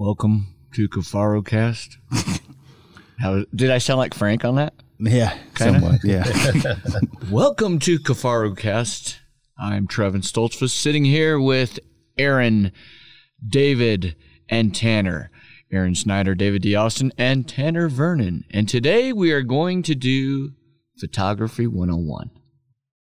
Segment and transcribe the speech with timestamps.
[0.00, 1.98] Welcome to Kifaru Cast.
[3.18, 4.72] How did I sound like Frank on that?
[4.98, 5.78] Yeah, Kinda?
[5.78, 6.00] somewhat.
[6.02, 6.24] Yeah.
[7.30, 9.20] Welcome to Kifaru Cast.
[9.58, 11.78] I'm Trevin Stoltzfus sitting here with
[12.16, 12.72] Aaron,
[13.46, 14.16] David,
[14.48, 15.30] and Tanner.
[15.70, 16.74] Aaron Snyder, David D.
[16.74, 18.46] Austin, and Tanner Vernon.
[18.50, 20.52] And today we are going to do
[20.98, 22.30] Photography 101.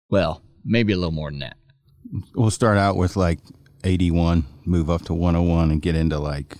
[0.10, 1.56] Well, maybe a little more than that.
[2.36, 3.40] we'll start out with like
[3.86, 6.58] 81, move up to 101, and get into like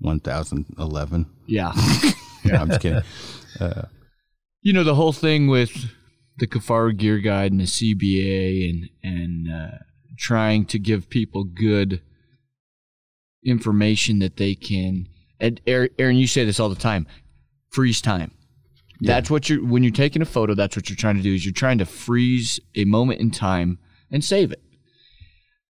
[0.00, 1.26] 1011.
[1.46, 1.72] Yeah.
[2.44, 3.02] Yeah, I'm just kidding.
[4.62, 5.72] you know the whole thing with
[6.38, 9.78] the Kifaru Gear Guide and the CBA and and uh,
[10.16, 12.00] trying to give people good
[13.44, 15.08] information that they can.
[15.40, 17.06] And Aaron, Aaron, you say this all the time:
[17.70, 18.30] freeze time.
[19.00, 20.54] That's what you're when you're taking a photo.
[20.54, 21.34] That's what you're trying to do.
[21.34, 23.78] Is you're trying to freeze a moment in time
[24.10, 24.62] and save it.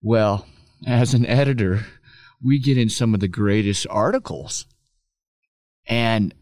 [0.02, 0.46] Well,
[0.86, 1.86] as an editor,
[2.42, 4.66] we get in some of the greatest articles,
[5.86, 6.34] and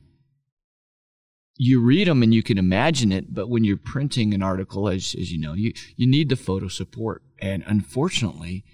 [1.57, 5.15] you read them and you can imagine it, but when you're printing an article, as,
[5.19, 7.23] as you know, you, you need the photo support.
[7.39, 8.65] And unfortunately,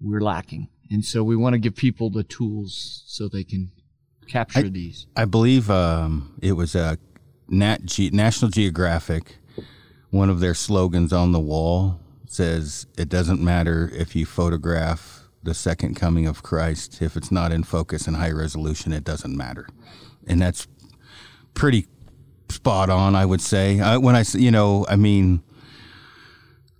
[0.00, 0.68] we're lacking.
[0.90, 3.72] And so we want to give people the tools so they can
[4.28, 5.06] capture these.
[5.16, 6.98] I believe um, it was a
[7.48, 9.38] Nat Ge- National Geographic.
[10.10, 15.15] One of their slogans on the wall says, "It doesn't matter if you photograph
[15.46, 17.00] the second coming of Christ.
[17.00, 19.66] If it's not in focus and high resolution, it doesn't matter."
[20.26, 20.66] And that's
[21.54, 21.86] pretty
[22.48, 23.80] spot on, I would say.
[23.80, 25.42] I, when I, you know, I mean,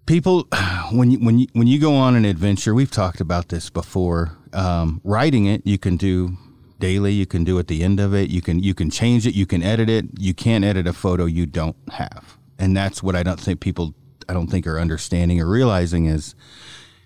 [0.07, 0.49] people
[0.93, 4.37] when you when you when you go on an adventure, we've talked about this before.
[4.53, 6.37] Um, writing it, you can do
[6.79, 7.13] daily.
[7.13, 8.31] You can do at the end of it.
[8.31, 9.35] You can you can change it.
[9.35, 10.07] You can edit it.
[10.19, 13.95] You can't edit a photo you don't have, and that's what I don't think people
[14.29, 16.35] I don't think are understanding or realizing is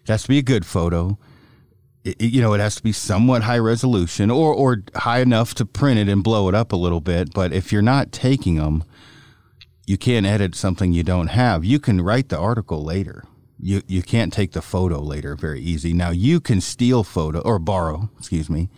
[0.02, 1.18] it has to be a good photo.
[2.04, 5.66] It, you know, it has to be somewhat high resolution or or high enough to
[5.66, 7.32] print it and blow it up a little bit.
[7.34, 8.84] But if you're not taking them,
[9.86, 11.64] you can't edit something you don't have.
[11.64, 13.24] You can write the article later.
[13.58, 15.92] You you can't take the photo later very easy.
[15.92, 18.70] Now you can steal photo or borrow, excuse me,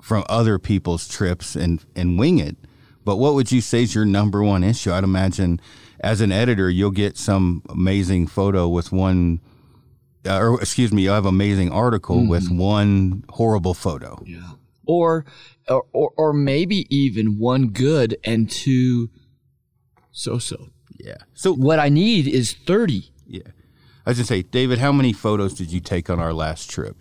[0.00, 2.56] from other people's trips and and wing it.
[3.04, 4.92] But what would you say is your number one issue?
[4.92, 5.60] I'd imagine
[6.00, 9.40] as an editor, you'll get some amazing photo with one
[10.26, 14.22] uh, or excuse me, you'll have amazing article with one horrible photo.
[14.26, 14.40] Yeah.
[14.86, 15.24] Or,
[15.68, 19.10] or, or, or maybe even one good and two
[20.10, 20.68] so so.
[20.98, 21.16] Yeah.
[21.34, 23.10] So What I need is 30.
[23.26, 23.40] yeah.
[24.04, 26.96] I was gonna say, David, how many photos did you take on our last trip?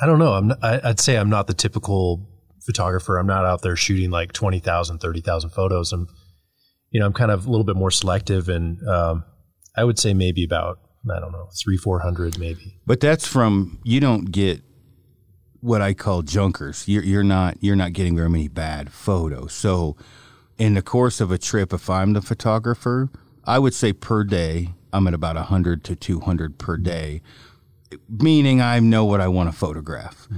[0.00, 0.32] I don't know.
[0.32, 2.26] I'm not, I, I'd say I'm not the typical
[2.64, 3.18] photographer.
[3.18, 5.92] I'm not out there shooting like 20,000, 30,000 photos.
[5.92, 6.08] I'm,
[6.90, 9.24] you know, I'm kind of a little bit more selective and, um,
[9.76, 10.78] I would say maybe about,
[11.10, 12.78] I don't know, three, 400 maybe.
[12.86, 14.62] But that's from you don't get
[15.60, 16.86] what I call junkers.
[16.86, 19.52] You're you're not you're not getting very many bad photos.
[19.52, 19.96] So
[20.58, 23.08] in the course of a trip, if I'm the photographer,
[23.44, 27.22] I would say per day I'm at about hundred to two hundred per day,
[28.08, 30.28] meaning I know what I want to photograph.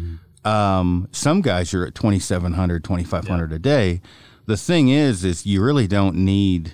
[0.45, 4.01] Um, some guys are at 2,700, 2,500 a day.
[4.47, 6.73] The thing is, is you really don't need,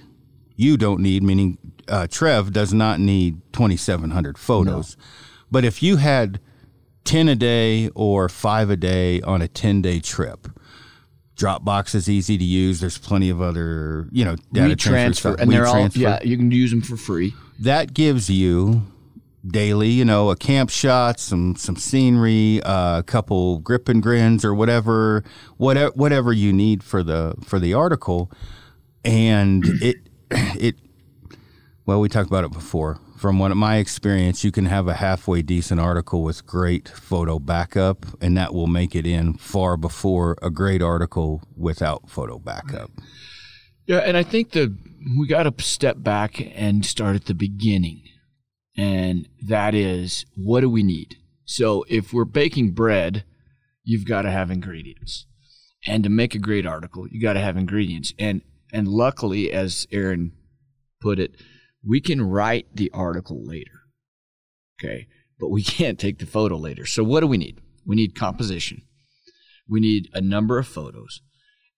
[0.56, 1.56] you don't need, meaning
[1.88, 4.96] uh, Trev does not need 2,700 photos.
[5.50, 6.40] But if you had
[7.04, 10.48] 10 a day or five a day on a 10 day trip,
[11.36, 12.80] Dropbox is easy to use.
[12.80, 15.40] There's plenty of other, you know, data we transfer, stuff.
[15.40, 17.34] and they're all, yeah, you can use them for free.
[17.60, 18.82] that gives you
[19.46, 24.44] daily, you know, a camp shot, some some scenery, uh, a couple grip and grins
[24.44, 25.24] or whatever,
[25.56, 28.30] whatever whatever you need for the for the article,
[29.04, 29.96] and it
[30.30, 30.76] it
[31.86, 33.00] well, we talked about it before.
[33.16, 38.06] From what my experience, you can have a halfway decent article with great photo backup,
[38.20, 42.90] and that will make it in far before a great article without photo backup.
[43.86, 44.76] Yeah, and I think the
[45.18, 48.02] we got to step back and start at the beginning,
[48.76, 51.16] and that is what do we need?
[51.44, 53.24] So if we're baking bread,
[53.82, 55.26] you've got to have ingredients,
[55.86, 58.42] and to make a great article, you got to have ingredients, and
[58.72, 60.32] and luckily, as Aaron
[61.00, 61.34] put it,
[61.86, 63.82] we can write the article later,
[64.78, 65.06] okay,
[65.38, 66.86] but we can't take the photo later.
[66.86, 67.60] So what do we need?
[67.84, 68.82] We need composition.
[69.68, 71.22] We need a number of photos.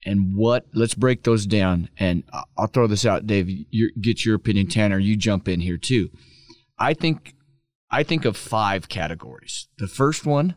[0.06, 1.88] And what let's break those down.
[1.98, 2.24] And
[2.58, 4.68] i'll throw this out dave you get your opinion.
[4.68, 6.10] Tanner you jump in here too.
[6.78, 7.34] I think
[7.90, 9.68] i think of five categories.
[9.78, 10.56] The first one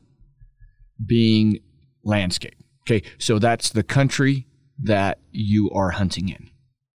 [1.05, 1.59] being
[2.03, 2.57] landscape
[2.87, 3.07] okay?
[3.17, 4.47] So that's the country
[4.79, 6.49] that you are hunting in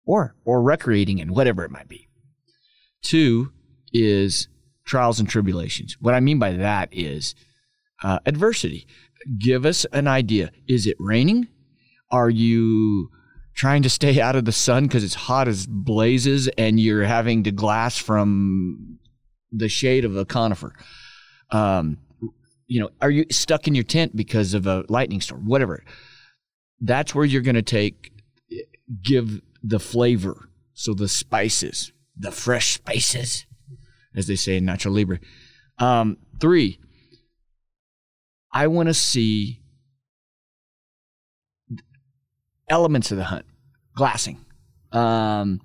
[0.05, 2.08] or or recreating in whatever it might be
[3.03, 3.53] two
[3.93, 4.49] is
[4.85, 7.35] trials and tribulations what i mean by that is
[8.03, 8.87] uh, adversity.
[9.39, 10.51] Give us an idea.
[10.69, 11.49] Is it raining?
[12.11, 13.11] Are you
[13.55, 17.45] trying to stay out of the sun because it's hot as blazes and you're having
[17.45, 18.99] to glass from
[19.51, 20.75] the shade of a conifer?
[21.51, 21.99] Um,
[22.67, 25.47] you know, are you stuck in your tent because of a lightning storm?
[25.47, 25.83] Whatever.
[26.81, 28.13] That's where you're going to take,
[29.03, 30.51] give the flavor.
[30.75, 33.47] So the spices, the fresh spices,
[34.15, 35.19] as they say in Nacho Libre.
[35.79, 36.81] Um, three,
[38.53, 39.61] I want to see
[42.69, 43.47] elements of the hunt,
[43.95, 44.45] glassing,
[44.93, 45.61] um,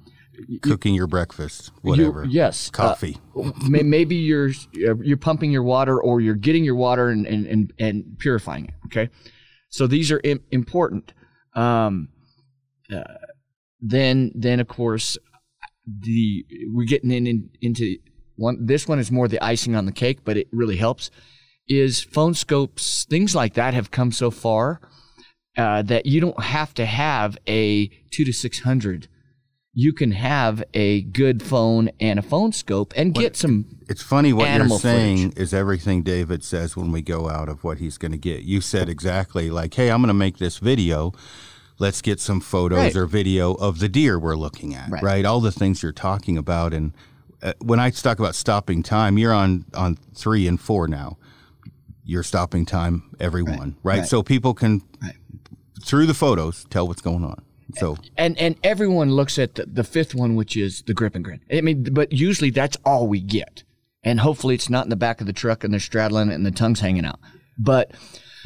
[0.61, 2.25] Cooking your breakfast, you- whatever.
[2.25, 3.17] yes, uh, Coffee.
[3.69, 7.73] may- maybe you're you're pumping your water or you're getting your water and and and,
[7.77, 8.73] and purifying it.
[8.87, 9.09] Okay,
[9.69, 11.13] so these are Im- important.
[11.53, 12.09] Um,
[12.91, 13.03] uh,
[13.79, 15.17] then then of course
[15.85, 17.97] the we're getting in, in into
[18.35, 18.65] one.
[18.65, 21.11] This one is more the icing on the cake, but it really helps.
[21.67, 24.81] Is phone scopes things like that have come so far
[25.57, 29.07] uh, that you don't have to have a two to six hundred.
[29.75, 34.31] You can have a good phone and a phone scope and get some It's funny
[34.31, 38.11] what you're saying is everything David says when we go out of what he's going
[38.11, 38.43] to get.
[38.43, 41.13] You said exactly like, "Hey, I'm going to make this video.
[41.83, 42.95] Let's get some photos Right.
[42.95, 45.03] or video of the deer we're looking at." Right.
[45.03, 45.25] Right?
[45.25, 46.93] All the things you're talking about and
[47.41, 51.17] uh, when I talk about stopping time, you're on on 3 and 4 now.
[52.05, 53.99] You're stopping time everyone, right?
[53.99, 54.07] Right.
[54.07, 54.81] So people can
[55.83, 57.43] through the photos tell what's going on.
[57.75, 61.23] So and and everyone looks at the, the fifth one, which is the grip and
[61.23, 61.41] grin.
[61.51, 63.63] I mean, but usually that's all we get,
[64.03, 66.45] and hopefully it's not in the back of the truck and they're straddling it and
[66.45, 67.19] the tongue's hanging out.
[67.57, 67.91] But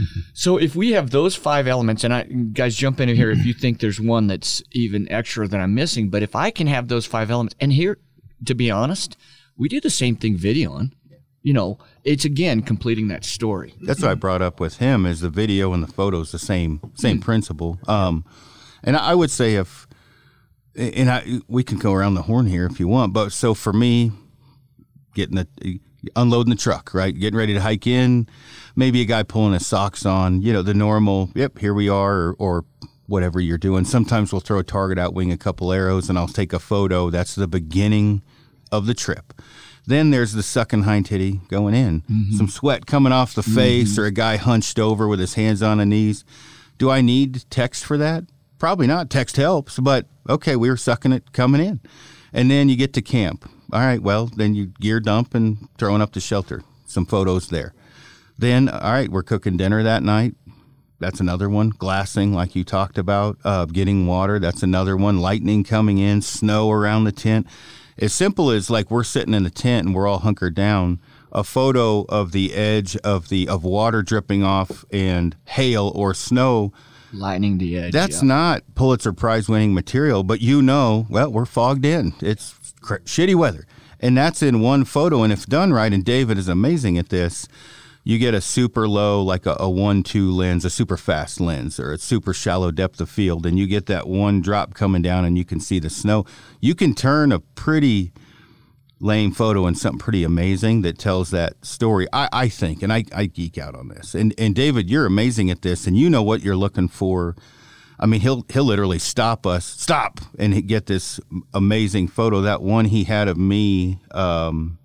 [0.33, 3.53] so if we have those five elements, and I guys jump in here if you
[3.53, 6.09] think there's one that's even extra that I'm missing.
[6.09, 7.97] But if I can have those five elements, and here,
[8.45, 9.17] to be honest,
[9.57, 10.91] we do the same thing videoing.
[11.41, 13.73] You know, it's again completing that story.
[13.81, 16.81] That's what I brought up with him is the video and the photos the same
[16.95, 17.79] same principle.
[17.87, 18.25] Um,
[18.83, 19.87] and I would say if
[20.75, 23.71] and I we can go around the horn here if you want, but so for
[23.73, 24.11] me,
[25.15, 25.79] getting the
[26.15, 28.27] unloading the truck, right, getting ready to hike in,
[28.75, 31.29] maybe a guy pulling his socks on, you know, the normal.
[31.35, 32.65] Yep, here we are, or, or
[33.07, 33.85] whatever you're doing.
[33.85, 37.09] Sometimes we'll throw a target out, wing a couple arrows, and I'll take a photo.
[37.09, 38.21] That's the beginning
[38.71, 39.33] of the trip.
[39.85, 42.35] Then there's the sucking hind titty going in, mm-hmm.
[42.35, 43.55] some sweat coming off the mm-hmm.
[43.55, 46.25] face, or a guy hunched over with his hands on the knees.
[46.77, 48.25] Do I need text for that?
[48.59, 49.09] Probably not.
[49.09, 51.79] Text helps, but okay, we were sucking it coming in.
[52.33, 53.49] And then you get to camp.
[53.71, 56.63] All right, well, then you gear dump and throwing up the shelter.
[56.85, 57.73] Some photos there.
[58.37, 60.35] Then, all right, we're cooking dinner that night.
[60.99, 61.69] That's another one.
[61.69, 64.39] Glassing, like you talked about, uh, getting water.
[64.39, 65.19] That's another one.
[65.19, 67.45] Lightning coming in, snow around the tent.
[67.97, 70.99] As simple as like we're sitting in the tent and we're all hunkered down.
[71.31, 76.71] A photo of the edge of the of water dripping off and hail or snow.
[77.13, 77.93] Lightning the edge.
[77.93, 78.27] That's yeah.
[78.27, 82.13] not Pulitzer Prize winning material, but you know, well, we're fogged in.
[82.21, 83.65] It's cr- shitty weather.
[83.99, 85.23] And that's in one photo.
[85.23, 87.47] And if done right, and David is amazing at this,
[88.03, 91.79] you get a super low, like a, a one two lens, a super fast lens,
[91.79, 95.25] or a super shallow depth of field, and you get that one drop coming down
[95.25, 96.25] and you can see the snow.
[96.61, 98.13] You can turn a pretty
[98.99, 102.07] lame photo and something pretty amazing that tells that story.
[102.11, 104.15] I, I think, and I, I geek out on this.
[104.15, 107.35] And and David, you're amazing at this, and you know what you're looking for.
[107.99, 111.19] I mean, he'll he'll literally stop us, stop, and get this
[111.53, 112.41] amazing photo.
[112.41, 114.77] That one he had of me, um,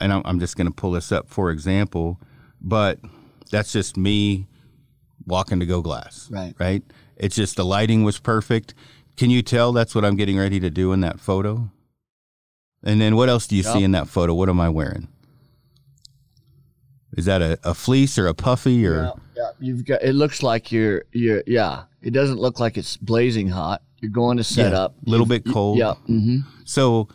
[0.00, 2.20] and I'm, I'm just going to pull this up for example,
[2.60, 2.98] but
[3.50, 4.46] that's just me
[5.26, 6.28] walking to go glass.
[6.30, 6.54] Right.
[6.58, 6.82] Right.
[7.16, 8.74] It's just the lighting was perfect.
[9.16, 11.70] Can you tell that's what I'm getting ready to do in that photo?
[12.84, 14.34] And then what else do you see in that photo?
[14.34, 15.08] What am I wearing?
[17.16, 19.04] Is that a, a fleece or a puffy or?
[19.04, 20.02] Yeah, yeah, you've got.
[20.02, 21.04] It looks like you're.
[21.12, 21.42] You're.
[21.46, 21.84] Yeah.
[22.02, 23.82] It doesn't look like it's blazing hot.
[24.00, 24.96] You're going to set Yeah, up.
[25.06, 25.78] A little bit cold.
[25.78, 25.94] Yeah.
[26.08, 26.38] Mm-hmm.
[26.64, 27.08] So,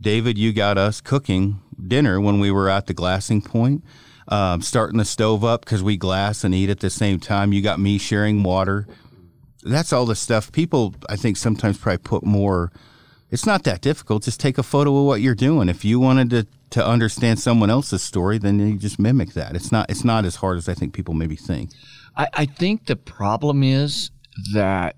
[0.00, 3.84] David, you got us cooking dinner when we were at the glassing point,
[4.28, 7.52] um, starting the stove up because we glass and eat at the same time.
[7.52, 8.86] You got me sharing water.
[9.62, 12.72] That's all the stuff people, I think, sometimes probably put more.
[13.32, 14.24] It's not that difficult.
[14.24, 15.70] Just take a photo of what you're doing.
[15.70, 19.56] If you wanted to to understand someone else's story, then you just mimic that.
[19.56, 21.70] It's not it's not as hard as I think people maybe think.
[22.14, 24.10] I, I think the problem is
[24.52, 24.96] that,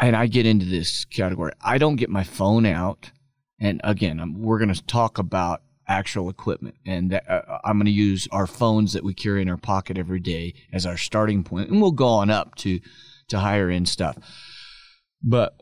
[0.00, 1.52] and I get into this category.
[1.60, 3.10] I don't get my phone out,
[3.58, 7.86] and again, I'm, we're going to talk about actual equipment, and that, uh, I'm going
[7.86, 11.42] to use our phones that we carry in our pocket every day as our starting
[11.42, 12.78] point, and we'll go on up to
[13.28, 14.16] to higher end stuff.
[15.22, 15.60] But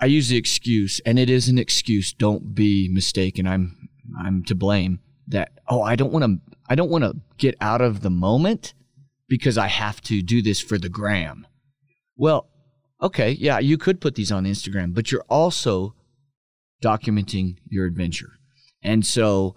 [0.00, 2.12] I use the excuse, and it is an excuse.
[2.12, 3.46] Don't be mistaken.
[3.46, 7.56] I'm I'm to blame that oh I don't want to I don't want to get
[7.60, 8.74] out of the moment
[9.28, 11.46] because I have to do this for the gram.
[12.16, 12.48] Well,
[13.02, 15.94] okay, yeah, you could put these on Instagram, but you're also
[16.82, 18.38] documenting your adventure.
[18.82, 19.56] And so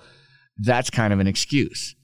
[0.58, 1.96] that's kind of an excuse.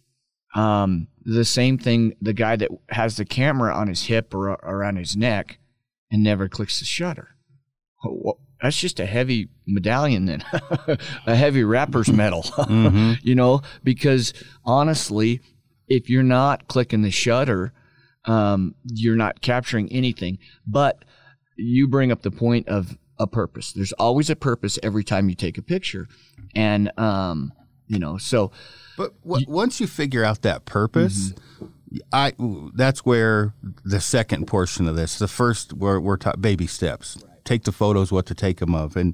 [0.56, 4.98] Um, the same thing, the guy that has the camera on his hip or around
[4.98, 5.60] his neck
[6.12, 7.36] and never clicks the shutter.
[8.04, 10.44] Well, that's just a heavy medallion then,
[11.28, 13.14] a heavy rapper's medal, mm-hmm.
[13.22, 14.34] you know, because
[14.64, 15.42] honestly,
[15.88, 17.74] if you're not clicking the shutter,
[18.26, 20.40] um, you're not capturing anything.
[20.66, 21.04] But
[21.58, 23.72] you bring up the point of a purpose.
[23.72, 26.08] There's always a purpose every time you take a picture.
[26.56, 27.54] And, um,
[27.88, 28.52] you know, so.
[28.98, 31.45] But w- once you figure out that purpose, mm-hmm.
[32.12, 32.34] I
[32.74, 35.20] that's where the second portion of this.
[35.20, 37.18] The first we're we're ta- baby steps.
[37.22, 37.46] Right.
[37.46, 39.14] Take the photos, what to take them of, and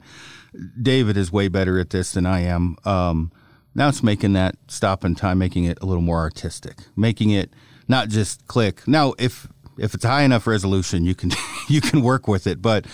[0.82, 2.78] David is way better at this than I am.
[2.86, 3.32] Um,
[3.76, 7.54] now it's making that stop in time, making it a little more artistic, making it
[7.88, 8.88] not just click.
[8.88, 9.48] Now, if
[9.78, 11.32] if it's high enough resolution, you can
[11.70, 12.62] you can work with it.
[12.62, 12.86] But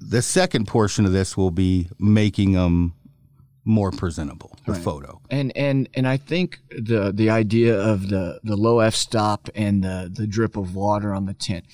[0.00, 2.94] the second portion of this will be making them
[3.68, 4.82] more presentable, the right.
[4.82, 5.20] photo.
[5.30, 9.84] And and and I think the the idea of the the low f stop and
[9.84, 11.64] the the drip of water on the tent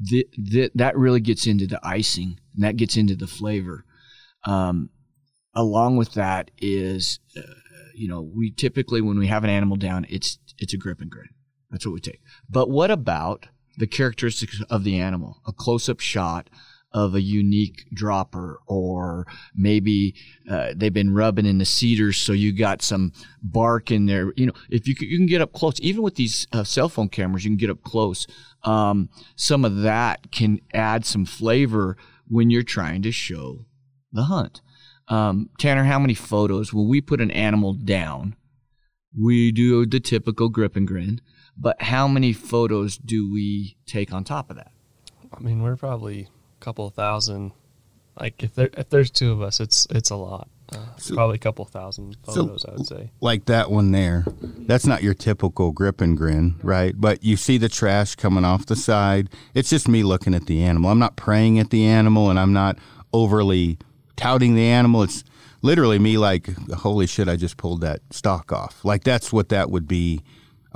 [0.00, 3.84] the, the, that really gets into the icing and that gets into the flavor.
[4.44, 4.90] Um,
[5.54, 7.42] along with that is, uh,
[7.94, 11.10] you know, we typically when we have an animal down, it's it's a grip and
[11.10, 11.28] grin.
[11.70, 12.20] That's what we take.
[12.48, 15.40] But what about the characteristics of the animal?
[15.46, 16.48] A close up shot
[16.92, 20.14] of a unique dropper, or maybe
[20.50, 24.32] uh, they've been rubbing in the cedars, so you got some bark in there.
[24.36, 26.88] You know, if you can, you can get up close, even with these uh, cell
[26.88, 28.26] phone cameras, you can get up close.
[28.64, 33.66] Um, some of that can add some flavor when you're trying to show
[34.12, 34.62] the hunt.
[35.08, 38.36] Um, Tanner, how many photos when we put an animal down?
[39.18, 41.20] We do the typical grip and grin,
[41.56, 44.70] but how many photos do we take on top of that?
[45.32, 46.28] I mean, we're probably
[46.60, 47.52] couple thousand.
[48.18, 50.48] Like if there if there's two of us, it's it's a lot.
[50.70, 53.10] Uh, so, probably a couple thousand photos, so, I would say.
[53.20, 56.94] Like that one there, that's not your typical grip and grin, right?
[56.94, 59.30] But you see the trash coming off the side.
[59.54, 60.90] It's just me looking at the animal.
[60.90, 62.78] I'm not praying at the animal, and I'm not
[63.14, 63.78] overly
[64.16, 65.02] touting the animal.
[65.04, 65.24] It's
[65.62, 68.84] literally me like, holy shit, I just pulled that stock off.
[68.84, 70.20] Like that's what that would be.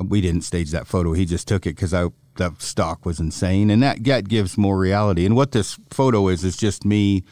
[0.02, 1.12] We didn't stage that photo.
[1.12, 4.78] He just took it because I the stock was insane, and that that gives more
[4.78, 5.26] reality.
[5.26, 7.24] And what this photo is is just me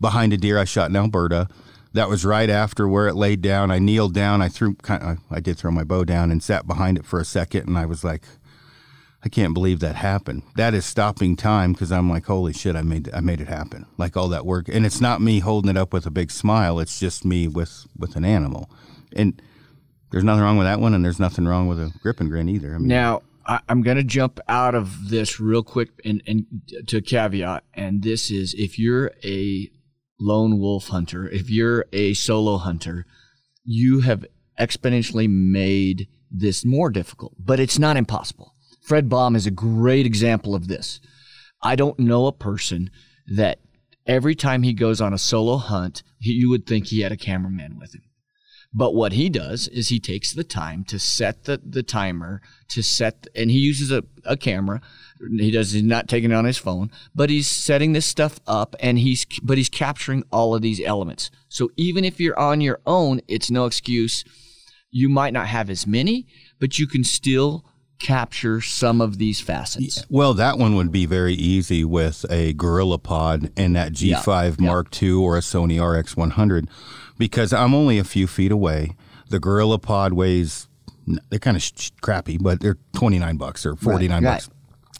[0.00, 1.48] behind a deer I shot in Alberta.
[1.92, 3.70] That was right after where it laid down.
[3.70, 4.42] I kneeled down.
[4.42, 7.18] I threw kind of, I did throw my bow down and sat behind it for
[7.18, 8.24] a second, and I was like,
[9.24, 10.42] I can't believe that happened.
[10.56, 13.86] That is stopping time because I'm like, holy shit, I made I made it happen.
[13.98, 16.78] Like all that work, and it's not me holding it up with a big smile.
[16.78, 18.70] It's just me with with an animal,
[19.14, 19.40] and
[20.10, 22.48] there's nothing wrong with that one, and there's nothing wrong with a grip and grin
[22.48, 22.74] either.
[22.74, 26.46] I mean, now I, am going to jump out of this real quick and, and
[26.88, 29.70] to caveat, and this is if you're a
[30.18, 33.06] lone wolf hunter, if you're a solo hunter,
[33.64, 34.24] you have
[34.58, 38.54] exponentially made this more difficult, but it's not impossible.
[38.82, 41.00] Fred Baum is a great example of this.
[41.62, 42.90] I don't know a person
[43.26, 43.58] that
[44.06, 47.78] every time he goes on a solo hunt, you would think he had a cameraman
[47.78, 48.02] with him.
[48.76, 52.82] But what he does is he takes the time to set the, the timer to
[52.82, 54.82] set, and he uses a, a camera.
[55.38, 58.76] He does, he's not taking it on his phone, but he's setting this stuff up
[58.78, 61.30] and he's, but he's capturing all of these elements.
[61.48, 64.24] So even if you're on your own, it's no excuse.
[64.90, 66.26] You might not have as many,
[66.60, 67.64] but you can still
[67.98, 70.04] capture some of these facets?
[70.10, 74.66] Well, that one would be very easy with a Gorilla Pod and that G5 yeah.
[74.66, 76.68] Mark II or a Sony RX100
[77.18, 78.94] because I'm only a few feet away.
[79.28, 80.68] The Gorilla Pod weighs
[81.30, 84.50] they're kind of sh- crappy, but they're 29 bucks or 49 right, bucks.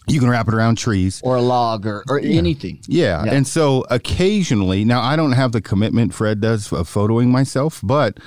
[0.07, 2.39] You can wrap it around trees or a log or, or yeah.
[2.39, 2.81] anything.
[2.87, 3.25] Yeah.
[3.25, 3.35] yeah.
[3.35, 8.19] And so occasionally, now I don't have the commitment Fred does of photoing myself, but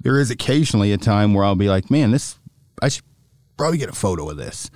[0.00, 2.36] there is occasionally a time where I'll be like, man, this,
[2.82, 3.04] I should
[3.56, 4.70] probably get a photo of this.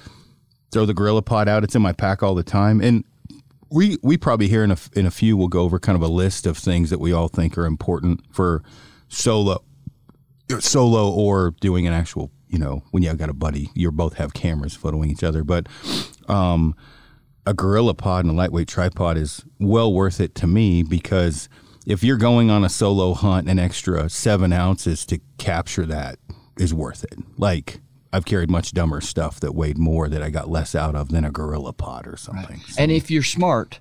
[0.71, 1.64] Throw the Gorilla Pod out.
[1.64, 2.80] It's in my pack all the time.
[2.80, 3.04] And
[3.75, 6.09] we we probably here in a, in a few we'll go over kind of a
[6.09, 8.62] list of things that we all think are important for
[9.09, 9.62] solo
[10.61, 14.14] solo or doing an actual you know when you have got a buddy you both
[14.14, 15.43] have cameras photoing each other.
[15.43, 15.66] But
[16.28, 16.75] um,
[17.45, 21.49] a gorilla pod and a lightweight tripod is well worth it to me because
[21.85, 26.19] if you're going on a solo hunt an extra seven ounces to capture that
[26.59, 27.19] is worth it.
[27.37, 27.81] Like
[28.14, 31.25] I've carried much dumber stuff that weighed more that I got less out of than
[31.25, 32.59] a gorilla pod or something.
[32.59, 32.66] Right.
[32.68, 32.83] So.
[32.83, 33.80] And if you're smart,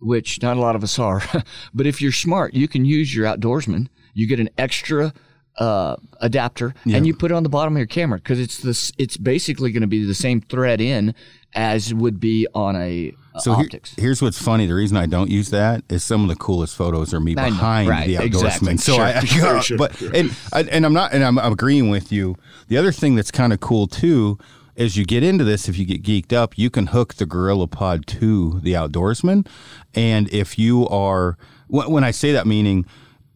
[0.00, 1.22] which not a lot of us are,
[1.74, 3.88] but if you're smart, you can use your outdoorsman.
[4.14, 5.12] You get an extra
[5.58, 6.96] uh, adapter Yeah.
[6.96, 8.90] and you put it on the bottom of your camera because it's this.
[8.98, 11.14] It's basically going to be the same thread in
[11.54, 14.66] as would be on a uh, So here- here's what's funny.
[14.66, 17.48] The reason I don't use that is some of the coolest photos are me I
[17.48, 18.72] know, behind right, the outdoorsman.
[18.72, 18.76] exactly.
[18.78, 21.90] So Sure, I, sure, sure, but and I, and I'm not and I'm, I'm agreeing
[21.90, 22.36] with you.
[22.68, 24.38] The other thing that's kind of cool too.
[24.76, 27.68] As you get into this, if you get geeked up, you can hook the Gorilla
[27.68, 29.46] Pod to the outdoorsman,
[29.94, 31.38] and if you are
[31.68, 32.84] when when I say that, meaning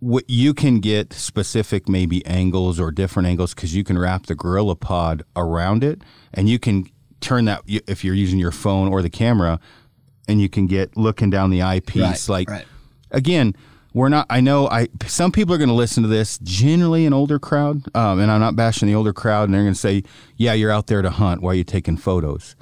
[0.01, 4.35] what you can get specific maybe angles or different angles because you can wrap the
[4.37, 6.03] gorilla pod around it
[6.33, 6.87] and you can
[7.21, 9.59] turn that if you're using your phone or the camera
[10.29, 12.65] and you can get looking down the eyepiece Right, like right.
[13.11, 13.55] again
[13.95, 17.13] we're not i know i some people are going to listen to this generally an
[17.13, 20.03] older crowd um, and i'm not bashing the older crowd and they're going to say
[20.37, 22.55] yeah you're out there to hunt why are you taking photos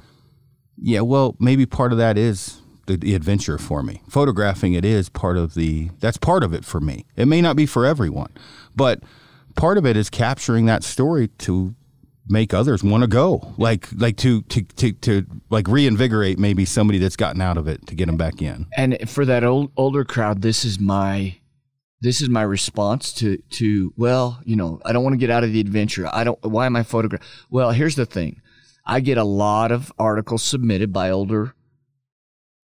[0.78, 4.02] yeah, well, maybe part of that is the, the adventure for me.
[4.10, 7.06] Photographing it is part of the that's part of it for me.
[7.16, 8.30] It may not be for everyone,
[8.74, 9.02] but
[9.54, 11.74] part of it is capturing that story to
[12.28, 13.54] make others want to go.
[13.56, 17.86] Like like to to to to like reinvigorate maybe somebody that's gotten out of it
[17.86, 18.66] to get them back in.
[18.76, 21.36] And for that old older crowd, this is my
[22.00, 25.44] this is my response to to well, you know, I don't want to get out
[25.44, 26.08] of the adventure.
[26.12, 26.38] I don't.
[26.42, 27.26] Why am I photographing?
[27.50, 28.40] Well, here's the thing.
[28.84, 31.54] I get a lot of articles submitted by older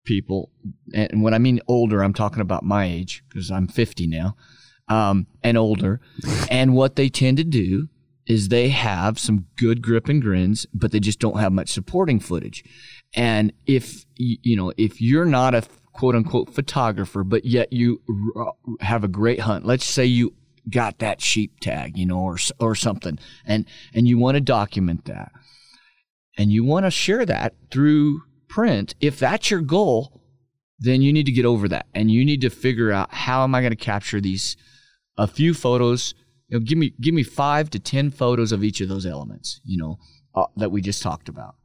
[0.05, 0.51] people,
[0.93, 4.37] and when I mean older, I'm talking about my age because I'm 50 now,
[4.87, 5.99] um, and older.
[6.51, 7.89] and what they tend to do
[8.27, 12.19] is they have some good grip and grins, but they just don't have much supporting
[12.19, 12.63] footage.
[13.15, 15.63] And if you know, if you're not a
[15.93, 18.01] quote unquote photographer, but yet you
[18.35, 18.51] uh,
[18.81, 20.33] have a great hunt, let's say you
[20.69, 25.05] got that sheep tag, you know, or or something, and and you want to document
[25.05, 25.31] that,
[26.37, 28.95] and you want to share that through print.
[28.99, 30.21] If that's your goal,
[30.79, 33.55] then you need to get over that, and you need to figure out how am
[33.55, 34.57] I going to capture these
[35.17, 36.13] a few photos.
[36.47, 39.61] You know, give me give me five to ten photos of each of those elements.
[39.63, 39.99] You know
[40.33, 41.55] uh, that we just talked about,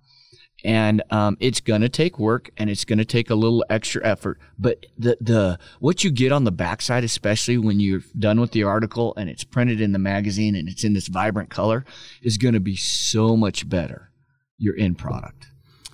[0.65, 4.05] and um, it's going to take work and it's going to take a little extra
[4.07, 4.39] effort.
[4.59, 8.65] But the the what you get on the backside, especially when you're done with the
[8.65, 11.85] article and it's printed in the magazine and it's in this vibrant color,
[12.23, 14.11] is going to be so much better.
[14.59, 15.47] Your end product.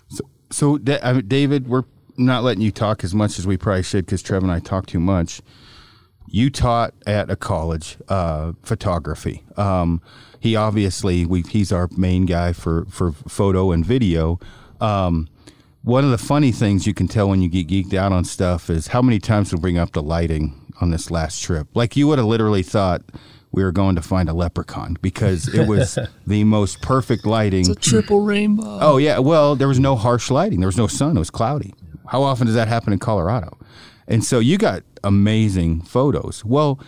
[0.08, 0.78] So,
[1.12, 1.84] mean, David, we're
[2.16, 4.86] not letting you talk as much as we probably should because Trev and I talk
[4.86, 5.40] too much.
[6.28, 9.44] You taught at a college uh, photography.
[9.56, 10.02] Um,
[10.40, 14.38] he obviously we, he's our main guy for for photo and video.
[14.80, 15.28] Um,
[15.82, 18.68] one of the funny things you can tell when you get geeked out on stuff
[18.68, 21.68] is how many times we bring up the lighting on this last trip.
[21.74, 23.02] Like you would have literally thought
[23.52, 27.70] we were going to find a leprechaun because it was the most perfect lighting.
[27.70, 28.78] It's a triple rainbow.
[28.80, 30.60] Oh yeah, well there was no harsh lighting.
[30.60, 31.16] There was no sun.
[31.16, 31.72] It was cloudy.
[32.08, 33.56] How often does that happen in Colorado?
[34.08, 36.44] And so you got amazing photos.
[36.44, 36.80] Well,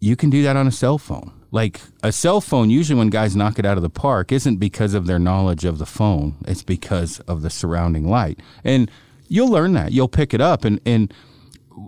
[0.00, 1.32] you can do that on a cell phone.
[1.50, 4.94] Like a cell phone, usually when guys knock it out of the park, isn't because
[4.94, 6.36] of their knowledge of the phone.
[6.46, 8.40] It's because of the surrounding light.
[8.64, 8.90] And
[9.28, 9.92] you'll learn that.
[9.92, 10.64] You'll pick it up.
[10.64, 11.12] And and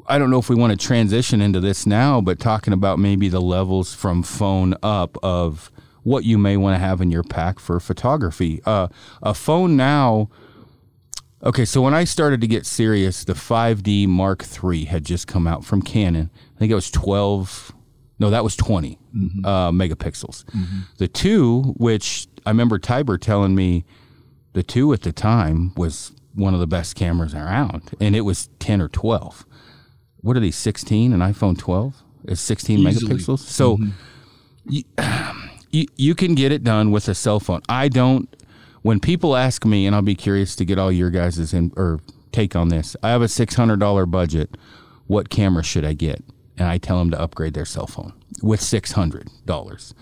[0.06, 3.28] I don't know if we want to transition into this now, but talking about maybe
[3.28, 5.70] the levels from phone up of
[6.02, 8.62] what you may want to have in your pack for photography.
[8.64, 8.88] Uh,
[9.22, 10.30] a phone now.
[11.42, 15.46] Okay, so when I started to get serious, the 5D Mark III had just come
[15.46, 16.30] out from Canon.
[16.56, 17.72] I think it was 12.
[18.18, 19.44] No, that was 20 mm-hmm.
[19.46, 20.44] uh, megapixels.
[20.44, 20.80] Mm-hmm.
[20.98, 23.86] The two, which I remember Tiber telling me,
[24.52, 28.50] the two at the time was one of the best cameras around, and it was
[28.58, 29.46] 10 or 12
[30.22, 33.14] what are these 16 an iphone 12 is 16 Easily.
[33.14, 33.90] megapixels so mm-hmm.
[34.68, 34.84] you,
[35.70, 38.28] you, you can get it done with a cell phone i don't
[38.82, 42.00] when people ask me and i'll be curious to get all your guys' in or
[42.32, 44.56] take on this i have a $600 budget
[45.06, 46.22] what camera should i get
[46.56, 48.12] and i tell them to upgrade their cell phone
[48.42, 49.94] with $600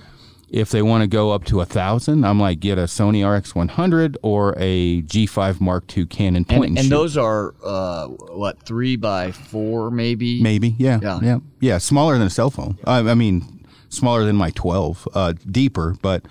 [0.50, 4.16] if they want to go up to a thousand i'm like get a sony rx100
[4.22, 8.96] or a g5 mark ii canon point And, and, and those are uh, what three
[8.96, 10.42] by four, maybe.
[10.42, 11.20] Maybe, yeah, Yeah.
[11.22, 12.78] yeah, yeah, Smaller than a cell phone.
[12.84, 15.06] I, I mean, smaller than my twelve.
[15.14, 16.24] Uh, deeper, but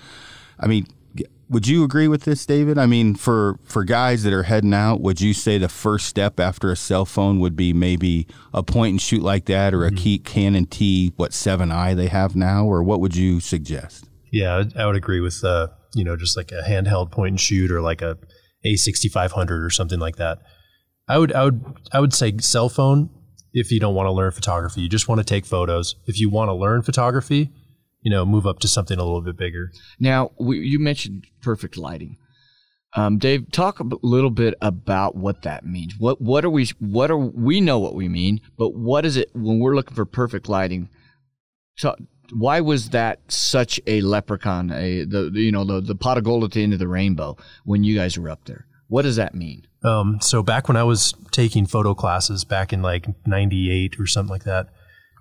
[0.60, 0.88] I mean,
[1.50, 2.78] would you agree with this, David?
[2.78, 6.40] I mean, for for guys that are heading out, would you say the first step
[6.40, 9.92] after a cell phone would be maybe a point and shoot like that, or a
[9.92, 14.10] key Canon T what seven I they have now, or what would you suggest?
[14.32, 17.72] Yeah, I- would agree with uh, you know just like a handheld point and shoot
[17.72, 18.18] or like a
[18.66, 20.40] A6500 or something like that.
[21.08, 23.10] I would I would I would say cell phone
[23.54, 24.82] if you don't want to learn photography.
[24.82, 25.96] You just want to take photos.
[26.06, 27.52] If you want to learn photography,
[28.08, 29.70] you know, move up to something a little bit bigger.
[30.00, 32.16] Now, we, you mentioned perfect lighting.
[32.96, 35.96] Um, Dave, talk a little bit about what that means.
[36.00, 36.68] What what are we?
[36.80, 40.06] What are we know what we mean, but what is it when we're looking for
[40.06, 40.88] perfect lighting?
[41.76, 41.98] So,
[42.32, 44.72] why was that such a leprechaun?
[44.72, 47.36] A the you know the the pot of gold at the end of the rainbow
[47.66, 48.68] when you guys were up there.
[48.88, 49.68] What does that mean?
[49.84, 54.32] Um, so back when I was taking photo classes back in like '98 or something
[54.32, 54.70] like that,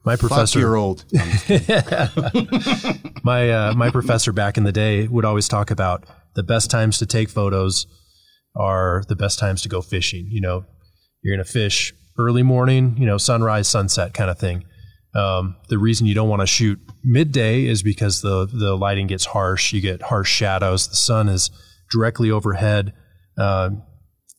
[0.06, 1.04] my professor, year old,
[3.24, 6.98] my uh, my professor back in the day would always talk about the best times
[6.98, 7.88] to take photos
[8.54, 10.28] are the best times to go fishing.
[10.30, 10.64] You know,
[11.22, 14.64] you're going to fish early morning, you know, sunrise, sunset kind of thing.
[15.16, 19.24] Um, the reason you don't want to shoot midday is because the the lighting gets
[19.24, 19.72] harsh.
[19.72, 20.88] You get harsh shadows.
[20.88, 21.50] The sun is
[21.90, 22.92] directly overhead.
[23.36, 23.70] Uh,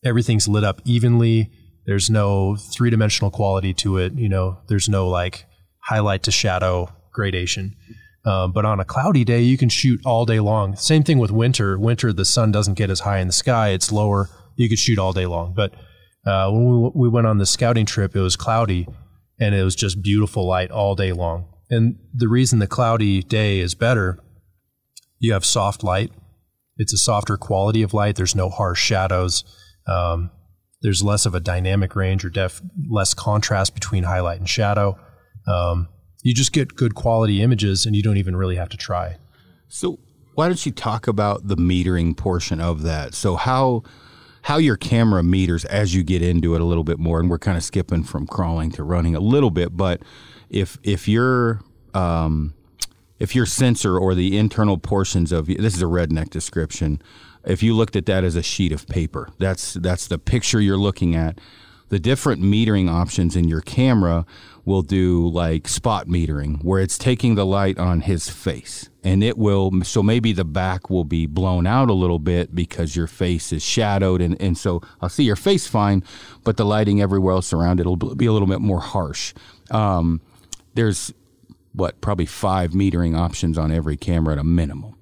[0.06, 1.51] everything's lit up evenly.
[1.86, 4.13] There's no three dimensional quality to it.
[4.13, 5.45] You know, there's no like
[5.88, 7.76] highlight to shadow gradation.
[8.26, 10.76] Um, but on a cloudy day, you can shoot all day long.
[10.76, 11.80] Same thing with winter.
[11.80, 14.30] Winter, the sun doesn't get as high in the sky; it's lower.
[14.56, 15.54] You could shoot all day long.
[15.54, 15.73] But
[16.26, 18.88] uh, when we, we went on the scouting trip, it was cloudy,
[19.39, 21.45] and it was just beautiful light all day long.
[21.69, 24.19] And the reason the cloudy day is better,
[25.19, 26.12] you have soft light.
[26.78, 28.15] It's a softer quality of light.
[28.15, 29.43] There's no harsh shadows.
[29.88, 30.32] Um,
[30.82, 35.00] there's less of a dynamic range or def, less contrast between highlight and shadow.
[35.47, 35.88] Um,
[36.23, 39.17] you just get good quality images and you don't even really have to try.
[39.69, 39.99] So
[40.36, 43.13] why don't you talk about the metering portion of that?
[43.13, 43.83] So how
[44.43, 47.39] how your camera meters as you get into it a little bit more, and we're
[47.39, 50.01] kind of skipping from crawling to running a little bit, but
[50.49, 51.62] if if your
[51.93, 52.53] um,
[53.19, 57.01] if your sensor or the internal portions of this is a redneck description,
[57.45, 60.77] if you looked at that as a sheet of paper, that's that's the picture you're
[60.77, 61.39] looking at.
[61.89, 64.25] The different metering options in your camera
[64.67, 68.89] will do like spot metering where it's taking the light on his face.
[69.01, 72.93] And it will so maybe the back will be blown out a little bit because
[72.93, 76.03] your face is shadowed and, and so i'll see your face fine
[76.43, 79.34] but the lighting everywhere else around it will be a little bit more harsh.
[79.71, 80.21] Um,
[80.73, 81.13] there's
[81.73, 84.95] what probably five metering options on every camera at a minimum.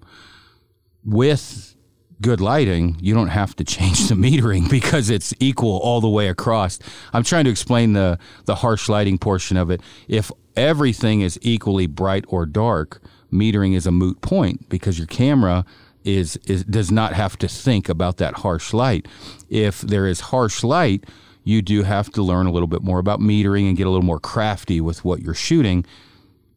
[1.03, 1.74] With
[2.21, 6.27] good lighting, you don't have to change the metering because it's equal all the way
[6.27, 6.79] across.
[7.13, 9.81] I'm trying to explain the the harsh lighting portion of it.
[10.07, 13.01] If everything is equally bright or dark,
[13.31, 15.65] metering is a moot point because your camera
[16.03, 19.07] is, is does not have to think about that harsh light.
[19.49, 21.05] If there is harsh light,
[21.43, 24.05] you do have to learn a little bit more about metering and get a little
[24.05, 25.85] more crafty with what you're shooting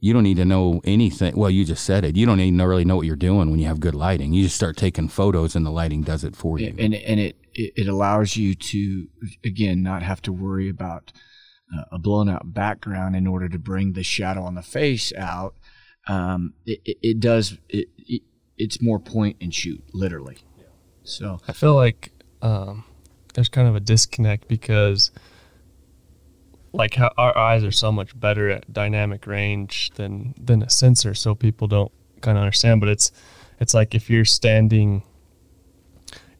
[0.01, 1.37] you don't need to know anything.
[1.37, 2.17] Well, you just said it.
[2.17, 4.33] You don't need to really know what you're doing when you have good lighting.
[4.33, 6.75] You just start taking photos, and the lighting does it for you.
[6.79, 9.09] And and it it allows you to
[9.45, 11.13] again not have to worry about
[11.77, 15.55] uh, a blown out background in order to bring the shadow on the face out.
[16.07, 18.23] Um, it, it, it, does it, it,
[18.57, 20.39] It's more point and shoot, literally.
[21.03, 22.85] So I feel like um,
[23.35, 25.11] there's kind of a disconnect because
[26.73, 31.15] like how our eyes are so much better at dynamic range than than a sensor
[31.15, 33.11] so people don't kind of understand but it's
[33.61, 35.03] it's like if you're standing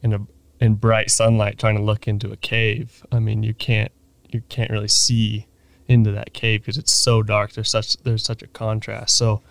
[0.01, 0.19] in a
[0.59, 3.91] in bright sunlight trying to look into a cave i mean you can't
[4.29, 5.47] you can't really see
[5.87, 9.17] into that cave because it's so dark there's such there's such a contrast.
[9.17, 9.41] So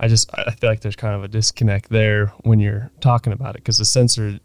[0.00, 3.54] i just i feel like there's kind of a disconnect there when you're talking about
[3.54, 4.40] it because the sensor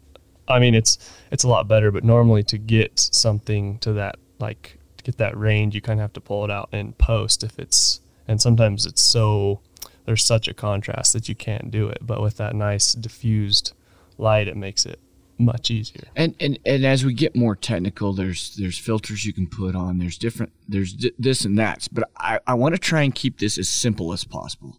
[0.46, 0.96] i mean it's
[1.32, 5.36] it's a lot better but normally to get something to that like to get that
[5.36, 8.86] range, you kind of have to pull it out in post if it's, and sometimes
[8.86, 9.60] it's so,
[10.06, 11.98] there's such a contrast that you can't do it.
[12.00, 13.72] But with that nice diffused
[14.18, 15.00] light, it makes it
[15.40, 16.04] much easier.
[16.14, 19.98] And and and as we get more technical, there's there's filters you can put on.
[19.98, 21.88] There's different there's d- this and that.
[21.90, 24.78] But I I want to try and keep this as simple as possible.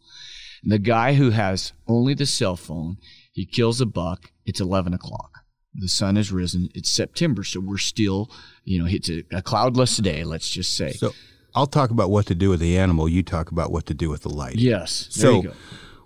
[0.63, 2.97] the guy who has only the cell phone,
[3.33, 4.31] he kills a buck.
[4.45, 5.40] It's eleven o'clock.
[5.73, 6.69] The sun has risen.
[6.75, 8.29] It's September, so we're still,
[8.65, 10.23] you know, it's a, a cloudless day.
[10.23, 10.91] Let's just say.
[10.91, 11.13] So
[11.55, 13.07] I'll talk about what to do with the animal.
[13.07, 14.55] You talk about what to do with the light.
[14.55, 15.07] Yes.
[15.09, 15.43] so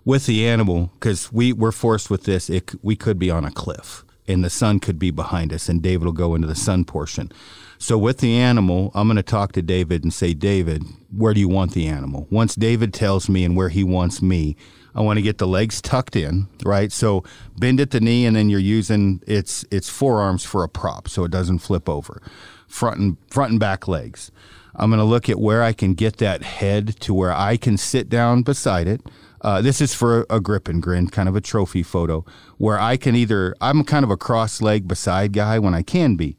[0.04, 3.50] with the animal, because we we're forced with this, it, we could be on a
[3.50, 6.84] cliff and the sun could be behind us, and David will go into the sun
[6.84, 7.30] portion.
[7.78, 10.82] So with the animal, I'm going to talk to David and say, David,
[11.14, 12.26] where do you want the animal?
[12.30, 14.56] Once David tells me and where he wants me,
[14.96, 16.90] I want to get the legs tucked in, right?
[16.90, 17.22] So
[17.58, 21.22] bend at the knee, and then you're using its its forearms for a prop, so
[21.24, 22.22] it doesn't flip over.
[22.66, 24.32] Front and front and back legs.
[24.74, 27.76] I'm going to look at where I can get that head to where I can
[27.76, 29.00] sit down beside it.
[29.40, 32.24] Uh, this is for a grip and grin, kind of a trophy photo,
[32.56, 36.16] where I can either I'm kind of a cross leg beside guy when I can
[36.16, 36.36] be.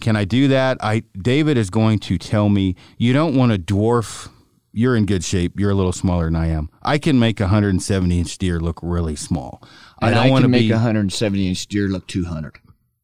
[0.00, 0.76] Can I do that?
[0.80, 4.28] I David is going to tell me you don't want to dwarf
[4.72, 5.58] you're in good shape.
[5.58, 6.70] You're a little smaller than I am.
[6.82, 9.62] I can make a 170 inch deer look really small.
[10.00, 12.58] And I don't want to make a 170 inch deer look 200.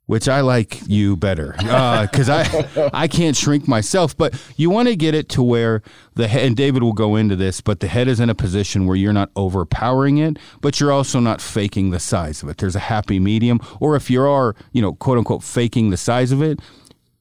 [0.06, 4.16] which I like you better uh, because I I can't shrink myself.
[4.16, 5.82] But you want to get it to where
[6.14, 8.86] the head, and David will go into this, but the head is in a position
[8.86, 12.56] where you're not overpowering it, but you're also not faking the size of it.
[12.56, 16.32] There's a happy medium, or if you are, you know, quote unquote, faking the size
[16.32, 16.58] of it.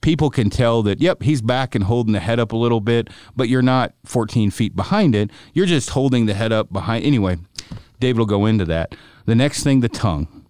[0.01, 3.09] People can tell that, yep, he's back and holding the head up a little bit,
[3.35, 5.31] but you're not 14 feet behind it.
[5.53, 7.03] You're just holding the head up behind.
[7.03, 7.37] Anyway,
[7.99, 8.95] David will go into that.
[9.25, 10.45] The next thing, the tongue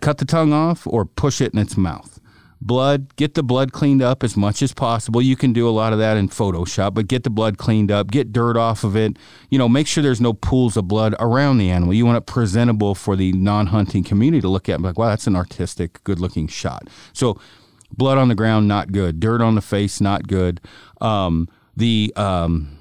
[0.00, 2.20] cut the tongue off or push it in its mouth.
[2.60, 5.22] Blood, get the blood cleaned up as much as possible.
[5.22, 8.10] You can do a lot of that in Photoshop, but get the blood cleaned up,
[8.10, 9.16] get dirt off of it.
[9.48, 11.94] You know, make sure there's no pools of blood around the animal.
[11.94, 15.28] You want it presentable for the non hunting community to look at, like, wow, that's
[15.28, 16.88] an artistic, good looking shot.
[17.12, 17.40] So,
[17.90, 19.20] blood on the ground, not good.
[19.20, 20.60] Dirt on the face, not good.
[21.00, 22.78] Um, the, um,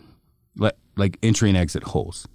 [0.97, 2.27] like entry and exit holes.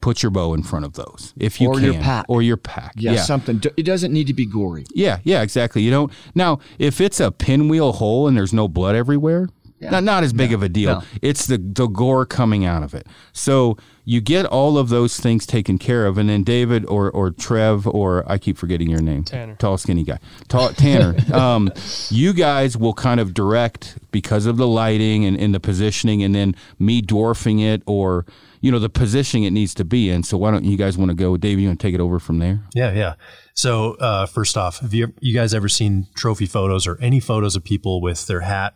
[0.00, 1.84] Put your bow in front of those if you or can.
[1.84, 2.26] your pack.
[2.28, 2.94] Or your pack.
[2.96, 3.62] Yeah, yeah, something.
[3.76, 4.84] It doesn't need to be gory.
[4.94, 5.82] Yeah yeah exactly.
[5.82, 9.48] You don't now if it's a pinwheel hole and there's no blood everywhere
[9.82, 9.90] yeah.
[9.90, 11.02] not, not as big no, of a deal no.
[11.20, 15.46] it's the, the gore coming out of it so you get all of those things
[15.46, 19.24] taken care of and then david or, or trev or i keep forgetting your name
[19.24, 20.18] tanner tall skinny guy
[20.48, 21.70] tall, tanner um,
[22.10, 26.34] you guys will kind of direct because of the lighting and, and the positioning and
[26.34, 28.24] then me dwarfing it or
[28.62, 30.22] you know the positioning it needs to be in.
[30.22, 31.58] So why don't you guys want to go, Dave?
[31.58, 32.60] You want to take it over from there?
[32.74, 33.14] Yeah, yeah.
[33.54, 37.56] So uh, first off, have you you guys ever seen trophy photos or any photos
[37.56, 38.74] of people with their hat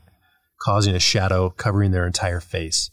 [0.61, 2.91] causing a shadow covering their entire face?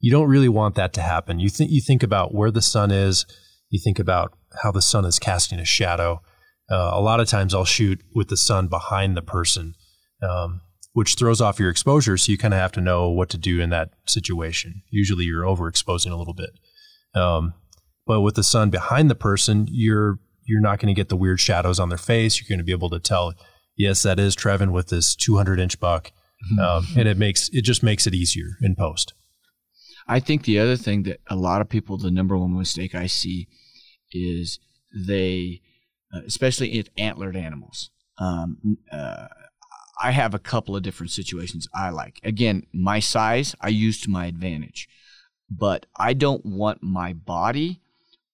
[0.00, 1.40] You don't really want that to happen.
[1.40, 3.26] You think you think about where the sun is.
[3.70, 6.20] You think about how the sun is casting a shadow.
[6.70, 9.74] Uh, a lot of times, I'll shoot with the sun behind the person.
[10.22, 10.60] Um,
[10.96, 12.16] which throws off your exposure.
[12.16, 14.80] So you kind of have to know what to do in that situation.
[14.88, 16.48] Usually you're overexposing a little bit.
[17.14, 17.52] Um,
[18.06, 21.38] but with the sun behind the person, you're you're not going to get the weird
[21.38, 22.40] shadows on their face.
[22.40, 23.34] You're going to be able to tell,
[23.76, 26.12] yes, that is Trevin with this 200 inch buck,
[26.60, 29.14] um, and it makes it just makes it easier in post.
[30.08, 33.06] I think the other thing that a lot of people, the number one mistake I
[33.06, 33.48] see,
[34.12, 34.60] is
[34.94, 35.62] they,
[36.14, 37.90] uh, especially if antlered animals.
[38.18, 39.26] Um, uh,
[40.00, 42.20] I have a couple of different situations I like.
[42.22, 44.88] Again, my size I use to my advantage,
[45.50, 47.80] but I don't want my body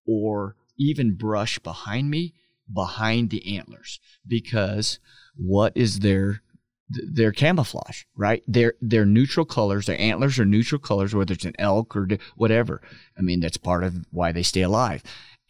[0.06, 2.34] or even brush behind me
[2.72, 4.98] behind the antlers because
[5.36, 6.42] what is their
[6.92, 8.42] their camouflage, right?
[8.46, 9.86] They're they're neutral colors.
[9.86, 12.80] Their antlers are neutral colors, whether it's an elk or whatever.
[13.18, 15.02] I mean, that's part of why they stay alive,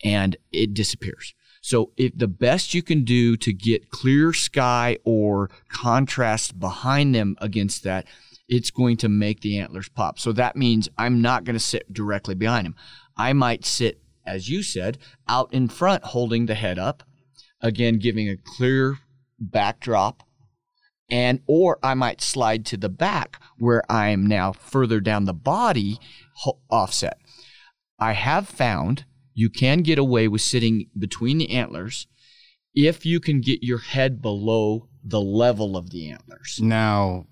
[0.05, 1.35] and it disappears.
[1.63, 7.37] So if the best you can do to get clear sky or contrast behind them
[7.41, 8.07] against that,
[8.49, 10.19] it's going to make the antlers pop.
[10.19, 12.75] So that means I'm not going to sit directly behind him.
[13.17, 17.05] I might sit, as you said, out in front holding the head up,
[17.61, 18.99] again giving a clear
[19.39, 20.25] backdrop
[21.13, 25.35] and or I might slide to the back where I am now further down the
[25.35, 25.99] body
[26.71, 27.19] offset.
[28.01, 32.07] I have found you can get away with sitting between the antlers
[32.75, 36.59] if you can get your head below the level of the antlers.
[36.63, 37.27] Now,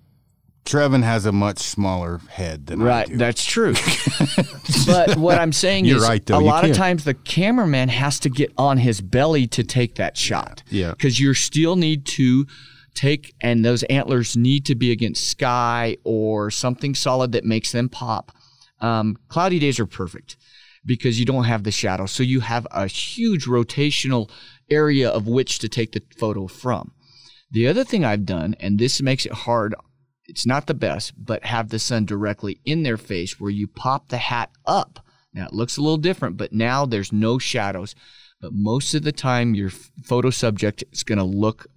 [0.63, 3.17] Trevin has a much smaller head than right, I do.
[3.17, 3.73] That's true.
[4.85, 6.37] but what I'm saying You're is, right, though.
[6.37, 6.77] a lot of can't.
[6.77, 10.61] times the cameraman has to get on his belly to take that shot.
[10.69, 10.91] Yeah.
[10.91, 12.45] Because you still need to
[12.93, 17.89] take, and those antlers need to be against sky or something solid that makes them
[17.89, 18.31] pop.
[18.79, 20.37] Um, cloudy days are perfect
[20.85, 22.05] because you don't have the shadow.
[22.05, 24.29] So you have a huge rotational
[24.69, 26.93] area of which to take the photo from.
[27.51, 29.75] The other thing I've done, and this makes it hard,
[30.25, 34.07] it's not the best, but have the sun directly in their face where you pop
[34.07, 35.05] the hat up.
[35.33, 37.93] Now it looks a little different, but now there's no shadows.
[38.39, 41.67] But most of the time, your photo subject is going to look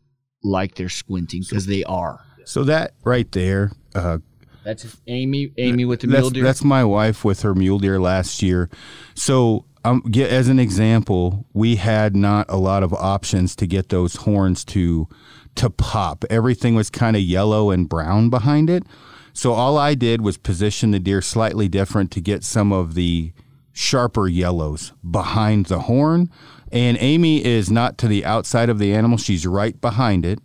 [0.45, 2.21] like they're squinting because they are.
[2.45, 4.19] So that right there, uh,
[4.65, 5.53] That's Amy.
[5.57, 6.45] Amy with the that's, mule deer.
[6.45, 8.69] that's my wife with her mule deer last year.
[9.15, 13.89] So, um, get, as an example, we had not a lot of options to get
[13.89, 15.09] those horns to
[15.57, 16.25] to pop.
[16.31, 18.85] Everything was kind of yellow and brown behind it.
[19.33, 23.33] So all I did was position the deer slightly different to get some of the
[23.75, 26.31] sharper yellows behind the horn.
[26.73, 30.39] And Amy is not to the outside of the animal; she's right behind it.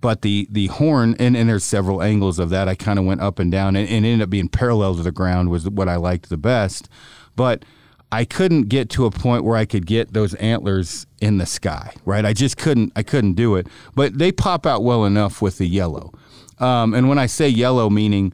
[0.00, 2.68] But the the horn and, and there's several angles of that.
[2.68, 5.10] I kind of went up and down and, and ended up being parallel to the
[5.10, 6.88] ground was what i liked the best.
[7.34, 7.64] But
[8.12, 11.92] i couldn't get to a point where i could get those antlers in the sky
[12.06, 12.24] right?
[12.24, 13.66] I just couldn't i couldn't do it.
[13.96, 16.12] But they pop out well enough with the yellow.
[16.58, 18.32] Um, and when i say yellow meaning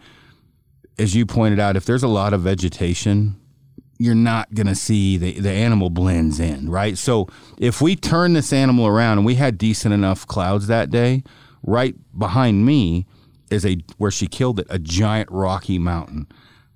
[0.99, 3.37] as you pointed out if there's a lot of vegetation
[3.99, 6.99] you're not going to see the, the animal blends in, right?
[6.99, 7.29] So
[7.59, 11.23] if we turn this animal around and we had decent enough clouds that day,
[11.63, 13.07] right behind me
[13.51, 16.27] is a where she killed it, a giant rocky mountain.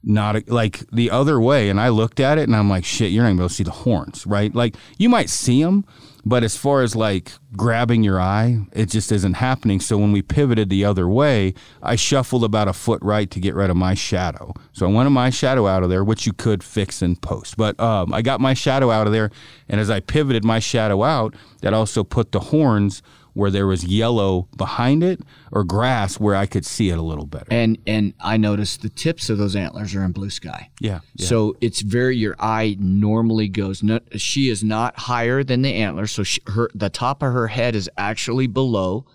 [0.04, 1.68] Not a, like the other way.
[1.68, 3.54] And I looked at it and I'm like, shit, you're not gonna be able to
[3.54, 4.54] see the horns, right?
[4.54, 5.84] Like you might see them,
[6.28, 9.80] but as far as like grabbing your eye, it just isn't happening.
[9.80, 13.54] So when we pivoted the other way, I shuffled about a foot right to get
[13.54, 14.52] rid of my shadow.
[14.72, 17.56] So I wanted my shadow out of there, which you could fix and post.
[17.56, 19.30] But um, I got my shadow out of there,
[19.70, 23.02] and as I pivoted my shadow out, that also put the horns
[23.38, 25.20] where there was yellow behind it
[25.52, 27.46] or grass where I could see it a little better.
[27.52, 30.70] And and I noticed the tips of those antlers are in blue sky.
[30.80, 31.00] Yeah.
[31.14, 31.26] yeah.
[31.26, 33.80] So it's very your eye normally goes.
[33.80, 37.46] No, she is not higher than the antler, so she, her the top of her
[37.46, 39.06] head is actually below.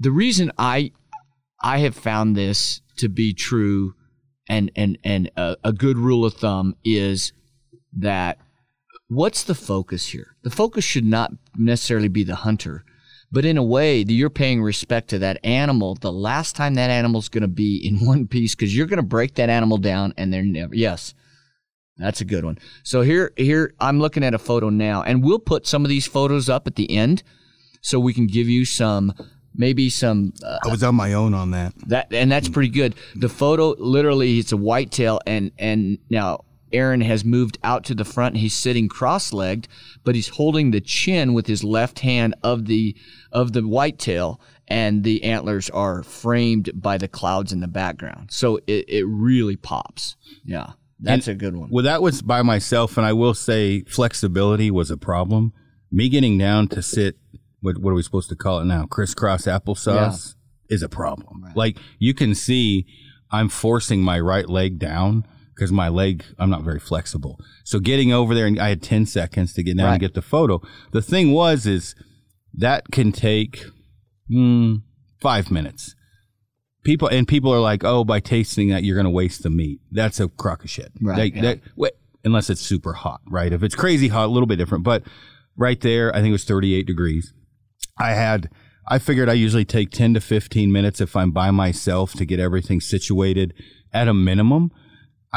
[0.00, 0.90] The reason I
[1.62, 3.94] I have found this to be true,
[4.48, 7.32] and and and a, a good rule of thumb is
[7.92, 8.40] that
[9.08, 10.36] what's the focus here?
[10.42, 12.84] The focus should not necessarily be the hunter,
[13.30, 15.96] but in a way, that you're paying respect to that animal.
[15.96, 19.02] The last time that animal's going to be in one piece, because you're going to
[19.02, 20.74] break that animal down, and they're never.
[20.74, 21.14] Yes,
[21.96, 22.58] that's a good one.
[22.82, 26.06] So here, here I'm looking at a photo now, and we'll put some of these
[26.06, 27.22] photos up at the end,
[27.80, 29.12] so we can give you some.
[29.58, 31.72] Maybe some uh, I was on my own on that.
[31.86, 32.94] that, and that's pretty good.
[33.14, 38.04] The photo, literally, it's a whitetail, and and now Aaron has moved out to the
[38.04, 38.36] front.
[38.36, 39.68] He's sitting cross-legged,
[40.04, 42.96] but he's holding the chin with his left hand of the
[43.32, 48.30] of the whitetail, and the antlers are framed by the clouds in the background.
[48.32, 50.16] So it, it really pops.
[50.44, 51.70] Yeah, that's a good one.
[51.70, 55.52] Well, that was by myself, and I will say flexibility was a problem.
[55.92, 57.16] Me getting down to sit,
[57.60, 58.86] what, what are we supposed to call it now?
[58.86, 60.34] Crisscross applesauce
[60.68, 61.52] is a problem.
[61.54, 62.86] Like you can see,
[63.30, 65.26] I'm forcing my right leg down
[65.56, 67.40] because my leg, I'm not very flexible.
[67.64, 69.92] So getting over there, and I had 10 seconds to get down Right.
[69.94, 70.60] and get the photo.
[70.92, 71.94] The thing was, is
[72.54, 73.64] that can take
[74.30, 74.82] mm,
[75.20, 75.94] five minutes.
[76.84, 79.80] People and people are like, oh, by tasting that, you're going to waste the meat.
[79.90, 80.92] That's a crock of shit.
[81.02, 81.42] Right, Like, yeah.
[81.42, 81.92] that- wait,
[82.24, 83.52] unless it's super hot, right?
[83.52, 84.84] If it's crazy hot, a little bit different.
[84.84, 85.02] But
[85.56, 87.32] right there, I think it was 38 degrees.
[87.98, 88.50] I had,
[88.88, 92.38] I figured I usually take 10 to 15 minutes if I'm by myself to get
[92.38, 93.54] everything situated
[93.92, 94.70] at a minimum.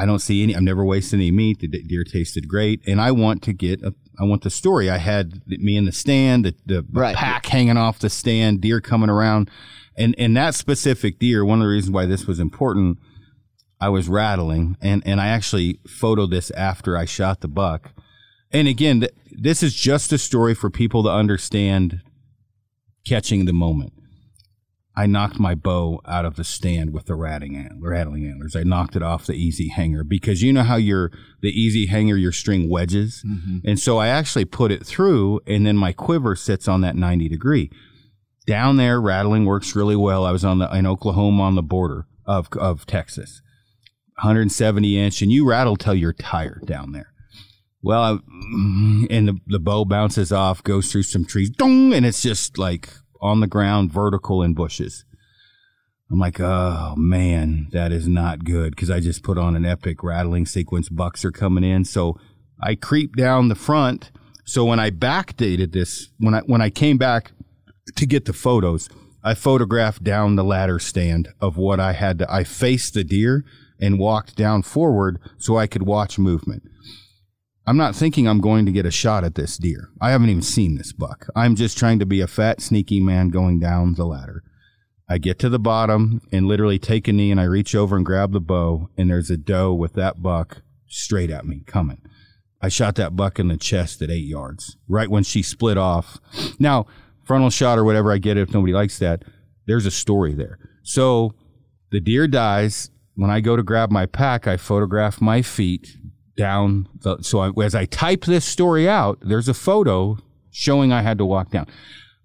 [0.02, 1.60] I don't see any, I've never wasted any meat.
[1.60, 2.82] The deer tasted great.
[2.88, 4.90] And I want to get, a, I want the story.
[4.90, 7.16] I had me in the stand, the, the Right.
[7.16, 9.50] pack hanging off the stand, deer coming around.
[9.98, 12.98] And, and that specific deer, one of the reasons why this was important,
[13.82, 17.92] I was rattling and, and I actually photoed this after I shot the buck.
[18.52, 22.02] And again, th- this is just a story for people to understand
[23.06, 23.94] catching the moment.
[25.00, 28.54] I knocked my bow out of the stand with the rattling, antler, rattling antlers.
[28.54, 31.10] I knocked it off the easy hanger because you know how your
[31.42, 33.60] the easy hanger your string wedges, mm-hmm.
[33.66, 37.30] and so I actually put it through, and then my quiver sits on that ninety
[37.30, 37.72] degree.
[38.46, 40.26] Down there, rattling works really well.
[40.26, 43.42] I was on the in Oklahoma on the border of of Texas,
[44.18, 47.14] 170 inch, and you rattle till you're tired down there.
[47.82, 48.10] Well, I,
[49.10, 52.90] and the, the bow bounces off, goes through some trees, dong, and it's just like
[53.22, 55.06] on the ground, vertical in bushes.
[56.12, 60.04] I'm like, oh man, that is not good because I just put on an epic
[60.04, 60.90] rattling sequence.
[60.90, 62.18] Bucks are coming in, so
[62.62, 64.12] I creep down the front.
[64.44, 67.32] So when I backdated this, when I when I came back
[67.96, 68.90] to get the photos,
[69.24, 72.34] I photographed down the ladder stand of what I had to.
[72.34, 73.46] I faced the deer
[73.80, 76.64] and walked down forward so I could watch movement.
[77.70, 79.92] I'm not thinking I'm going to get a shot at this deer.
[80.02, 81.28] I haven't even seen this buck.
[81.36, 84.44] I'm just trying to be a fat, sneaky man going down the ladder.
[85.08, 88.04] I get to the bottom and literally take a knee and I reach over and
[88.04, 92.02] grab the bow, and there's a doe with that buck straight at me coming.
[92.60, 96.18] I shot that buck in the chest at eight yards, right when she split off.
[96.58, 96.88] Now,
[97.24, 99.26] frontal shot or whatever, I get it if nobody likes that.
[99.68, 100.58] There's a story there.
[100.82, 101.36] So
[101.92, 102.90] the deer dies.
[103.14, 105.99] When I go to grab my pack, I photograph my feet
[106.40, 106.88] down.
[107.02, 110.18] The, so I, as I type this story out, there's a photo
[110.50, 111.68] showing I had to walk down.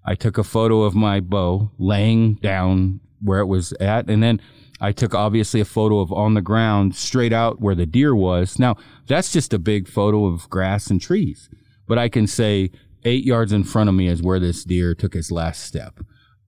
[0.06, 4.40] I took a photo of my bow laying down where it was at, and then
[4.80, 8.58] I took obviously a photo of on the ground straight out where the deer was.
[8.58, 8.76] Now
[9.08, 11.48] that's just a big photo of grass and trees,
[11.88, 12.70] but I can say
[13.04, 16.00] eight yards in front of me is where this deer took his last step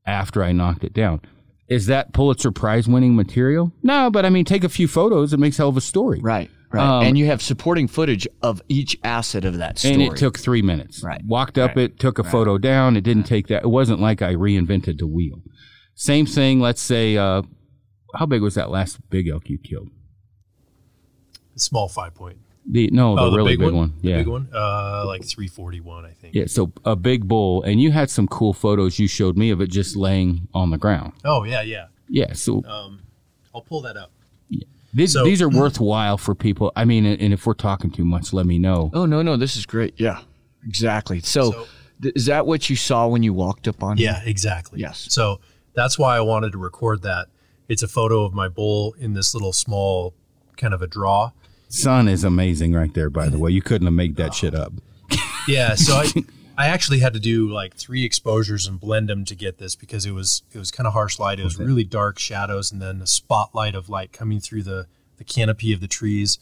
[0.06, 1.20] after I knocked it down.
[1.68, 3.72] Is that Pulitzer Prize winning material?
[3.82, 5.32] No, but I mean, take a few photos.
[5.32, 6.20] It makes hell of a story.
[6.20, 6.82] Right, right.
[6.98, 9.94] Um, and you have supporting footage of each asset of that story.
[9.94, 11.02] And it took three minutes.
[11.02, 11.22] Right.
[11.24, 12.96] Walked up it, took a photo down.
[12.96, 13.62] It didn't take that.
[13.64, 15.42] It wasn't like I reinvented the wheel.
[15.94, 16.60] Same thing.
[16.60, 17.42] Let's say, uh,
[18.14, 19.90] how big was that last big elk you killed?
[21.56, 22.38] small five point.
[22.70, 23.94] The no, the, Oh, really big, one.
[24.02, 24.16] The Yeah.
[24.18, 26.34] big one, uh, like three forty one, I think.
[26.34, 29.60] Yeah, so a big bull, and you had some cool photos you showed me of
[29.60, 31.12] it just laying on the ground.
[31.24, 31.86] Oh yeah, yeah.
[32.08, 33.00] Yeah, so Um,
[33.54, 34.10] I'll pull that up.
[34.96, 35.58] These, so- these are hmm.
[35.58, 36.72] worthwhile for people.
[36.74, 38.90] I mean, and if we're talking too much, let me know.
[38.94, 39.94] Oh no, no, this is great.
[39.98, 40.20] Yeah,
[40.66, 41.20] exactly.
[41.20, 41.66] So, So-
[42.02, 43.98] th- is that what you saw when you walked up on?
[43.98, 44.04] him?
[44.04, 44.80] Yeah, exactly.
[44.80, 45.06] Yes.
[45.10, 45.40] So
[45.74, 47.28] that's why I wanted to record that.
[47.68, 50.14] It's a photo of my bull in this little small
[50.56, 51.32] kind of a draw.
[51.68, 53.50] Sun is amazing right there, by the way.
[53.50, 54.72] You couldn't have made that shit up.
[55.48, 56.04] Yeah, so I
[56.58, 60.06] I actually had to do like three exposures and blend them to get this because
[60.06, 61.38] it was it was kind of harsh light.
[61.38, 64.86] It was really dark shadows and then a spotlight of light coming through the
[65.18, 66.38] the canopy of the trees.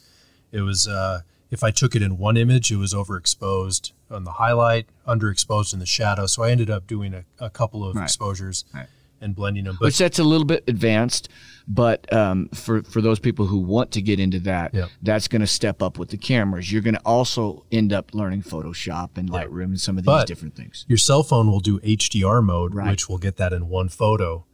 [0.51, 4.31] It was uh if I took it in one image, it was overexposed on the
[4.33, 6.25] highlight, underexposed in the shadow.
[6.27, 8.03] So I ended up doing a, a couple of Right.
[8.03, 8.87] exposures Right.
[9.21, 9.77] and blending them.
[9.79, 11.29] But Which that's a little bit advanced,
[11.67, 14.87] but um, for for those people who want to get into that, Yeah.
[15.01, 16.71] that's going to step up with the cameras.
[16.71, 20.27] You're going to also end up learning Photoshop and Lightroom and some of these But-
[20.27, 20.85] different things.
[20.87, 22.91] your cell phone will do HDR mode, Right.
[22.91, 24.45] which will get that in one photo.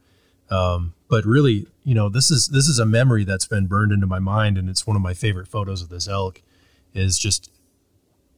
[0.50, 4.06] Um, but really, you know, this is this is a memory that's been burned into
[4.06, 6.42] my mind, and it's one of my favorite photos of this elk.
[6.94, 7.50] Is just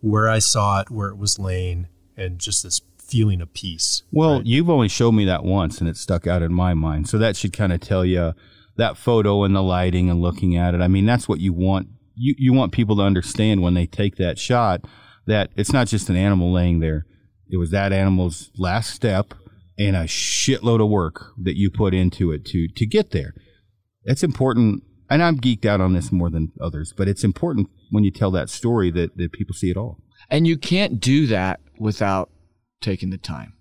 [0.00, 4.02] where I saw it, where it was laying, and just this feeling of peace.
[4.12, 4.46] Well, right?
[4.46, 7.08] you've only showed me that once, and it stuck out in my mind.
[7.08, 8.32] So that should kind of tell you
[8.76, 10.80] that photo and the lighting and looking at it.
[10.80, 11.88] I mean, that's what you want.
[12.14, 14.84] You you want people to understand when they take that shot
[15.26, 17.06] that it's not just an animal laying there.
[17.50, 19.34] It was that animal's last step
[19.78, 23.34] and a shitload of work that you put into it to to get there.
[24.04, 28.04] It's important, and I'm geeked out on this more than others, but it's important when
[28.04, 29.98] you tell that story that that people see it all.
[30.30, 32.30] And you can't do that without
[32.80, 33.54] taking the time.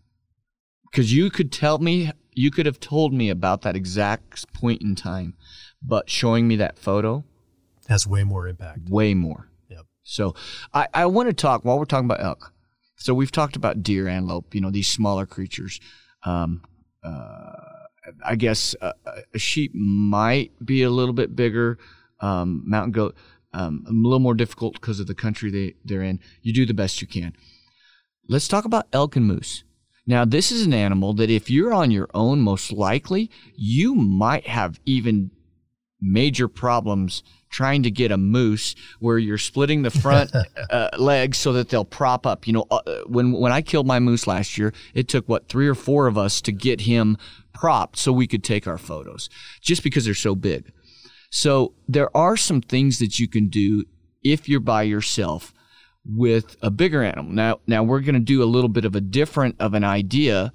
[0.91, 4.95] Because you could tell me, you could have told me about that exact point in
[4.95, 5.35] time,
[5.81, 7.23] but showing me that photo,
[7.87, 8.89] has way more impact.
[8.89, 9.49] way more.
[9.69, 9.85] Yep.
[10.03, 10.35] So
[10.73, 12.53] I, I want to talk while we're talking about elk.
[12.95, 15.79] So we've talked about deer, antelope, you know, these smaller creatures.
[16.23, 16.61] Um,
[17.03, 17.51] uh,
[18.25, 18.93] I guess uh,
[19.33, 21.77] a sheep might be a little bit bigger.
[22.21, 23.17] Um, mountain goat,
[23.51, 26.21] um, a little more difficult because of the country they, they're in.
[26.41, 27.33] You do the best you can.
[28.29, 29.65] Let's talk about elk and moose.
[30.05, 34.47] Now, this is an animal that if you're on your own, most likely you might
[34.47, 35.31] have even
[36.01, 40.31] major problems trying to get a moose where you're splitting the front
[40.69, 42.45] uh, legs so that they'll prop up.
[42.45, 45.67] You know, uh, when when I killed my moose last year, it took what three
[45.67, 47.17] or four of us to get him
[47.53, 49.29] propped so we could take our photos,
[49.61, 50.71] just because they're so big.
[51.29, 53.85] So there are some things that you can do
[54.23, 55.53] if you're by yourself
[56.05, 57.31] with a bigger animal.
[57.31, 60.51] Now, now we're going to do a little bit of a different of an idea.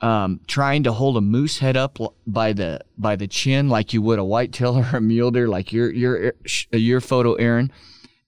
[0.00, 4.00] Um, trying to hold a moose head up by the by the chin like you
[4.02, 6.34] would a white whitetail or a mule deer, like your your
[6.72, 7.72] your photo, Aaron.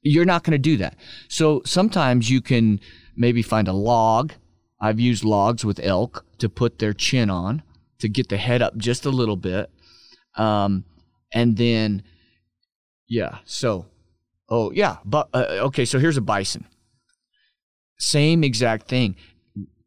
[0.02, 0.96] You're not going to do that.
[1.28, 2.80] So sometimes you can
[3.16, 4.32] maybe find a log.
[4.80, 7.62] I've used logs with elk to put their chin on
[7.98, 9.70] to get the head up just a little bit,
[10.36, 10.84] um,
[11.32, 12.02] and then
[13.08, 13.38] yeah.
[13.44, 13.86] So
[14.50, 15.84] oh yeah, but uh, okay.
[15.84, 16.66] So here's a bison.
[17.98, 19.16] Same exact thing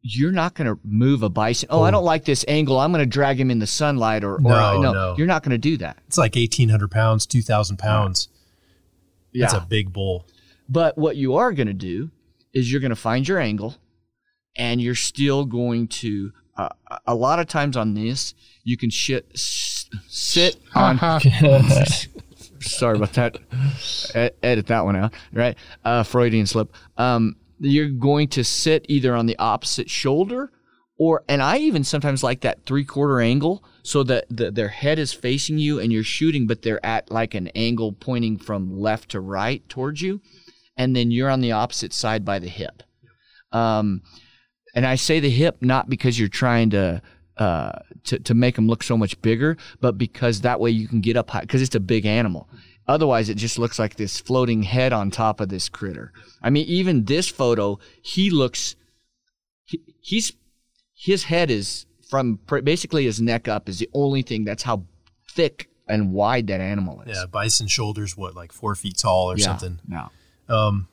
[0.06, 1.66] you're not going to move a bison.
[1.72, 2.78] Oh, I don't like this angle.
[2.78, 5.14] I'm going to drag him in the sunlight, or, or No, no, no.
[5.16, 5.96] you're not going to do that.
[6.06, 8.28] It's like eighteen hundred pounds, two thousand pounds.
[9.32, 9.46] Yeah.
[9.46, 10.26] That's a big bull.
[10.68, 12.10] But what you are going to do
[12.52, 13.76] is you're going to find your angle,
[14.56, 16.32] and you're still going to.
[16.56, 16.68] Uh,
[17.06, 20.98] a lot of times on this, you can shit, s- sit on.
[22.64, 23.38] sorry about that.
[24.42, 25.56] Edit that one out, right?
[25.84, 26.72] Uh, Freudian slip.
[26.96, 30.50] Um, you're going to sit either on the opposite shoulder
[30.96, 34.98] or, and I even sometimes like that three quarter angle so that the, their head
[34.98, 39.10] is facing you and you're shooting, but they're at like an angle pointing from left
[39.10, 40.20] to right towards you.
[40.76, 42.82] And then you're on the opposite side by the hip.
[43.52, 44.02] Um,
[44.74, 47.02] and I say the hip not because you're trying to,
[47.36, 47.72] uh,
[48.04, 51.16] to, to make them look so much bigger, but because that way you can get
[51.16, 52.48] up high because it's a big animal.
[52.86, 56.12] Otherwise, it just looks like this floating head on top of this critter.
[56.42, 58.76] I mean, even this photo, he looks,
[59.64, 60.32] he, he's,
[60.94, 64.44] his head is from pr- basically his neck up is the only thing.
[64.44, 64.84] That's how
[65.30, 67.16] thick and wide that animal is.
[67.16, 69.44] Yeah, bison shoulders, what like four feet tall or Yeah.
[69.44, 69.80] something.
[69.88, 70.10] No.
[70.48, 70.88] Um,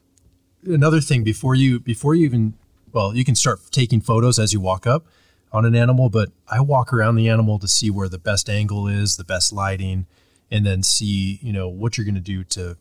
[0.65, 2.53] another thing before you before you even
[2.93, 5.05] well, you can start taking photos as you walk up
[5.52, 8.88] on an animal, but I walk around the animal to see where the best angle
[8.88, 10.06] is, the best lighting,
[10.49, 12.78] and then see you know what you're going to do to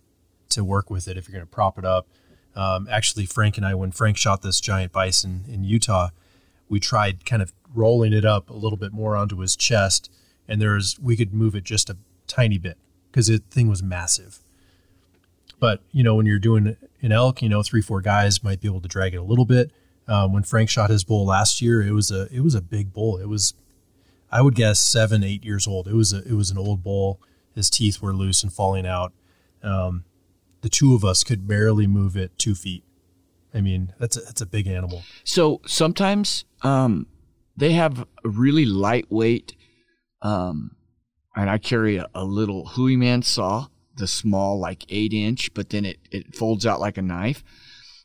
[0.51, 2.07] to work with it if you're going to prop it up.
[2.55, 6.11] Um, actually, Frank and I, when Frank shot this giant bison in Utah,
[6.69, 10.11] we tried kind of rolling it up a little bit more onto his chest,
[10.49, 11.97] and there's we could move it just a
[12.27, 12.79] tiny bit
[13.11, 14.39] because the thing was massive.
[15.59, 18.69] But you know, when you're doing an elk, you know, three four guys might be
[18.69, 19.71] able to drag it a little bit.
[20.11, 22.93] Um, when Frank shot his bull last year, it was a it was a big
[22.93, 23.17] bull.
[23.19, 23.55] It was,
[24.31, 25.87] I would guess seven eight years old.
[25.87, 27.21] It was a it was an old bull.
[27.55, 29.13] His teeth were loose and falling out.
[29.63, 30.05] Um,
[30.63, 32.83] the two of us could barely move it two feet.
[33.55, 35.03] I mean, that's a, that's a big animal.
[35.25, 37.07] So sometimes um,
[37.57, 39.55] they have a really lightweight,
[40.23, 40.73] um,
[41.37, 45.85] and I carry a, a little Hooyman saw, the small, like eight inch, but then
[45.85, 47.43] it, it folds out like a knife.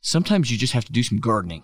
[0.01, 1.63] Sometimes you just have to do some gardening.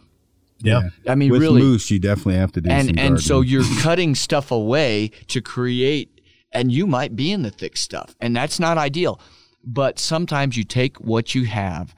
[0.64, 0.90] Yeah.
[1.08, 1.62] I mean, With really.
[1.62, 5.42] moose, you definitely have to do some and and so you're cutting stuff away to
[5.42, 9.20] create and you might be in the thick stuff and that's not ideal
[9.64, 11.94] but sometimes you take what you have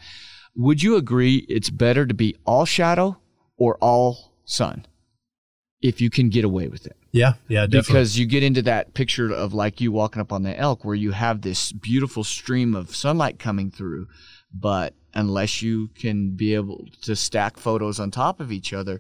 [0.55, 3.18] would you agree it's better to be all shadow
[3.57, 4.86] or all sun
[5.82, 7.34] if you can get away with it Yeah.
[7.47, 7.66] Yeah.
[7.66, 7.82] Definitely.
[7.82, 10.95] because you get into that picture of like you walking up on the elk where
[10.95, 14.07] you have this beautiful stream of sunlight coming through
[14.54, 18.99] but unless you can be able to stack photos on top of each other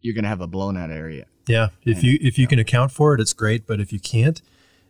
[0.00, 2.92] you're going to have a blown out area Yeah, if you if you can account
[2.92, 3.66] for it, it's great.
[3.66, 4.40] But if you can't,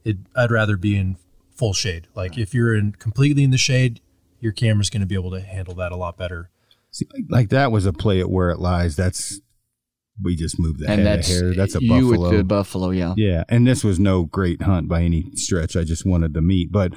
[0.04, 1.16] it I'd rather be in
[1.54, 2.08] full shade.
[2.14, 4.00] Like if you're in completely in the shade,
[4.40, 6.50] your camera's going to be able to handle that a lot better.
[6.90, 8.96] See, like, like that was a play at where it lies.
[8.96, 9.40] That's
[10.22, 11.54] we just moved the and head that's a hair.
[11.54, 12.28] That's a you buffalo.
[12.28, 15.74] with the buffalo yeah Yeah, and this was no great hunt by any stretch.
[15.74, 16.92] I just wanted the meat, but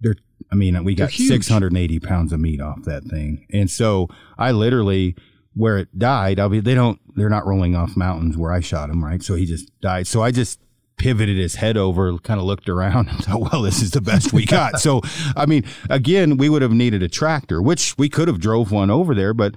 [0.00, 0.16] they're.
[0.52, 5.16] I mean, we got 680 pounds of meat off that thing, and so I literally,
[5.54, 6.60] where it died, I'll be.
[6.60, 7.00] They don't.
[7.16, 9.22] They're not rolling off mountains where I shot him, right?
[9.22, 10.06] So he just died.
[10.06, 10.60] So I just
[10.98, 14.32] pivoted his head over, kind of looked around, and thought, well, this is the best
[14.32, 14.78] we got.
[14.78, 15.00] so,
[15.34, 18.90] I mean, again, we would have needed a tractor, which we could have drove one
[18.90, 19.54] over there, but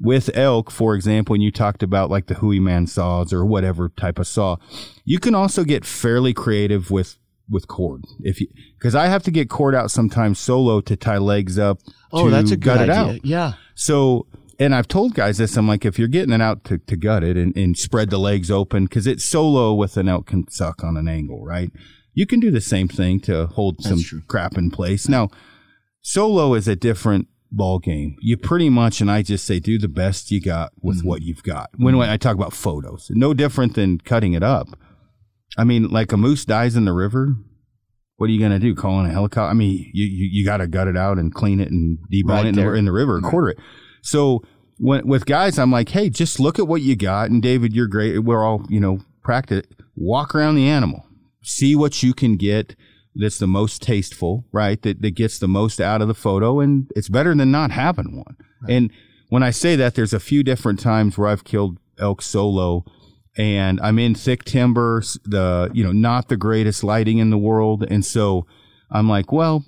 [0.00, 4.18] with elk, for example, when you talked about like the Hooyman saws or whatever type
[4.18, 4.56] of saw,
[5.04, 7.16] you can also get fairly creative with
[7.48, 8.04] with cord.
[8.20, 11.80] If you because I have to get cord out sometimes solo to tie legs up.
[12.12, 13.24] oh that's a good gut idea it out.
[13.24, 14.26] yeah So,
[14.58, 15.56] and I've told guys this.
[15.56, 18.18] I'm like, if you're getting it out to, to gut it and, and spread the
[18.18, 21.70] legs open, because it's solo with an elk can suck on an angle, right?
[22.14, 25.08] You can do the same thing to hold some crap in place.
[25.08, 25.28] Now,
[26.00, 28.16] solo is a different ball game.
[28.20, 31.08] You pretty much, and I just say, do the best you got with Mm-hmm.
[31.08, 31.70] what you've got.
[31.76, 34.68] When, when I talk about photos, no different than cutting it up.
[35.56, 37.34] I mean, like a moose dies in the river.
[38.16, 38.74] What are you gonna do?
[38.74, 39.50] Call in a helicopter?
[39.50, 42.28] I mean, you you, you got to gut it out and clean it and debone
[42.28, 43.58] Right it in the, in the river, and quarter it.
[44.02, 44.42] So
[44.78, 47.30] when, with guys, I'm like, hey, just look at what you got.
[47.30, 48.20] And David, you're great.
[48.20, 49.66] We're all you know practice.
[49.96, 51.06] Walk around the animal,
[51.42, 52.76] see what you can get
[53.14, 54.80] that's the most tasteful, right?
[54.82, 58.16] That that gets the most out of the photo, and it's better than not having
[58.16, 58.36] one.
[58.68, 58.90] And
[59.28, 62.84] when I say that, there's a few different times where I've killed elk solo
[63.36, 67.84] and I'm in thick timber, the you know not the greatest lighting in the world,
[67.88, 68.46] and so
[68.90, 69.64] I'm like, well,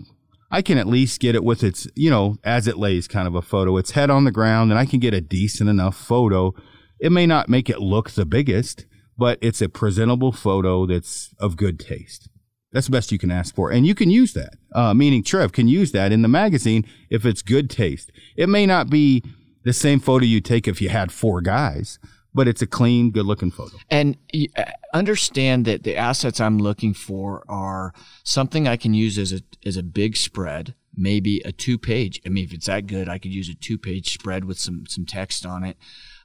[0.51, 3.35] I can at least get it with its you know as it lays kind of
[3.35, 6.55] a photo, its head on the ground, and I can get a decent enough photo.
[6.99, 8.87] It may not make it look the biggest,
[9.19, 12.29] but it's a presentable photo that's of good taste.
[12.73, 14.55] That's the best you can ask for, and you can use that.
[14.73, 18.13] Uh, meaning, Trev can use that in the magazine if it's good taste.
[18.37, 19.23] It may not be
[19.65, 21.99] the same photo you take if you had four guys,
[22.37, 23.79] but it's a clean, good-looking photo.
[23.91, 29.33] and uh, understand that the assets I'm looking for are something I can use as
[29.33, 32.21] a as a big spread, maybe a two page.
[32.27, 34.85] I mean, if it's that good, I could use a two page spread with some
[34.87, 35.79] some text on it,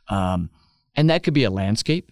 [0.09, 0.49] um,
[0.95, 2.11] and that could be a landscape,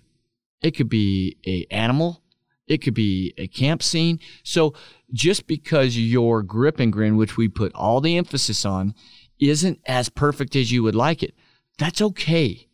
[0.61, 2.23] it could be a animal,
[2.67, 4.21] it could be a camp scene.
[4.43, 4.73] So
[5.11, 8.95] just because your grip and grin, which we put all the emphasis on,
[9.41, 11.35] isn't as perfect as you would like it,
[11.77, 12.68] that's okay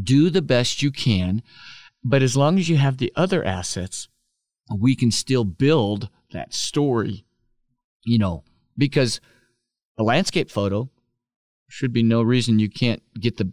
[0.00, 1.42] do the best you can.
[2.04, 4.08] But as long as you have the other assets,
[4.76, 7.24] we can still build that story,
[8.04, 8.44] you know,
[8.76, 9.20] because
[9.98, 10.88] a landscape photo
[11.68, 13.50] should be no reason you can't get the,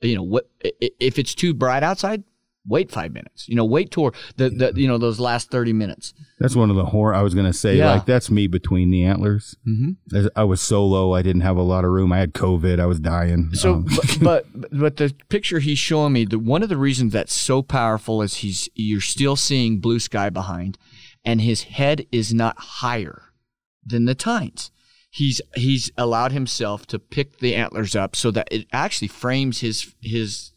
[0.00, 2.22] you know, what if it's too bright outside,
[2.70, 6.14] wait five minutes, you know, wait till the, the you know, those last 30 minutes.
[6.38, 7.12] That's one of the horror.
[7.14, 7.92] I was going to say, Yeah.
[7.92, 9.56] like, that's me between the antlers.
[9.68, 10.28] Mm-hmm.
[10.34, 11.12] I was solo.
[11.12, 12.12] I didn't have a lot of room.
[12.12, 12.80] I had COVID.
[12.80, 13.50] I was dying.
[13.52, 17.12] So, Um, but, but but the picture he's showing me, the one of the reasons
[17.12, 20.78] that's so powerful is he's you're still seeing blue sky behind,
[21.24, 23.24] and his head is not higher
[23.84, 24.70] than the tines.
[25.10, 29.92] He's he's allowed himself to pick the antlers up so that it actually frames his
[30.00, 30.52] his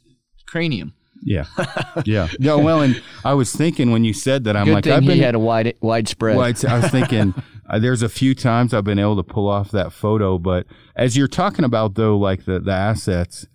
[0.45, 0.93] cranium.
[1.25, 1.45] Yeah,
[2.05, 2.55] yeah, yeah.
[2.55, 5.19] Well, and I was thinking when you said that, I'm Good like, I've he been.
[5.19, 6.35] had a wide widespread.
[6.49, 7.33] it's- I was thinking
[7.69, 10.65] uh, there's a few times I've been able to pull off that photo, but
[10.95, 13.47] as you're talking about though, like the the assets,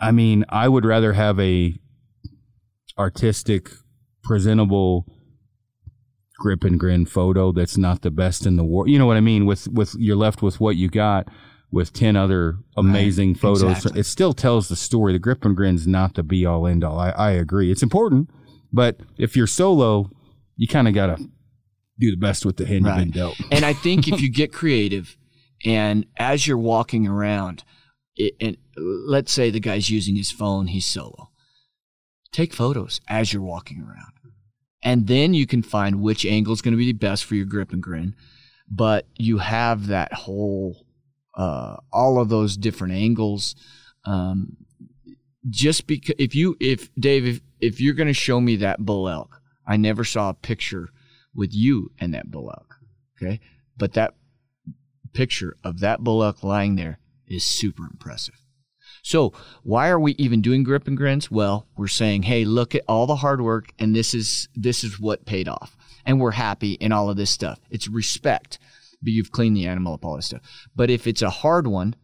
[0.00, 1.74] I mean, I would rather have a
[2.98, 3.70] artistic,
[4.22, 5.06] presentable
[6.38, 8.90] grip and grin photo that's not the best in the world.
[8.90, 9.46] You know what I mean?
[9.46, 11.28] With with you're left with what you got
[11.70, 13.78] with 10 other amazing right, photos.
[13.78, 14.00] Exactly.
[14.00, 15.12] It still tells the story.
[15.12, 16.98] The grip and grin's not the be all end all.
[16.98, 17.70] I, I agree.
[17.70, 18.30] It's important,
[18.72, 20.10] but if you're solo,
[20.56, 21.28] you kind of got to
[21.98, 22.96] do the best with the hand right.
[22.96, 23.36] you've been dealt.
[23.50, 25.16] and I think if you get creative
[25.64, 27.64] and as you're walking around,
[28.16, 31.30] it, and let's say the guy's using his phone, he's solo.
[32.32, 34.12] Take photos as you're walking around.
[34.82, 37.46] And then you can find which angle is going to be the best for your
[37.46, 38.14] grip and grin.
[38.70, 40.85] But you have that whole,
[41.36, 43.54] uh, all of those different angles.
[44.04, 44.56] Um,
[45.48, 49.08] just because if you, if Dave, if, if you're going to show me that bull
[49.08, 50.88] elk, I never saw a picture
[51.34, 52.76] with you and that bull elk.
[53.20, 53.40] Okay.
[53.76, 54.14] But that
[55.12, 58.34] picture of that bull elk lying there is super impressive.
[59.02, 59.32] So,
[59.62, 61.30] why are we even doing grip and grins?
[61.30, 64.98] Well, we're saying, "Hey, look at all the hard work and this is this is
[64.98, 67.60] what paid off." And we're happy in all of this stuff.
[67.70, 68.58] It's respect.
[69.02, 70.42] But you've cleaned the animal up all this stuff.
[70.74, 71.94] But if it's a hard one,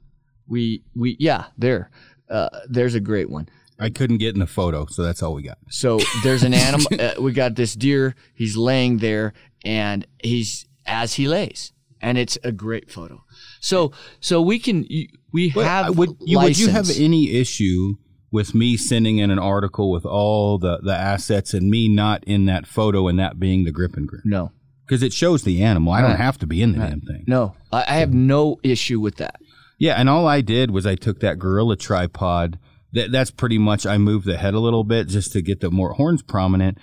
[0.46, 1.90] we we yeah, there.
[2.28, 3.48] Uh, there's a great one.
[3.78, 5.58] I couldn't get in the photo, so that's all we got.
[5.68, 6.86] So there's an animal.
[6.98, 8.14] uh, we got this deer.
[8.34, 9.32] He's laying there,
[9.64, 13.24] and he's as he lays, and it's a great photo.
[13.60, 14.86] So so we can
[15.32, 17.94] we have would you, would you have any issue
[18.30, 22.46] with me sending in an article with all the the assets and me not in
[22.46, 24.22] that photo and that being the grip and grip?
[24.24, 24.52] No,
[24.92, 25.94] because it shows the animal.
[25.94, 27.24] I don't have to be in the damn thing.
[27.26, 29.40] No, I, I have no issue with that.
[29.78, 32.58] Yeah, and all I did was I took that gorilla tripod.
[32.92, 33.86] That that's pretty much.
[33.86, 36.76] I moved the head a little bit just to get the more horns prominent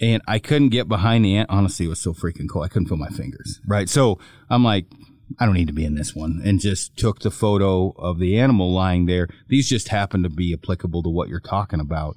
[0.00, 1.50] and I couldn't get behind the ant.
[1.50, 2.62] Honestly, it was so freaking cool.
[2.62, 3.60] I couldn't feel my fingers.
[3.66, 3.88] Right.
[3.88, 4.86] So I'm like,
[5.40, 8.38] I don't need to be in this one, and just took the photo of the
[8.38, 9.26] animal lying there.
[9.48, 12.16] These just happen to be applicable to what you're talking about.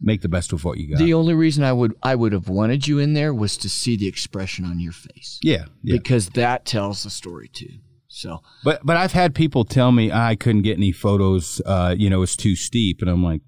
[0.00, 0.98] Make the best of what you got.
[0.98, 3.96] The only reason I would I would have wanted you in there was to see
[3.96, 5.38] the expression on your face.
[5.42, 5.96] Yeah, yeah.
[5.96, 7.78] because that tells the story too.
[8.08, 11.60] So, but but I've had people tell me I couldn't get any photos.
[11.64, 13.40] Uh, you know, it's too steep, and I'm like,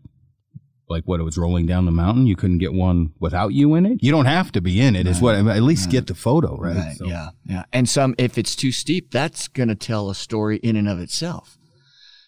[0.88, 2.26] like what it was rolling down the mountain.
[2.26, 3.98] You couldn't get one without you in it.
[4.02, 5.06] You don't have to be in it.
[5.06, 5.06] Right.
[5.06, 5.92] Is what I mean, at least right.
[5.92, 6.76] get the photo right.
[6.76, 6.96] right.
[6.96, 7.06] So.
[7.06, 7.64] Yeah, yeah.
[7.72, 11.00] And some if it's too steep, that's going to tell a story in and of
[11.00, 11.58] itself.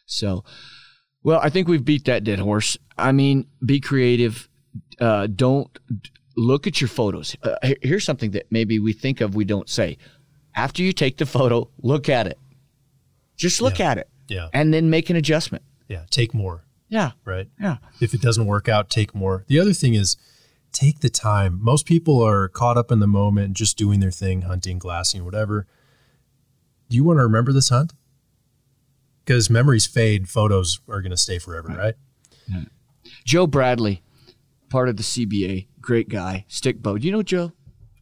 [0.06, 0.44] So,
[1.22, 2.76] well, I think we've beat that dead horse.
[2.96, 4.48] I mean, be creative.
[5.00, 5.76] Uh, don't
[6.36, 7.36] look at your photos.
[7.42, 9.98] Uh, here's something that maybe we think of, we don't say.
[10.54, 12.38] After you take the photo, look at it.
[13.36, 13.90] Just look yeah.
[13.90, 14.08] at it.
[14.28, 14.48] Yeah.
[14.52, 15.64] And then make an adjustment.
[15.88, 16.04] Yeah.
[16.10, 16.64] Take more.
[16.88, 17.12] Yeah.
[17.24, 17.48] Right.
[17.60, 17.76] Yeah.
[18.00, 19.44] If it doesn't work out, take more.
[19.46, 20.16] The other thing is
[20.72, 21.58] take the time.
[21.62, 25.66] Most people are caught up in the moment, just doing their thing, hunting, glassing, whatever.
[26.88, 27.92] Do you want to remember this hunt?
[29.29, 31.95] Because memories fade, photos are going to stay forever, right?
[32.51, 32.66] right?
[33.26, 34.03] Joe Bradley,
[34.70, 36.97] part of the CBA, great guy, stick bow.
[36.97, 37.53] Do you know Joe?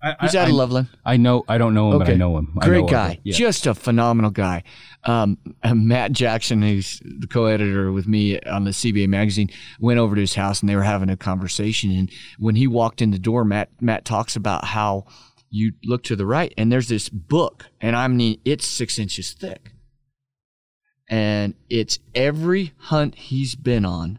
[0.01, 0.89] I, He's out I, of Loveland.
[1.05, 1.43] I know.
[1.49, 2.05] I don't know him, okay.
[2.05, 2.53] but I know him.
[2.61, 3.19] Great know guy.
[3.25, 3.35] Yeah.
[3.35, 4.63] Just a phenomenal guy.
[5.03, 5.37] Um,
[5.75, 9.51] Matt Jackson, who's the co-editor with me on the CBA magazine,
[9.81, 11.91] went over to his house and they were having a conversation.
[11.91, 12.09] And
[12.39, 15.07] when he walked in the door, Matt Matt talks about how
[15.51, 19.33] you look to the right and there's this book, and I mean it's six inches
[19.33, 19.73] thick,
[21.09, 24.19] and it's every hunt he's been on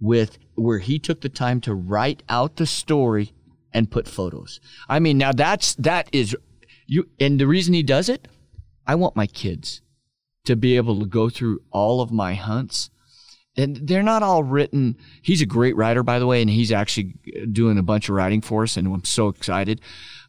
[0.00, 3.32] with where he took the time to write out the story
[3.72, 4.60] and put photos.
[4.88, 6.36] I mean, now that's that is
[6.86, 8.28] you and the reason he does it,
[8.86, 9.82] I want my kids
[10.46, 12.90] to be able to go through all of my hunts.
[13.56, 14.96] And they're not all written.
[15.20, 17.14] He's a great writer, by the way, and he's actually
[17.50, 19.80] doing a bunch of writing for us, and I'm so excited.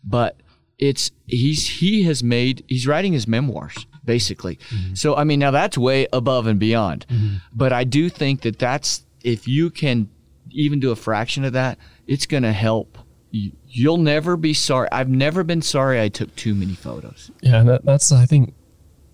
[0.03, 0.41] But
[0.79, 4.55] it's he's he has made he's writing his memoirs basically.
[4.55, 4.95] Mm-hmm.
[4.95, 7.05] So I mean, now that's way above and beyond.
[7.09, 7.35] Mm-hmm.
[7.53, 10.09] But I do think that that's if you can
[10.49, 12.97] even do a fraction of that, it's going to help
[13.31, 14.89] you'll never be sorry.
[14.91, 17.29] I've never been sorry I took too many photos.
[17.43, 18.55] Yeah, that, that's I think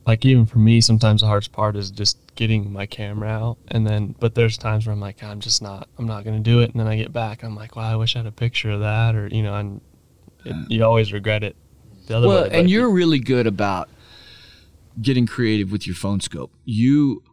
[0.07, 3.85] like even for me sometimes the hardest part is just getting my camera out and
[3.85, 6.61] then but there's times where I'm like I'm just not I'm not going to do
[6.61, 8.69] it and then I get back I'm like wow I wish I had a picture
[8.71, 9.81] of that or you know and
[10.45, 11.55] it, you always regret it
[12.07, 12.49] the other well, way.
[12.51, 13.89] and you're really good about
[15.01, 16.53] getting creative with your phone scope.
[16.63, 17.23] You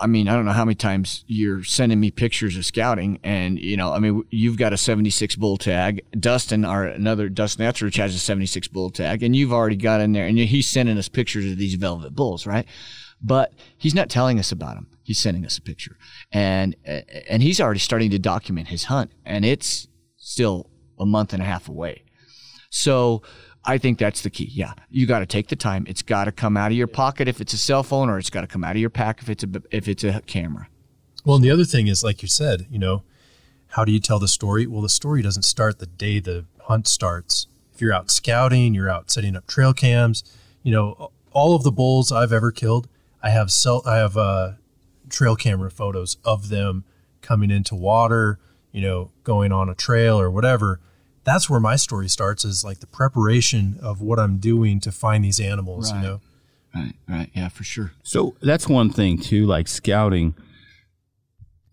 [0.00, 3.58] I mean, I don't know how many times you're sending me pictures of scouting, and
[3.58, 6.04] you know, I mean, you've got a 76 bull tag.
[6.18, 10.12] Dustin, our another Dustin Etheridge has a 76 bull tag, and you've already got in
[10.12, 12.66] there, and he's sending us pictures of these velvet bulls, right?
[13.20, 14.88] But he's not telling us about them.
[15.02, 15.96] He's sending us a picture,
[16.30, 21.42] and and he's already starting to document his hunt, and it's still a month and
[21.42, 22.04] a half away.
[22.70, 23.22] So
[23.64, 24.50] I think that's the key.
[24.52, 25.84] Yeah, you got to take the time.
[25.88, 28.30] It's got to come out of your pocket if it's a cell phone, or it's
[28.30, 30.68] got to come out of your pack if it's a if it's a camera.
[31.24, 33.04] Well, and the other thing is, like you said, you know,
[33.68, 34.66] how do you tell the story?
[34.66, 37.46] Well, the story doesn't start the day the hunt starts.
[37.72, 40.24] If you're out scouting, you're out setting up trail cams.
[40.64, 42.88] You know, all of the bulls I've ever killed,
[43.22, 44.52] I have cell, I have uh,
[45.08, 46.84] trail camera photos of them
[47.20, 48.40] coming into water.
[48.72, 50.80] You know, going on a trail or whatever.
[51.24, 52.44] That's where my story starts.
[52.44, 55.92] Is like the preparation of what I'm doing to find these animals.
[55.92, 56.02] Right.
[56.02, 56.20] You know.
[56.74, 57.92] Right, right, yeah, for sure.
[58.02, 60.34] So that's one thing too, like scouting.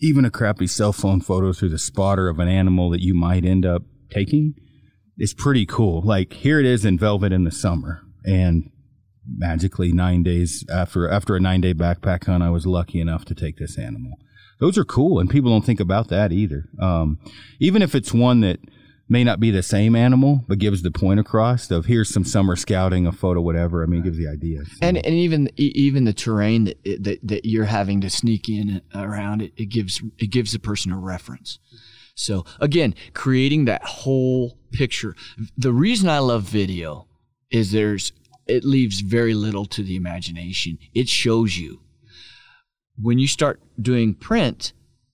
[0.01, 3.45] Even a crappy cell phone photo through the spotter of an animal that you might
[3.45, 4.55] end up taking
[5.17, 6.01] is pretty cool.
[6.01, 8.71] Like here it is in velvet in the summer, and
[9.25, 13.35] magically nine days after after a nine day backpack hunt, I was lucky enough to
[13.35, 14.17] take this animal.
[14.59, 16.65] Those are cool, and people don't think about that either.
[16.81, 17.19] Um,
[17.59, 18.59] even if it's one that
[19.09, 22.55] may not be the same animal, but gives the point across of here's some summer
[22.55, 23.83] scouting, a photo, whatever.
[23.83, 24.63] I mean, gives the idea.
[24.65, 28.81] So- And and even even the terrain that that, that you're having to sneak in
[28.95, 31.59] uh, around it, it gives it gives the person a reference.
[32.15, 35.15] So again, creating that whole picture.
[35.57, 37.07] The reason I love video
[37.49, 38.11] is there's
[38.47, 40.77] it leaves very little to the imagination.
[40.93, 41.81] It shows you.
[43.01, 44.73] When you start doing print,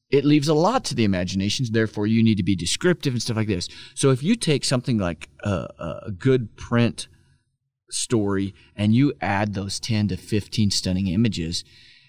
[0.10, 1.66] it leaves a lot to the imagination.
[1.70, 3.68] Therefore, you need to be descriptive and stuff like this.
[3.96, 5.68] So if you take something like a,
[6.06, 7.08] a good print
[7.90, 11.64] story and you add those 10 to 15 stunning images,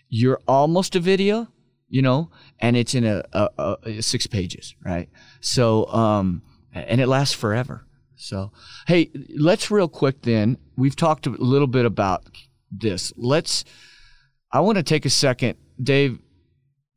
[0.08, 1.48] you're almost a video,
[1.88, 5.08] you know, and it's in a, a, a six pages, right?
[5.40, 6.42] So, um,
[6.72, 7.86] and it lasts forever.
[8.16, 8.52] So,
[8.86, 10.58] hey, let's real quick then.
[10.76, 12.24] We've talked a little bit about
[12.70, 13.12] this.
[13.16, 13.64] Let's,
[14.52, 16.18] I want to take a second, Dave,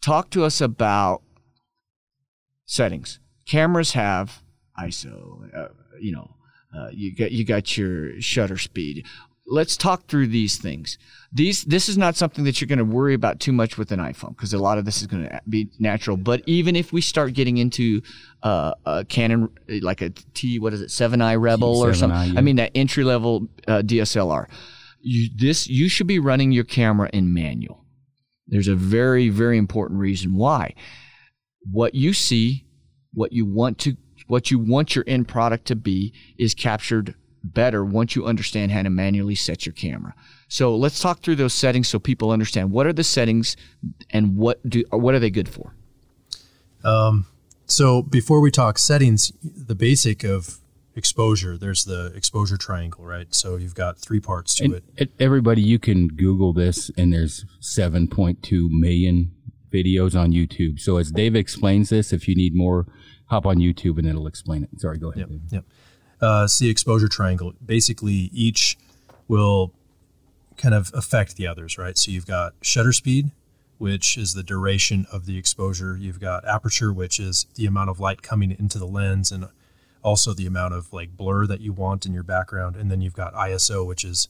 [0.01, 1.21] talk to us about
[2.65, 3.19] settings.
[3.45, 4.41] Cameras have
[4.79, 5.69] ISO, uh,
[5.99, 6.35] you know,
[6.75, 9.05] uh, you got you got your shutter speed.
[9.51, 10.99] Let's talk through these things.
[11.33, 13.99] These this is not something that you're going to worry about too much with an
[13.99, 16.15] iPhone because a lot of this is going to be natural.
[16.15, 18.01] But even if we start getting into
[18.43, 19.49] uh, a Canon
[19.81, 22.39] like a T what is it seven I Rebel or T7i, something, yeah.
[22.39, 24.47] I mean that entry level uh, DSLR,
[25.01, 27.78] you this you should be running your camera in manual.
[28.49, 30.73] There's a very very important reason why.
[31.71, 32.65] What you see,
[33.13, 33.95] what you want to
[34.27, 38.83] what you want your end product to be is captured better once you understand how
[38.83, 40.13] to manually set your camera.
[40.49, 43.55] So let's talk through those settings so people understand what are the settings
[44.09, 45.73] and what do what are they good for.
[46.83, 47.25] Um,
[47.65, 50.59] So before we talk settings, the basic of
[50.95, 53.33] exposure, there's the exposure triangle, right?
[53.33, 54.83] So you've got three parts to it.
[54.99, 59.31] e- everybody, you can Google this, and there's 7.2 million
[59.71, 60.79] videos on YouTube.
[60.79, 62.87] So as Dave explains this, if you need more,
[63.27, 64.69] hop on YouTube and it'll explain it.
[64.79, 65.29] Sorry, go ahead.
[65.29, 65.41] Dave.
[65.51, 65.65] Yep.
[66.21, 67.53] Uh, see exposure triangle.
[67.63, 68.77] Basically, each
[69.27, 69.73] will
[70.57, 71.97] kind of affect the others, right?
[71.97, 73.31] So you've got shutter speed,
[73.77, 75.95] which is the duration of the exposure.
[75.95, 79.47] You've got aperture, which is the amount of light coming into the lens and
[80.03, 82.75] also the amount of like blur that you want in your background.
[82.75, 84.27] And then you've got ISO, which is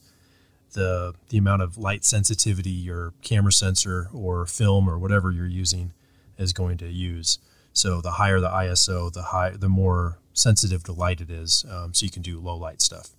[0.72, 5.92] the the amount of light sensitivity your camera sensor or film or whatever you're using
[6.38, 7.38] is going to use.
[7.72, 11.64] So the higher the ISO, the high the more sensitive to light it is.
[11.70, 13.10] Um, so you can do low light stuff.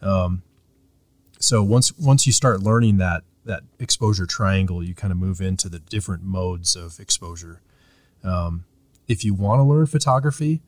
[0.00, 0.42] Um,
[1.38, 5.68] so once once you start learning that that exposure triangle, you kind of move into
[5.68, 7.60] the different modes of exposure.
[8.22, 8.64] Um,
[9.06, 10.62] if you want to learn photography,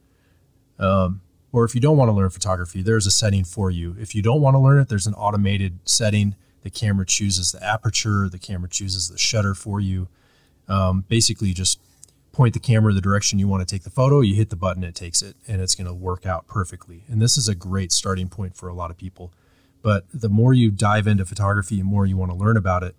[0.79, 1.21] um,
[1.53, 3.97] or if you don't want to learn photography, there's a setting for you.
[3.99, 6.35] If you don't want to learn it, there's an automated setting.
[6.63, 10.09] The camera chooses the aperture, the camera chooses the shutter for you.
[10.69, 11.81] Um, basically, just
[12.33, 14.85] point the camera the direction you want to take the photo, you hit the button,
[14.85, 17.05] it takes it, and it's going to work out perfectly.
[17.09, 19.33] And this is a great starting point for a lot of people.
[19.81, 22.97] But the more you dive into photography and more you want to learn about it,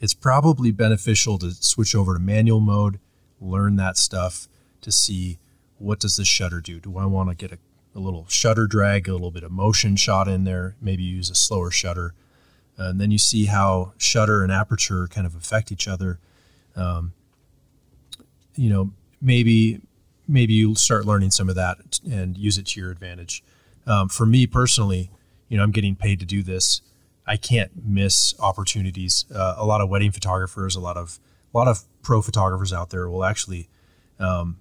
[0.00, 2.98] it's probably beneficial to switch over to manual mode,
[3.40, 4.48] learn that stuff
[4.82, 5.38] to see
[5.78, 6.80] what does this shutter do?
[6.80, 7.58] Do I want to get a,
[7.94, 10.76] a little shutter drag, a little bit of motion shot in there?
[10.80, 12.14] Maybe use a slower shutter.
[12.76, 16.18] And then you see how shutter and aperture kind of affect each other.
[16.74, 17.12] Um,
[18.56, 19.80] you know, maybe
[20.26, 21.78] maybe you start learning some of that
[22.10, 23.44] and use it to your advantage.
[23.86, 25.10] Um, for me personally,
[25.48, 26.80] you know, I'm getting paid to do this.
[27.26, 29.24] I can't miss opportunities.
[29.34, 31.18] Uh, a lot of wedding photographers, a lot of
[31.54, 33.68] a lot of pro photographers out there will actually
[34.18, 34.58] um,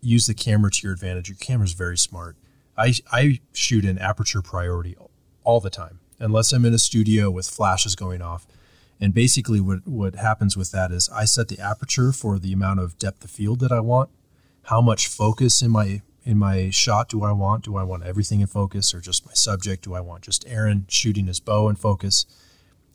[0.00, 1.28] use the camera to your advantage.
[1.28, 2.36] Your camera's very smart.
[2.76, 4.96] I I shoot in aperture priority
[5.44, 8.46] all the time, unless I'm in a studio with flashes going off.
[9.00, 12.80] And basically, what what happens with that is I set the aperture for the amount
[12.80, 14.10] of depth of field that I want.
[14.64, 17.64] How much focus in my in my shot do I want?
[17.64, 19.84] Do I want everything in focus or just my subject?
[19.84, 22.26] Do I want just Aaron shooting his bow in focus?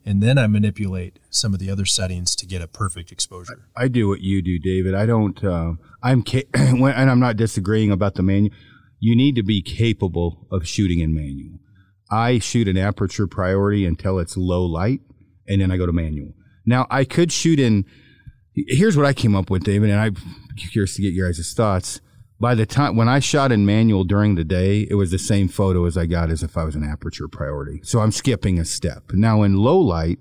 [0.08, 3.66] And then I manipulate some of the other settings to get a perfect exposure.
[3.76, 4.94] I do what you do, David.
[4.94, 5.42] I don't.
[5.42, 8.54] Uh, I'm ca- and I'm not disagreeing about the manual.
[9.00, 11.58] you need to be capable of shooting in manual.
[12.08, 15.00] I shoot an aperture priority until it's low light,
[15.48, 16.34] and then I go to manual.
[16.64, 17.84] Now I could shoot in.
[18.54, 20.16] Here's what I came up with, David, and I'm
[20.72, 22.00] curious to get your guys' thoughts.
[22.38, 25.48] By the time when I shot in manual during the day, it was the same
[25.48, 27.80] photo as I got as if I was an aperture priority.
[27.82, 29.04] So I'm skipping a step.
[29.12, 30.18] Now in low light,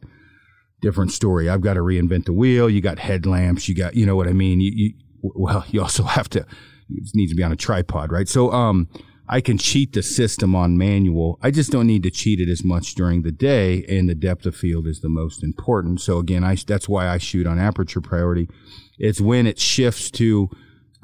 [0.81, 1.49] different story.
[1.49, 2.69] I've got to reinvent the wheel.
[2.69, 3.67] You got headlamps.
[3.67, 4.61] You got, you know what I mean.
[4.61, 6.39] You, you well, you also have to.
[6.39, 8.29] It needs to be on a tripod, right?
[8.29, 8.87] So, um,
[9.27, 11.39] I can cheat the system on manual.
[11.41, 14.45] I just don't need to cheat it as much during the day, and the depth
[14.45, 16.01] of field is the most important.
[16.01, 18.47] So again, I that's why I shoot on aperture priority.
[18.99, 20.49] It's when it shifts to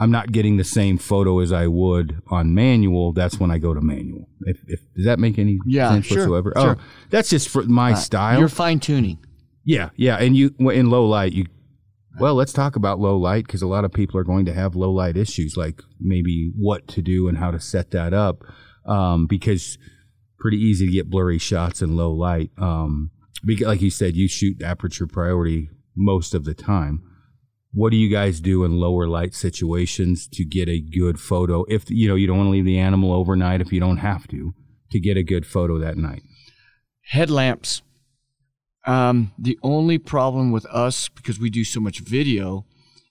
[0.02, 3.14] I'm not getting the same photo as I would on manual.
[3.14, 4.28] That's when I go to manual.
[4.42, 6.54] If, if does that make any Yeah, sense sure, whatsoever?
[6.58, 6.76] sure.
[6.80, 8.40] Oh, that's just for my style.
[8.40, 9.20] You're fine tuning.
[9.64, 11.46] Yeah, yeah, and you in low light, you.
[12.20, 14.76] Well, let's talk about low light because a lot of people are going to have
[14.76, 18.44] low light issues, like maybe what to do and how to set that up,
[18.88, 19.78] um, because
[20.40, 22.50] pretty easy to get blurry shots in low light.
[22.58, 23.12] Um,
[23.46, 27.04] because, like you said, you shoot aperture priority most of the time.
[27.74, 31.64] What do you guys do in lower light situations to get a good photo?
[31.70, 34.28] If you know you don't want to leave the animal overnight, if you don't have
[34.30, 34.54] to,
[34.92, 36.24] to get a good photo that night.
[37.12, 37.82] Headlamps.
[38.86, 42.66] Um, the only problem with us, because we do so much video,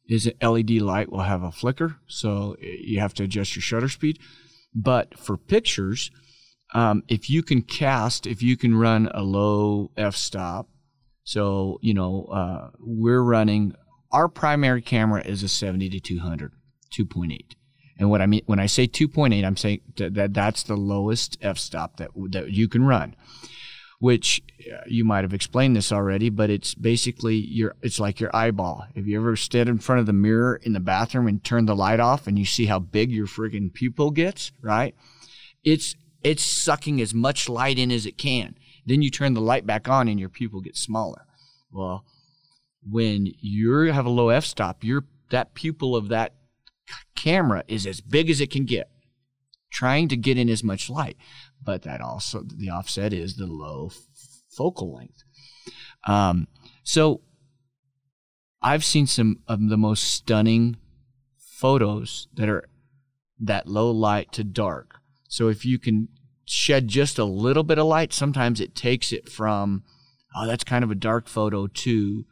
[0.08, 3.88] is an LED light will have a flicker, so you have to adjust your shutter
[3.88, 4.18] speed.
[4.74, 6.10] But for pictures,
[6.74, 10.68] um, if you can cast, if you can run a low f stop,
[11.22, 13.74] so you know uh, we're running
[14.12, 16.52] our primary camera is a 70 to 200,
[16.92, 17.54] 2.8.
[17.98, 21.36] And what I mean when I say 2.8, I'm saying that, that that's the lowest
[21.42, 23.14] f stop that that you can run
[24.00, 28.34] which uh, you might have explained this already, but it's basically your it's like your
[28.34, 28.86] eyeball.
[28.94, 31.76] If you ever stood in front of the mirror in the bathroom and turned the
[31.76, 34.94] light off and you see how big your friggin' pupil gets, right?
[35.62, 35.94] It's
[36.24, 38.56] it's sucking as much light in as it can.
[38.86, 41.26] Then you turn the light back on and your pupil gets smaller.
[41.70, 42.06] Well,
[42.88, 46.34] when you have a low f-stop, your that pupil of that
[47.14, 48.90] camera is as big as it can get,
[49.70, 51.16] trying to get in as much light
[51.62, 53.98] but that also the offset is the low f-
[54.50, 55.22] focal length.
[56.06, 56.48] Um,
[56.82, 57.20] so
[58.62, 60.76] I've seen some of the most stunning
[61.38, 62.64] photos that are
[63.38, 64.96] that low light to dark.
[65.28, 66.08] So if you can
[66.44, 69.84] shed just a little bit of light, sometimes it takes it from
[70.34, 72.24] oh that's kind of a dark photo to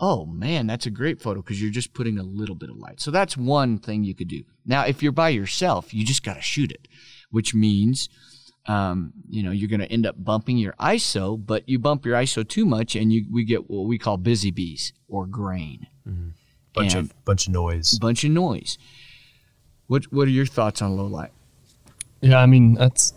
[0.00, 3.00] oh man that's a great photo because you're just putting a little bit of light.
[3.00, 4.42] So that's one thing you could do.
[4.64, 6.86] Now if you're by yourself, you just got to shoot it,
[7.30, 8.08] which means
[8.66, 12.14] um, you know, you're going to end up bumping your ISO, but you bump your
[12.16, 16.28] ISO too much, and you we get what we call busy bees or grain, Mm-hmm.
[16.74, 17.98] bunch And- of bunch of noise.
[17.98, 18.76] bunch of noise.
[19.86, 21.30] What What are your thoughts on low light?
[22.20, 23.14] Yeah, I mean that's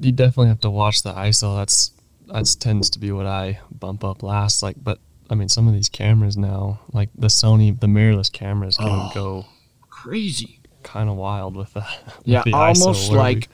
[0.00, 1.56] you definitely have to watch the ISO.
[1.56, 1.90] That's
[2.28, 4.62] that tends to be what I bump up last.
[4.62, 5.00] Like, but
[5.30, 9.10] I mean some of these cameras now, like the Sony, the mirrorless cameras can Oh.
[9.14, 9.46] go
[9.90, 10.60] Crazy.
[10.82, 13.48] kind of wild with the with Yeah, the ISO, almost where we- like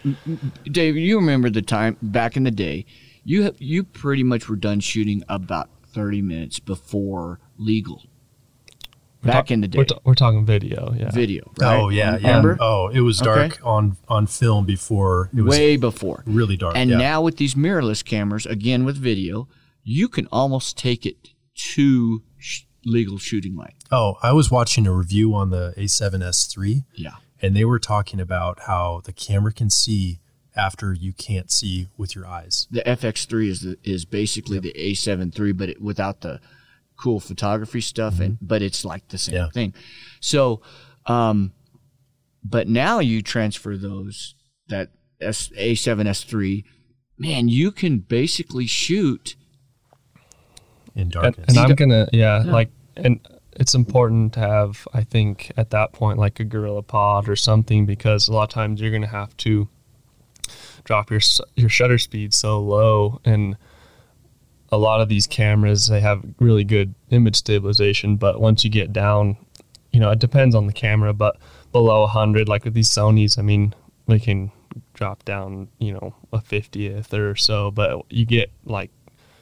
[0.64, 0.96] Dave.
[0.96, 2.86] You remember the time back in the day?
[3.24, 8.02] You have, you pretty much were done shooting about thirty minutes before legal.
[9.22, 11.10] we're Back ta- in the day, We're, ta- we're talking video, yeah.
[11.10, 11.42] video.
[11.46, 11.80] Oh, right?
[11.80, 12.28] Oh yeah, yeah.
[12.28, 12.56] Remember?
[12.60, 13.60] Oh, it was dark Okay.
[13.62, 16.22] on on film before it was way before.
[16.26, 16.74] really dark.
[16.76, 16.96] And yeah.
[16.96, 19.46] now with these mirrorless cameras, again with video,
[19.84, 23.74] you can almost take it to sh- legal shooting light.
[23.90, 27.16] oh, I was watching a review on the A7S III, Yeah.
[27.42, 30.20] and they were talking about how the camera can see
[30.56, 32.66] after you can't see with your eyes.
[32.70, 36.40] The FX3 is the, is basically the A7 III, but it, without the
[36.98, 39.48] cool photography stuff, and but it's like the same Yeah.
[39.50, 39.74] thing.
[40.20, 40.60] So,
[41.06, 41.52] um,
[42.44, 44.34] but now you transfer those
[44.68, 44.90] that
[45.20, 46.64] S, A7 S3,
[47.18, 49.34] man, you can basically shoot.
[51.00, 51.46] In and, darkness.
[51.48, 53.20] and I'm gonna yeah, like and
[53.52, 57.86] it's important to have I think at that point like a gorilla pod or something
[57.86, 59.68] because a lot of times you're gonna have to
[60.84, 61.20] drop your
[61.56, 63.56] your shutter speed so low and
[64.72, 68.92] a lot of these cameras they have really good image stabilization but once you get
[68.92, 69.36] down
[69.92, 71.36] you know it depends on the camera but
[71.72, 73.74] below 100 like with these Sony's I mean
[74.06, 74.52] they can
[74.94, 78.90] drop down you know a 50th or so but you get like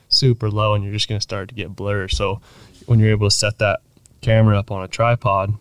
[0.08, 2.08] super low and you're just going to start to get blur.
[2.08, 2.40] So
[2.86, 3.80] when you're able to set that
[4.20, 5.54] camera up on a tripod,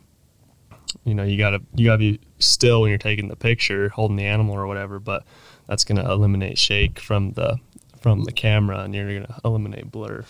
[1.04, 3.90] you know, you got to you got to be still when you're taking the picture,
[3.90, 5.24] holding the animal or whatever, but
[5.68, 7.58] that's going to eliminate shake from the
[8.02, 10.24] from the camera and you're going to eliminate blur.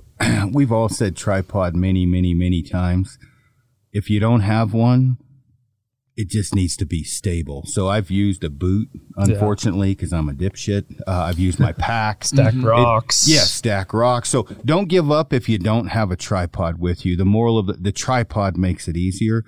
[0.52, 3.18] we've all said tripod many, many, many times.
[3.92, 5.18] If you don't have one,
[6.16, 7.64] it just needs to be stable.
[7.66, 11.00] So I've used a boot, unfortunately, because I'm a dipshit.
[11.06, 12.24] Uh, I've used my pack.
[12.24, 13.26] Stack rocks.
[13.26, 14.28] Yeah, stack rocks.
[14.28, 17.16] So don't give up if you don't have a tripod with you.
[17.16, 19.42] The moral of the, the tripod makes it easier.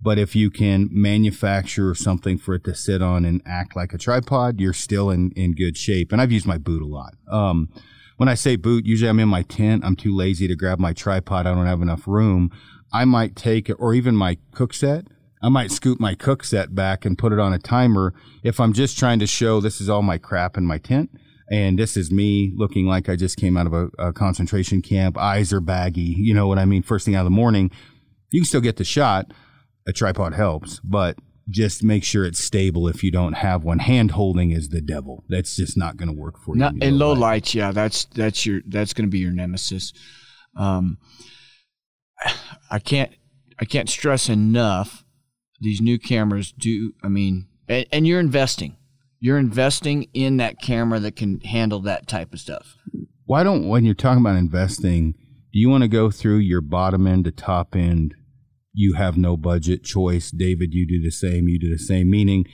[0.00, 3.98] But if you can manufacture something for it to sit on and act like a
[3.98, 6.12] tripod, you're still in, in good shape.
[6.12, 7.14] And I've used my boot a lot.
[7.28, 7.68] Um,
[8.16, 9.84] when I say boot, usually I'm in my tent.
[9.84, 11.46] I'm too lazy to grab my tripod.
[11.46, 12.50] I don't have enough room.
[12.92, 15.06] I might take it, or even my cook set.
[15.42, 18.72] I might scoop my cook set back and put it on a timer if I'm
[18.72, 21.10] just trying to show this is all my crap in my tent.
[21.50, 25.16] And this is me looking like I just came out of a, a concentration camp.
[25.16, 26.00] Eyes are baggy.
[26.02, 26.82] You know what I mean?
[26.82, 27.70] First thing out of the morning.
[28.30, 29.32] You can still get the shot.
[29.86, 31.16] A tripod helps, but
[31.48, 33.78] just make sure it's stable if you don't have one.
[33.78, 35.24] Hand holding is the devil.
[35.28, 36.60] That's just not going to work for you.
[36.60, 37.20] Not, in in low light.
[37.20, 39.94] lights, yeah, that's that's your that's going to be your nemesis.
[40.56, 40.98] Um,
[42.70, 43.12] I can't
[43.58, 45.04] I can't stress enough
[45.60, 46.92] these new cameras do.
[47.02, 48.76] I mean, and, and you're investing.
[49.20, 52.76] You're investing in that camera that can handle that type of stuff.
[53.24, 55.12] Why don't when you're talking about investing,
[55.52, 58.14] do you want to go through your bottom end to top end?
[58.72, 60.30] You have no budget choice.
[60.30, 61.48] David, you do the same.
[61.48, 62.10] You do the same.
[62.10, 62.46] Meaning,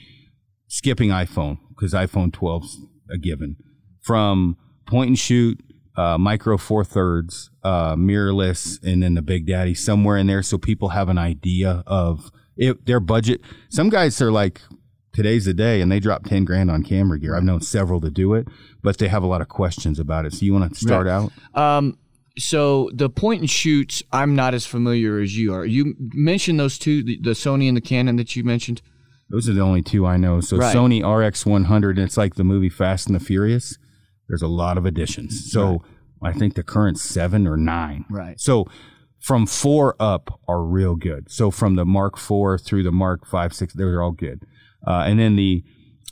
[0.67, 2.79] skipping iPhone because iPhone 12's
[3.11, 3.57] a given.
[4.01, 5.59] From point and shoot,
[5.97, 10.57] uh, micro four thirds, uh, mirrorless, and then the Big Daddy somewhere in there, so
[10.57, 13.41] people have an idea of it, their budget.
[13.69, 14.61] Some guys are like,
[15.13, 17.35] today's the day, and they drop ten grand on camera gear.
[17.35, 18.47] I've known several to do it,
[18.83, 20.33] but they have a lot of questions about it.
[20.33, 21.31] So you want to start out?
[21.53, 21.97] Um,
[22.37, 25.65] so the point and shoots, I'm not as familiar as you are.
[25.65, 28.81] You mentioned those two, the, the Sony and the Canon that you mentioned.
[29.29, 30.41] Those are the only two I know.
[30.41, 30.75] So Right.
[30.75, 33.77] Sony RX100, it's like the movie Fast and the Furious.
[34.27, 35.49] There's a lot of additions.
[35.51, 35.81] So
[36.21, 38.05] I think the current seven or nine.
[38.09, 38.39] Right.
[38.39, 38.65] So
[39.25, 41.31] from four up are real good.
[41.31, 44.43] So from the Mark Four through the Mark Five, Six, they're all good.
[44.85, 45.63] Uh, and then the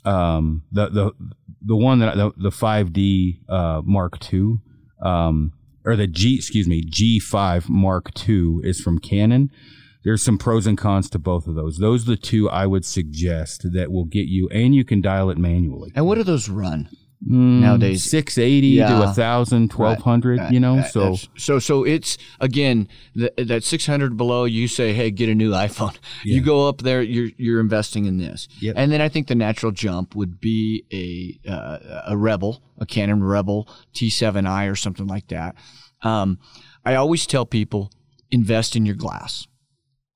[0.04, 1.12] um, the the
[1.64, 4.60] the one that the, the 5D uh, Mark Two
[5.00, 5.52] um,
[5.84, 9.48] or the G excuse me G5 Mark Two is from Canon.
[10.02, 11.78] There's some pros and cons to both of those.
[11.78, 15.30] Those are the two I would suggest that will get you, and you can dial
[15.30, 15.92] it manually.
[15.94, 16.88] And what do those run?
[17.26, 18.04] Mm, Nowadays.
[18.04, 18.98] 680 to Yeah.
[19.00, 24.44] 1000, 1200, you know, That- so so so it's again the, that 600 below.
[24.44, 25.96] You say, hey, get a new iPhone.
[26.24, 28.74] You go up there, you're you're investing in this, Yep.
[28.76, 33.22] and then I think the natural jump would be a uh, a Rebel, a Canon
[33.24, 35.54] Rebel T7i or something like that.
[36.02, 36.38] Um,
[36.84, 37.90] I always tell people
[38.30, 39.46] invest in your glass.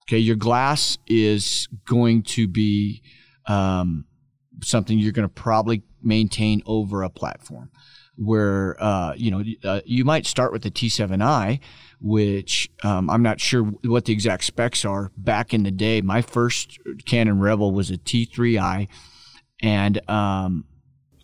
[0.06, 3.02] Okay, your glass is going to be
[3.46, 4.04] um,
[4.62, 7.70] something you're going to probably maintain over a platform
[8.16, 11.60] where uh, you know uh, you might start with the T7i,
[12.00, 15.12] which um, I'm not sure what the exact specs are.
[15.16, 18.88] Back in the day, my first Canon Rebel was a T3i,
[19.60, 20.64] and um,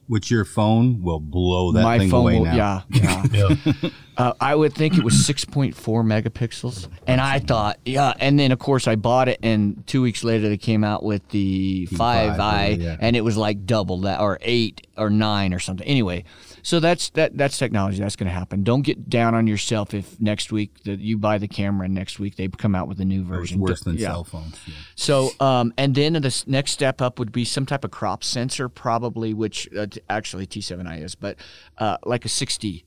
[0.06, 2.84] which your phone will blow that my thing phone away will, now.
[2.90, 3.48] yeah, yeah.
[3.82, 3.90] Yeah.
[4.16, 8.12] Uh, I would think it was 6.4 megapixels, and I thought, yeah.
[8.18, 11.26] And then of course I bought it, and two weeks later they came out with
[11.30, 12.96] the five, 5i, yeah.
[13.00, 15.86] and it was like double that, or eight or nine or something.
[15.86, 16.24] Anyway,
[16.62, 17.98] so that's that that's technology.
[17.98, 18.62] That's going to happen.
[18.62, 22.18] Don't get down on yourself if next week that you buy the camera, and next
[22.18, 23.60] week they come out with a new It's version.
[23.60, 24.08] worse than Yeah.
[24.08, 24.56] cell phones.
[24.66, 24.74] yeah.
[24.94, 28.68] So, um, and then the next step up would be some type of crop sensor,
[28.68, 31.36] probably, which uh, actually T7i is, but
[31.78, 32.84] uh, like a 6D.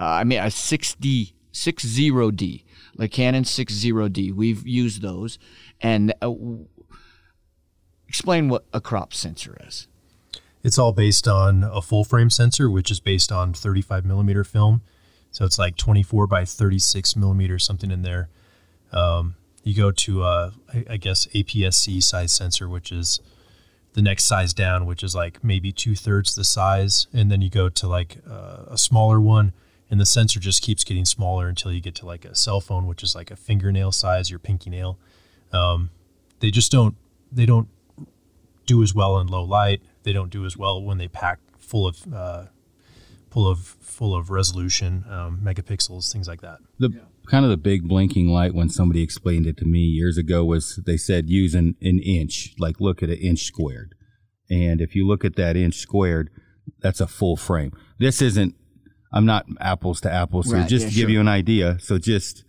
[0.00, 2.64] Uh, I mean, a 6D, 60D,
[2.96, 4.32] like Canon 60D.
[4.32, 5.38] We've used those.
[5.80, 6.66] And uh, w-
[8.08, 9.86] explain what a crop sensor is.
[10.62, 14.82] It's all based on a full frame sensor, which is based on 35 millimeter film.
[15.30, 18.28] So it's like 24 by 36 millimeter, something in there.
[18.92, 20.50] Um, you go to, uh,
[20.88, 23.20] I, guess, APS-C size sensor, which is
[23.92, 27.06] the next size down, which is like maybe two thirds the size.
[27.12, 29.52] And then you go to like uh, a smaller one,
[29.90, 32.86] and the sensor just keeps getting smaller until you get to like a cell phone,
[32.86, 34.98] which is like a fingernail size, your pinky nail.
[35.52, 35.90] Um,
[36.38, 36.94] they just don't,
[37.30, 37.68] they don't
[38.66, 39.82] do as well in low light.
[40.04, 42.46] They don't do as well when they pack full of uh,
[43.30, 46.58] full of full of resolution, um, megapixels, things like that.
[46.78, 46.90] The
[47.26, 50.76] kind of the big blinking light when somebody explained it to me years ago was
[50.86, 53.94] they said use an, an inch, like look at an inch squared.
[54.48, 56.30] And if you look at that inch squared,
[56.80, 57.72] that's a full frame.
[57.98, 58.56] This isn't,
[59.12, 61.10] I'm not apples to apples here, Right, just yeah, to give sure.
[61.10, 61.78] you an idea.
[61.80, 62.44] So just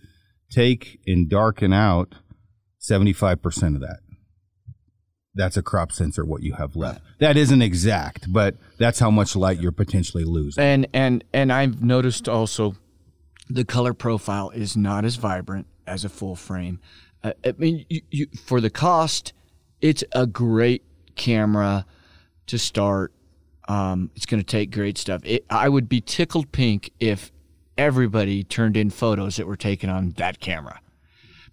[0.52, 2.14] take and darken out
[2.80, 4.00] 75% of that.
[5.34, 7.02] That's a crop sensor, what you have left.
[7.20, 10.62] That isn't exact, but that's how much light you're potentially losing.
[10.62, 12.76] And and and I've noticed also
[13.50, 16.82] the color profile is not as vibrant as a full frame.
[17.24, 19.32] Uh, I mean, you, you, for the cost,
[19.80, 20.84] it's a great
[21.16, 21.86] camera
[22.48, 23.14] to start.
[23.68, 25.22] Um, it's going to take great stuff.
[25.24, 27.32] It, I would be tickled pink if
[27.78, 30.82] everybody turned in photos that were taken on that camera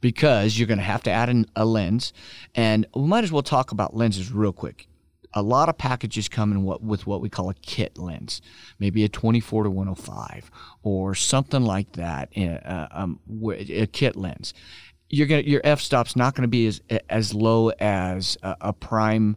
[0.00, 2.12] because you're going to have to add in a lens.
[2.54, 4.86] And we might as well talk about lenses real quick.
[5.34, 8.40] A lot of packages come in what, with what we call a kit lens,
[8.78, 10.50] maybe a 24 to 105
[10.82, 13.20] or something like that, uh, um,
[13.52, 14.54] a kit lens.
[15.10, 19.36] You're gonna, your f-stop's not going to be as as low as a, a prime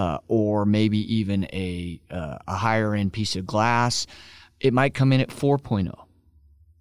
[0.00, 4.06] uh, or maybe even a uh, a higher end piece of glass.
[4.58, 5.94] It might come in at 4.0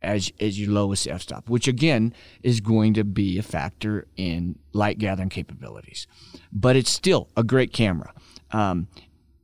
[0.02, 2.14] as as your lowest f-stop, which again
[2.44, 6.08] is going to be a factor in light gathering capabilities.
[6.54, 8.14] But it's still a great camera.
[8.52, 8.88] Um,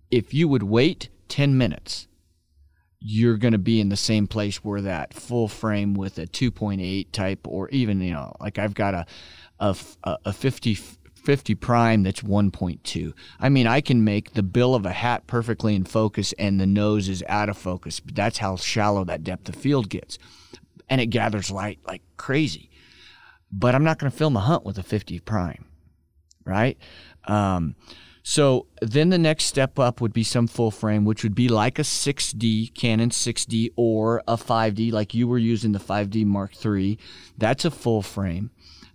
[0.09, 2.07] if you would wait 10 minutes,
[3.01, 7.11] you're going to be in the same place where that full frame with a 2.8
[7.11, 9.05] type, or even you know, like I've got a
[9.59, 9.76] a,
[10.23, 10.78] a 50
[11.26, 13.13] 50 prime that's 1.2.
[13.39, 16.67] I mean, I can make the bill of a hat perfectly in focus and the
[16.67, 20.17] nose is out of focus, but that's how shallow that depth of field gets
[20.89, 22.69] and it gathers light like crazy.
[23.51, 25.65] But I'm not going to film a hunt with a 50 prime,
[26.45, 26.78] right?
[27.26, 27.76] Um,
[28.28, 31.78] so then the next step up would be some full frame, which would be like
[31.78, 36.97] a 6D, Canon 6D, or a 5D, like you were using the 5D Mark III.
[37.38, 38.49] That's a full frame.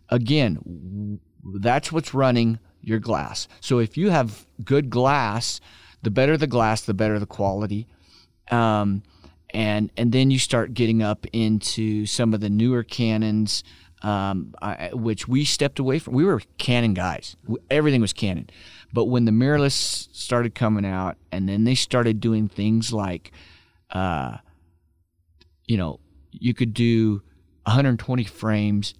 [0.08, 3.48] Again, that's what's running your glass.
[3.60, 5.60] So if you have good glass,
[6.02, 7.86] the better the glass, the better the quality.
[8.50, 9.02] Um,
[9.52, 13.64] and and then you start getting up into some of the newer Canons,
[14.02, 16.14] um, I, which we stepped away from.
[16.14, 17.36] We were Canon guys;
[17.70, 18.48] everything was Canon.
[18.92, 23.32] But when the mirrorless started coming out, and then they started doing things like,
[23.90, 24.38] uh,
[25.66, 26.00] you know,
[26.32, 27.22] you could do
[27.64, 28.94] 120 frames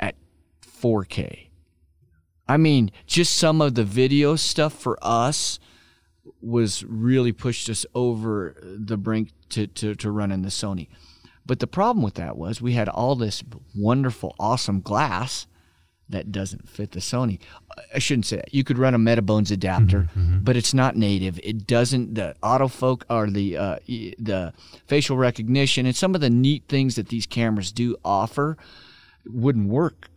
[0.00, 0.16] at
[0.62, 1.48] 4K.
[2.48, 5.58] I mean, just some of the video stuff for us
[6.40, 10.88] was really pushed us over the brink to, to, to run in the Sony.
[11.46, 13.42] But the problem with that was we had all this
[13.74, 15.46] wonderful, awesome glass
[16.08, 17.38] that doesn't fit the Sony.
[17.94, 18.52] I shouldn't say that.
[18.52, 20.38] You could run a Metabones adapter, mm-hmm, mm-hmm.
[20.44, 21.40] but it's not native.
[21.42, 24.52] It doesn't the autofocus or the uh, the
[24.86, 28.56] facial recognition and some of the neat things that these cameras do offer
[29.26, 30.08] wouldn't work.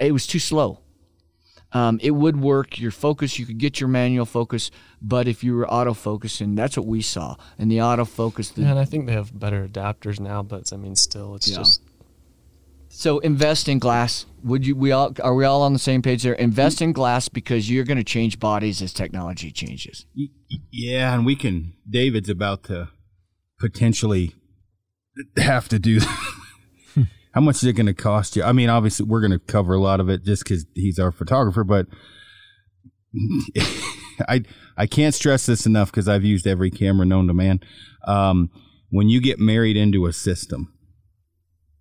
[0.00, 0.80] It was too slow.
[1.74, 2.78] Um, it would work.
[2.78, 4.70] Your focus, you could get your manual focus,
[5.02, 7.36] but if you were autofocusing, that's what we saw.
[7.58, 8.54] And the autofocus.
[8.54, 11.50] The, yeah, and I think they have better adapters now, but I mean, still, it's
[11.50, 11.56] yeah.
[11.56, 11.82] just.
[12.88, 14.24] So invest in glass.
[14.44, 14.76] Would you?
[14.76, 16.34] We all are we all on the same page there?
[16.34, 20.06] Invest in glass because you're going to change bodies as technology changes.
[20.70, 21.74] Yeah, and we can.
[21.90, 22.90] David's about to
[23.58, 24.34] potentially
[25.36, 25.98] have to do
[27.34, 28.44] how much is it going to cost you?
[28.44, 31.10] I mean, obviously, we're going to cover a lot of it just because he's our
[31.10, 31.86] photographer, but
[34.28, 34.42] I
[34.76, 37.58] I can't stress this enough because I've used every camera known to man.
[38.06, 38.50] Um,
[38.90, 40.72] when you get married into a system,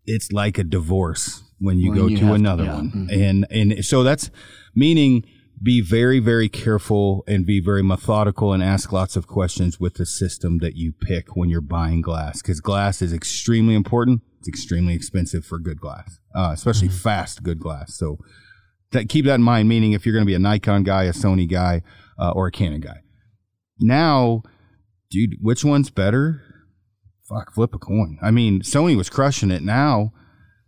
[0.06, 2.76] it's like a divorce when you when go you to another to, yeah.
[2.76, 3.22] one, mm-hmm.
[3.22, 4.32] and and so that's
[4.76, 5.24] meaning
[5.62, 10.06] be very very careful and be very methodical and ask lots of questions with the
[10.06, 14.93] system that you pick when you're buying glass because glass is extremely important it's extremely
[14.93, 16.97] expensive for good glass, uh, especially mm-hmm.
[16.97, 17.95] fast good glass.
[17.95, 18.18] So
[18.91, 19.70] that, keep that in mind.
[19.70, 21.82] Meaning, if you're going to be a Nikon guy, a Sony guy,
[22.20, 23.04] uh, or a Canon guy,
[23.80, 24.43] now,
[25.10, 26.41] dude, which one's better?
[27.24, 28.20] Fuck, flip a coin.
[28.22, 29.64] I mean, Sony was crushing it.
[29.64, 30.12] Now,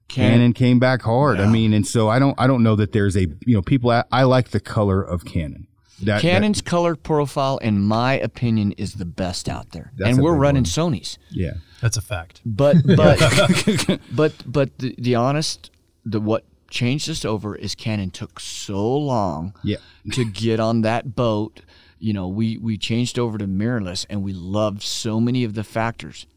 [0.08, 1.40] Canon came back hard.
[1.40, 1.46] Yeah.
[1.46, 3.90] I mean, and so I don't, I don't know that there's a, you know, people.
[3.90, 5.68] I, I like the color of Canon.
[6.04, 10.36] That, Canon's that, color profile, in my opinion, is the best out there, and we're
[10.36, 10.94] running one.
[10.94, 11.18] Sony's.
[11.32, 12.42] Yeah, that's a fact.
[12.46, 15.72] But but but but the, the honest,
[16.06, 19.78] the what changed us over is Canon took so long yeah.
[20.12, 21.62] to get on that boat.
[21.98, 25.64] You know, we we changed over to mirrorless, and we loved so many of the
[25.64, 26.28] factors.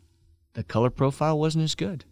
[0.53, 2.05] The color profile wasn't as good,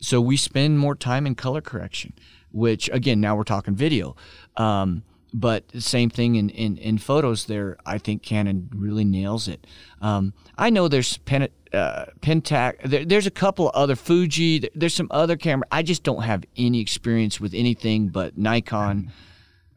[0.00, 2.12] so we spend more time in color correction.
[2.52, 4.16] Which again, now we're talking video.
[4.56, 9.66] Um, but same thing in, in, in photos there i think canon really nails it
[10.00, 15.08] um, i know there's pen, uh, pentax there, there's a couple other fuji there's some
[15.10, 19.12] other camera i just don't have any experience with anything but nikon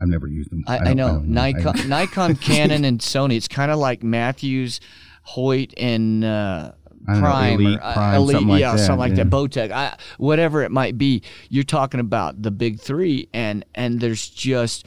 [0.01, 3.47] i've never used them i, I, I know, I nikon nikon canon and sony it's
[3.47, 4.79] kind of like Mathews
[5.23, 6.73] hoyt and uh,
[7.05, 9.23] Prime, know, elite, or, uh, prime, elite, something yeah, like something like yeah.
[9.23, 9.29] that.
[9.29, 11.21] Bowtech, I, whatever it might be.
[11.49, 14.85] You're talking about the big three, and and there's just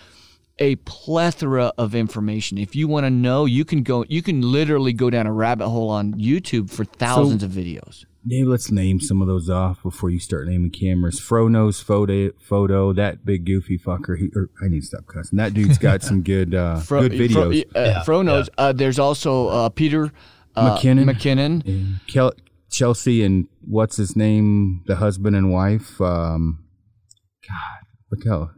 [0.58, 2.58] a plethora of information.
[2.58, 4.04] If you want to know, you can go.
[4.08, 8.04] You can literally go down a rabbit hole on YouTube for thousands so, of videos.
[8.26, 11.20] Dave, let's name some of those off before you start naming cameras.
[11.20, 12.92] Fro knows photo, photo.
[12.92, 14.18] That big goofy fucker.
[14.18, 15.36] He, or, I need to stop cussing.
[15.36, 17.64] That dude's got some good, uh, Fro, good videos.
[17.70, 18.50] Fro, uh, Yeah, Fro knows.
[18.58, 20.10] Uh, there's also uh, Peter
[20.56, 21.04] uh, McKinnon.
[21.10, 22.00] McKinnon.
[22.08, 22.32] Kel-
[22.70, 26.00] Chelsea and what's his name, the husband and wife.
[26.00, 26.64] Um,
[27.46, 28.50] God, look how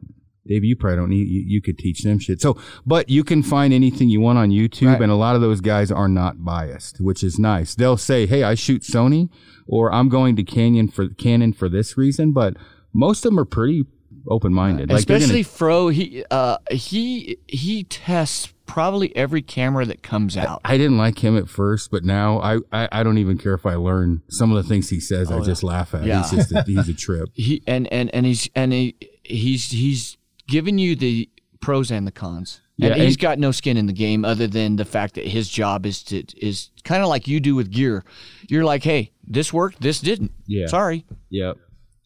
[0.47, 1.29] Dave, you probably don't need.
[1.29, 2.41] You, you could teach them shit.
[2.41, 2.57] So,
[2.87, 5.03] but you can find anything you want on YouTube, Right.
[5.03, 7.75] and a lot of those guys are not biased, which is nice.
[7.75, 9.29] They'll say, "Hey, I shoot Sony,"
[9.67, 12.55] or "I'm going to Canyon for Canon for this reason," but
[12.95, 13.85] most of them are pretty
[14.31, 14.89] open minded.
[14.89, 20.61] Like Especially Fro, he uh, he he tests probably every camera that comes out.
[20.65, 23.67] I didn't like him at first, but now I, I, I don't even care if
[23.67, 25.33] I learn some of the things he says.
[25.33, 26.03] I just laugh at.
[26.03, 26.23] Oh, Yeah.
[26.23, 27.31] He's just a, he's a trip.
[27.35, 30.17] He and and and he's and he, he's he's
[30.47, 31.29] giving you the
[31.61, 32.61] pros and the cons.
[32.81, 35.27] And Yeah, he's and- got no skin in the game other than the fact that
[35.27, 38.05] his job is to is kind of like you do with gear.
[38.49, 40.31] You're like, hey, this worked, this didn't.
[40.47, 40.67] Yeah.
[40.69, 41.05] Sorry.
[41.31, 41.57] Yep.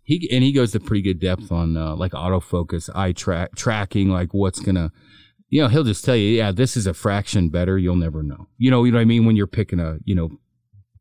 [0.05, 4.09] He and he goes to pretty good depth on uh, like autofocus, eye track tracking,
[4.09, 4.90] like what's gonna,
[5.52, 7.76] you know, he'll just tell you, yeah, this is a fraction better.
[7.76, 8.48] You'll never know.
[8.56, 9.26] You know, you know what I mean.
[9.26, 10.30] When you're picking a, you know,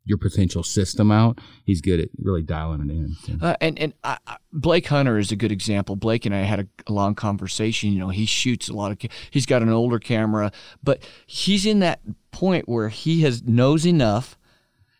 [0.04, 3.40] your potential system out, he's good at really dialing it in.
[3.42, 4.18] Uh, and and I,
[4.52, 5.96] Blake Hunter is a good example.
[5.96, 7.94] Blake and I had a, a long conversation.
[7.94, 9.10] You know, he shoots a lot of.
[9.30, 10.52] He's got an older camera,
[10.84, 12.02] but he's in that
[12.32, 14.38] point where he has knows enough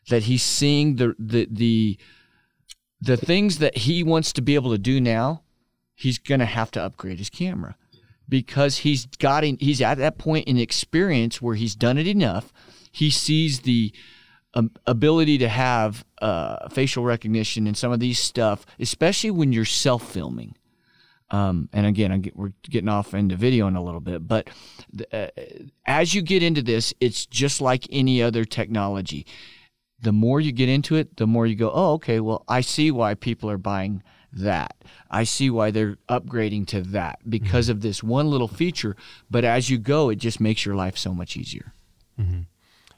[0.08, 1.98] that he's seeing the the the
[3.02, 5.44] the things that he wants to be able to do now.
[5.94, 7.76] He's gonna have to upgrade his camera
[8.32, 12.52] because he's got he's at that point in experience where he's done it enough.
[12.92, 13.94] He sees the
[14.54, 19.66] um, ability to have uh, facial recognition and some of these stuff, especially when you're
[19.66, 20.56] self filming.
[21.30, 24.50] Um, and again, get, we're getting off into video in a little bit, but
[25.14, 25.28] uh,
[25.86, 29.26] as you get into this, it's just like any other technology.
[30.00, 32.92] The more you get into it, the more you go, oh, okay, well, I see
[32.92, 34.04] why people are buying
[34.34, 34.76] that.
[35.10, 38.96] I see why they're upgrading to that because of this one little feature.
[39.30, 41.74] But as you go, it just makes your life so much easier.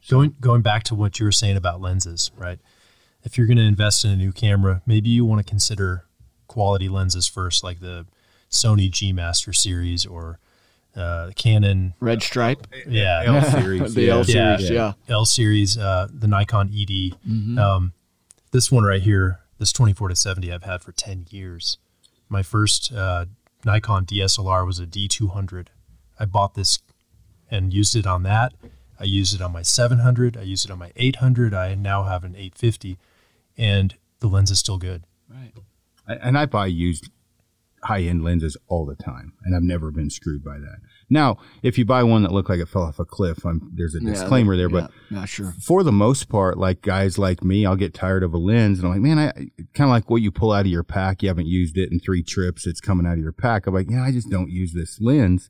[0.09, 2.59] Going going back to what you were saying about lenses, right?
[3.23, 6.05] If you're going to invest in a new camera, maybe you want to consider
[6.47, 8.05] quality lenses first, like the
[8.51, 10.39] Sony G Master series or
[10.93, 11.93] uh, Canon.
[12.01, 14.11] Red stripe, Yeah, L series, the yeah.
[14.11, 14.57] L Yeah.
[14.57, 14.93] series, yeah.
[15.07, 17.15] L series, uh, the Nikon ED.
[17.25, 17.57] Mm-hmm.
[17.57, 17.93] Um,
[18.51, 21.77] this one right here, this 24 to 70, I've had for 10 years.
[22.27, 23.27] My first uh,
[23.63, 25.67] Nikon DSLR was a D200.
[26.19, 26.79] I bought this
[27.49, 28.53] and used it on that.
[28.99, 30.35] I used it on my 700.
[30.35, 31.53] I used it on my 800.
[31.53, 32.97] I now have an 850,
[33.57, 35.05] and the lens is still good.
[35.29, 35.53] Right.
[36.07, 37.09] and I buy used
[37.83, 40.79] high end lenses all the time, and I've never been screwed by that.
[41.09, 43.95] Now, if you buy one that looked like it fell off a cliff, I'm, there's
[43.95, 45.53] a disclaimer there, but yeah, not sure.
[45.61, 48.87] for the most part, like guys like me, I'll get tired of a lens and
[48.87, 49.31] I'm like, man, I
[49.73, 51.21] kind of like what you pull out of your pack.
[51.21, 52.65] You haven't used it in three trips.
[52.65, 53.67] It's coming out of your pack.
[53.67, 55.49] I'm like, yeah, I just don't use this lens.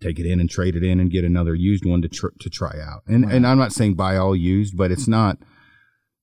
[0.00, 2.48] Take it in and trade it in and get another used one to tr- to
[2.48, 3.02] try out.
[3.06, 5.38] And and I'm not saying buy all used, but it's not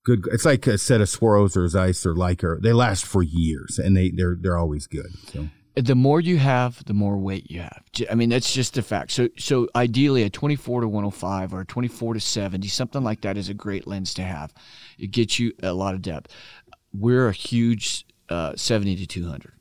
[0.04, 0.26] good.
[0.32, 2.62] It's like a set of Swaros or Zeiss or Leica.
[2.62, 5.12] They last for years and they they're they're always good.
[5.28, 7.84] So The more you have, the more weight you have.
[8.10, 9.12] I mean, that's just a fact.
[9.12, 13.38] So, so ideally, a 24 to 105 or a 24 to 70, something like that,
[13.38, 14.54] is a great lens to have.
[14.98, 16.34] It gets you a lot of depth.
[16.94, 19.54] We're a huge uh, 70 to 200.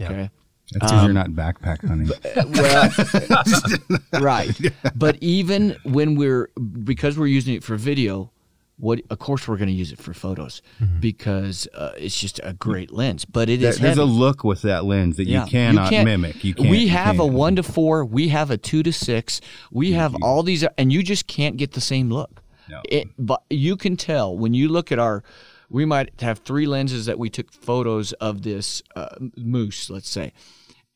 [0.00, 0.06] Yeah.
[0.06, 0.30] Okay.
[0.72, 2.10] that's because you're not backpack hunting.
[2.52, 4.58] Well, right.
[4.94, 6.50] But even when we're
[6.84, 8.32] because we're using it for video,
[8.78, 10.62] what of course we're going to use it for photos
[11.00, 13.24] because uh, it's just a great lens.
[13.24, 15.44] But it There- is there's a look with that lens that Yeah.
[15.44, 16.44] you cannot can't- mimic.
[16.44, 16.70] You can't.
[16.70, 17.32] we you have a can't.
[17.34, 18.04] one to four.
[18.04, 19.40] We have a two to six.
[19.72, 22.42] We have all these, and you just can't get the same look.
[22.68, 22.80] No.
[22.88, 25.22] It, but you can tell when you look at our.
[25.70, 30.32] We might have three lenses that we took photos of this uh, moose, let's say,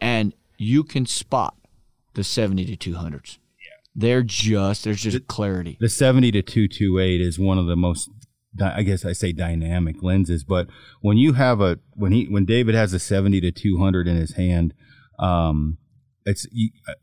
[0.00, 1.54] and you can spot
[2.14, 3.32] the seventy to two hundreds.
[3.34, 3.41] Yeah,
[3.94, 5.76] they're just there's just clarity.
[5.80, 8.10] the 70 to 228 is one of the most
[8.62, 10.68] I guess I say dynamic lenses, but
[11.00, 14.32] when you have a when he when David has a 70 to 200 in his
[14.34, 14.74] hand,
[15.18, 15.78] um,
[16.26, 16.46] it's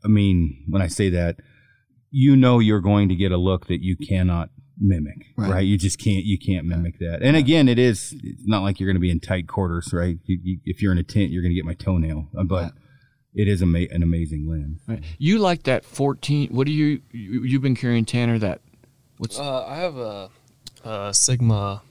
[0.04, 1.36] I mean when I say that,
[2.10, 5.50] you know you're going to get a look that you cannot mimic, Right.
[5.50, 5.66] right?
[5.66, 7.20] You just can't you can't mimic that.
[7.22, 10.18] And again, it is it's not like you're going to be in tight quarters, right?
[10.26, 12.72] You, you, if you're in a tent, you're going to get my toenail, uh, but
[13.34, 14.80] it is ama- an amazing lens.
[14.86, 15.02] Right.
[15.18, 16.48] You like that fourteen?
[16.50, 18.38] What do you, you you've been carrying Tanner?
[18.38, 18.60] That
[19.18, 20.30] what's Uh, I have a,
[20.84, 21.82] a Sigma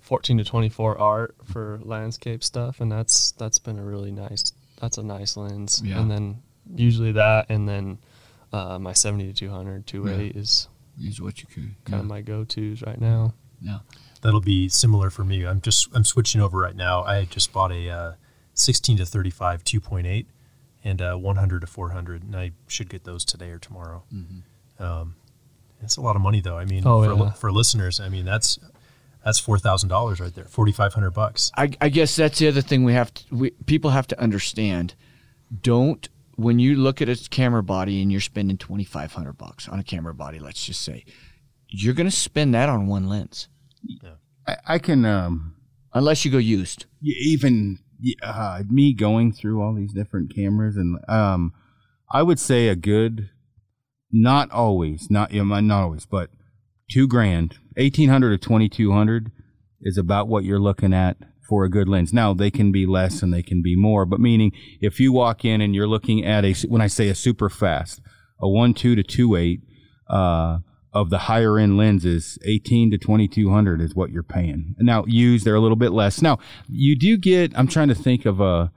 [0.00, 4.52] 14 to 24 art for landscape stuff, and that's that's been a really nice.
[4.80, 5.82] That's a nice lens.
[5.84, 6.00] Yeah.
[6.00, 6.42] And then
[6.74, 7.98] usually that, and then
[8.52, 10.68] uh, my 70 to 200 2.8 is
[11.00, 13.34] is what you can kind of my go-tos right now.
[13.60, 13.78] Yeah.
[14.22, 15.46] That'll be similar for me.
[15.46, 17.02] I'm just I'm switching over right now.
[17.02, 18.12] I just bought a uh,
[18.54, 20.26] 16 to 35 2.8
[20.84, 24.02] and uh, 100 to 400, and I should get those today or tomorrow.
[24.78, 25.16] Um,
[25.82, 26.56] it's a lot of money though.
[26.58, 27.30] I mean, Oh, for, yeah.
[27.32, 28.58] for listeners, I mean that's
[29.24, 31.50] that's four thousand dollars right there, forty five hundred bucks.
[31.56, 34.94] I, I guess that's the other thing we have to we, people have to understand.
[35.62, 39.68] Don't when you look at a camera body and you're spending twenty five hundred bucks
[39.68, 41.04] on a camera body, let's just say,
[41.68, 43.48] you're going to spend that on one lens
[44.46, 45.54] I, I can um,
[45.94, 46.86] unless you go used.
[47.02, 47.84] even y-
[48.22, 51.52] uh, me going through all these different cameras and um,
[52.12, 53.30] I would say a good,
[54.10, 56.30] not always, not you know, not always, but
[56.90, 59.30] two grand, eighteen hundred or twenty two hundred
[59.80, 61.16] is about what you're looking at
[61.48, 62.12] for a good lens.
[62.12, 65.44] Now they can be less and they can be more, but meaning if you walk
[65.44, 68.00] in and you're looking at a when I say a super fast,
[68.40, 69.60] a one two to two eight.
[70.08, 70.58] Uh,
[70.92, 74.74] of the higher end lenses, 18 to 2200 is what you're paying.
[74.78, 76.20] Now, used, they're a little bit less.
[76.20, 76.38] Now,
[76.68, 78.72] you do get, I'm trying to think of a,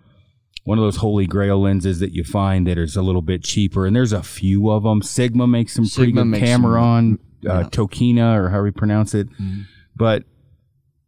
[0.63, 3.85] one of those holy grail lenses that you find that is a little bit cheaper,
[3.85, 5.01] and there's a few of them.
[5.01, 7.63] Sigma makes some pretty Sigma good Cameron, some- uh.
[7.69, 9.27] Tokina, or however you pronounce it.
[9.41, 9.65] Mhm.
[9.95, 10.23] But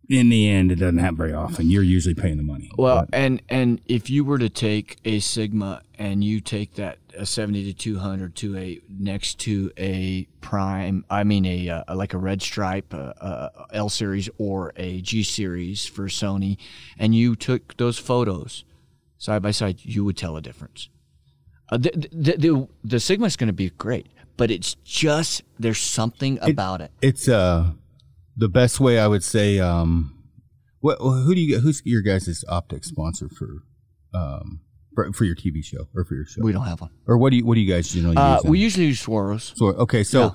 [0.10, 1.70] in the end, it doesn't happen very often.
[1.70, 2.70] You're usually paying the money.
[2.78, 6.98] Well, But- and and if you were to take a Sigma and you take that
[7.18, 12.14] a 70 to 200 to a next to a prime, I mean a uh, like
[12.14, 13.14] a red stripe, a,
[13.72, 16.58] a L series or a G series for Sony,
[17.00, 18.64] and you took those photos
[19.18, 20.90] side by side, you would tell a difference.
[21.70, 24.06] Uh, the, the, the, the Sigma is going to be great,
[24.38, 26.92] but it's just there's something about it.
[27.02, 27.72] it's uh
[28.38, 29.60] the best way I would say.
[29.60, 30.12] Um,
[30.82, 33.64] what who do you who's your guys' optics sponsor for
[34.14, 34.62] um
[34.94, 36.92] for, for your TV show or for your show We don't have one.
[37.08, 38.44] or what do you what do you guys generally Uh, use?
[38.46, 39.56] we usually use Swaros.
[39.58, 40.32] So okay, so Yeah.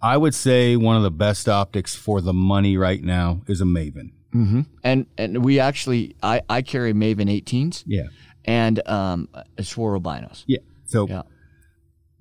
[0.00, 3.64] I would say one of the best optics for the money right now is a
[3.64, 4.10] Maven.
[4.34, 4.62] Mm-hmm.
[4.82, 8.04] And and we actually I, I carry Maven 18s Yeah,
[8.46, 9.28] and um
[9.58, 10.44] Swaro binos.
[10.46, 10.58] yeah.
[10.86, 11.22] So, Yeah.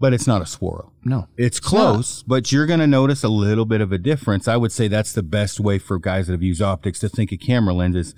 [0.01, 0.89] But it's not a Swaro.
[1.05, 1.27] No.
[1.37, 4.47] It's close, but you're going to notice a little bit of a difference.
[4.47, 7.31] I would say that's the best way for guys that have used optics to think
[7.31, 8.15] of camera lenses.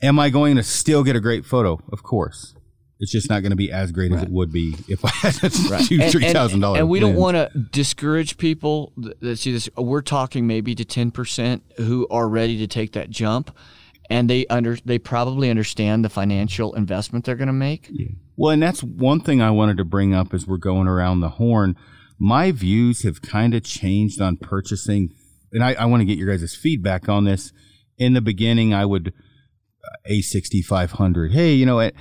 [0.00, 1.78] Am I going to still get a great photo?
[1.92, 2.54] Of course.
[3.00, 5.42] It's just not going to be as great as it would be if I had
[5.42, 6.80] a two, and, three thousand dollars.
[6.80, 9.70] And we don't want to discourage people that that see this.
[9.76, 13.56] We're talking maybe to ten percent who are ready to take that jump,
[14.10, 17.88] and they under they probably understand the financial investment they're going to make.
[17.90, 18.08] Yeah.
[18.36, 21.30] Well, and that's one thing I wanted to bring up as we're going around the
[21.30, 21.76] horn.
[22.18, 25.14] My views have kind of changed on purchasing,
[25.52, 27.52] and I, I want to get your guys' feedback on this.
[27.96, 29.12] In the beginning, I would
[29.84, 31.32] uh, A6500.
[31.32, 31.94] Hey, you know what?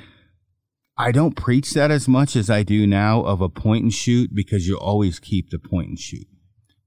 [0.98, 4.32] I don't preach that as much as I do now of a point and shoot
[4.34, 6.28] because you always keep the point and shoot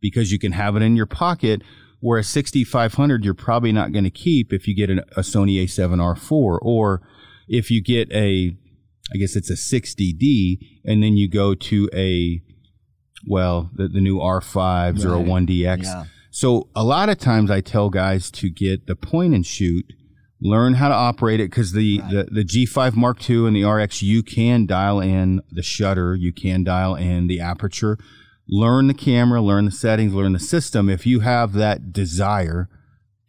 [0.02, 1.62] because you can have it in your pocket.
[2.02, 5.62] Where a 6500 you're probably not going to keep if you get an, a Sony
[5.62, 7.00] A7R4 or
[7.48, 8.56] if you get a
[9.12, 12.42] I guess it's a 60D, and then you go to a,
[13.26, 15.84] well, the, the new R5s or a 1DX.
[15.84, 16.04] Yeah.
[16.30, 19.92] So a lot of times I tell guys to get the point and shoot,
[20.40, 24.02] learn how to operate it because the, the, the G5 Mark II and the RX,
[24.02, 27.98] you can dial in the shutter, you can dial in the aperture,
[28.48, 30.88] learn the camera, learn the settings, learn the system.
[30.88, 32.68] If you have that desire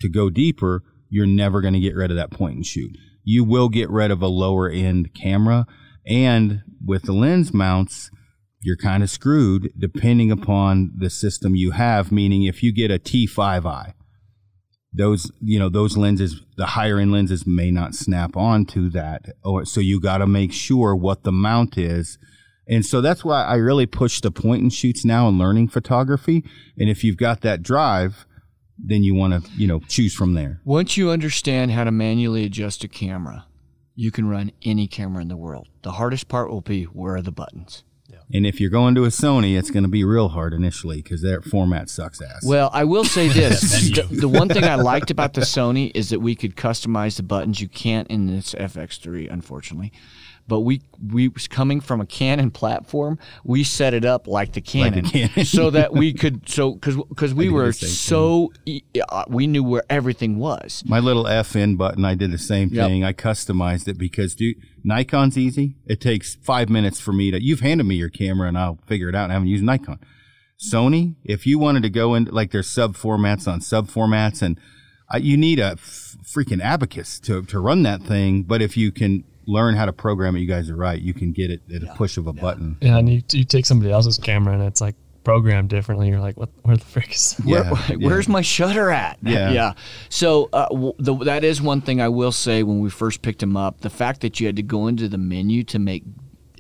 [0.02, 2.98] to go deeper, you're never going to get rid of that point and shoot.
[3.24, 5.66] You will get rid of a lower end camera.
[6.06, 8.12] And with the lens mounts,
[8.62, 12.12] you're kind of screwed depending upon the system you have.
[12.12, 13.94] Meaning, if you get a T5i,
[14.94, 19.26] those you know those lenses, the higher end lenses may not snap onto that.
[19.44, 22.18] Or so you got to make sure what the mount is.
[22.68, 26.44] And so that's why I really push the point and shoots now in learning photography.
[26.78, 28.26] And if you've got that drive,
[28.78, 30.62] then you want to you know choose from there.
[30.64, 33.46] Once you understand how to manually adjust a camera,
[33.96, 35.68] you can run any camera in the world.
[35.84, 37.84] The hardest part will be where are the buttons.
[38.32, 41.22] And if you're going to a Sony, it's going to be real hard initially because
[41.22, 42.44] their format sucks ass.
[42.46, 46.10] Well, I will say this: the, the one thing I liked about the Sony is
[46.10, 47.62] that we could customize the buttons.
[47.62, 49.92] You can't in this FX3, unfortunately.
[50.48, 53.18] But we we was coming from a Canon platform.
[53.46, 55.46] We set it up like the Canon, Canon.
[55.46, 59.84] so that we could so because because we were so e- uh, we knew where
[59.90, 60.84] everything was.
[60.86, 62.88] My little FN button, I did the same Yep.
[62.88, 63.04] thing.
[63.06, 65.76] I customized it because, dude, Nikon's easy.
[65.86, 67.42] It takes five minutes for me to.
[67.42, 69.30] You've handed me your camera, and I'll figure it out.
[69.30, 70.00] I haven't used Nikon.
[70.60, 74.60] Sony, if you wanted to go into like there's sub formats on sub formats, and
[75.14, 78.44] uh, you need a f- freaking abacus to to run that thing.
[78.44, 81.00] But if you can learn how to program it, you guys are right.
[81.02, 82.78] You can get it at a push of a button.
[82.82, 86.10] Yeah, and you, you take somebody else's camera and it's like programmed differently.
[86.10, 86.50] You're like, what?
[86.64, 87.34] Where the frick is?
[87.44, 88.08] Where, Yeah, yeah.
[88.08, 89.18] Where's my shutter at?
[89.22, 89.52] Yeah.
[89.54, 89.74] yeah.
[90.10, 93.42] So uh, w- the, that is one thing I will say when we first picked
[93.42, 93.82] him up.
[93.82, 96.04] The fact that you had to go into the menu to make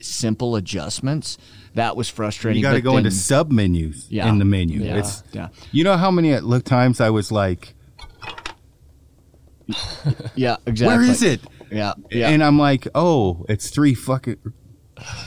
[0.01, 1.37] simple adjustments
[1.75, 2.57] that was frustrating.
[2.59, 4.27] You got to but go into sub menus Yeah.
[4.29, 4.81] in the menu.
[4.81, 4.97] Yeah.
[4.97, 5.47] It's Yeah.
[5.71, 7.73] you know how many at look times I was like,
[10.35, 10.97] Yeah, exactly.
[10.97, 11.41] where is it?
[11.73, 12.29] Yeah, yeah.
[12.29, 14.37] And I'm like, oh, it's three fucking.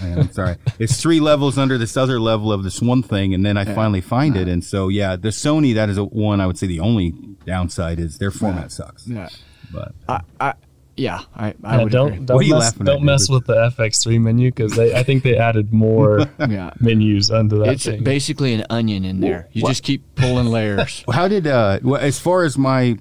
[0.02, 0.56] Man, I'm sorry.
[0.78, 4.00] It's three levels under this other level of this one thing, and then I finally
[4.00, 4.46] find it.
[4.48, 6.40] And so, yeah, the Sony that is a one.
[6.40, 7.10] I would say the only
[7.46, 9.06] downside is their format sucks.
[9.08, 9.28] yeah.
[9.72, 10.54] But I, I,
[10.96, 12.24] yeah, I, I Yeah, would don't agree.
[12.26, 15.02] don't What are you mess, laughing at, don't mess with the FX3 menu because I
[15.02, 16.70] think they added more Yeah.
[16.78, 18.04] menus under that It's thing.
[18.04, 19.48] basically an onion in there.
[19.52, 21.04] You just keep pulling layers.
[21.12, 22.96] how did uh, well, as far as my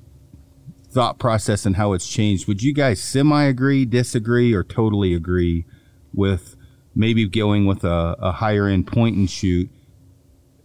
[0.96, 2.48] thought process and how it's changed?
[2.48, 5.66] Would you guys semi agree, disagree, or totally agree
[6.14, 6.56] with
[6.96, 9.70] maybe going with a, a higher end point and shoot?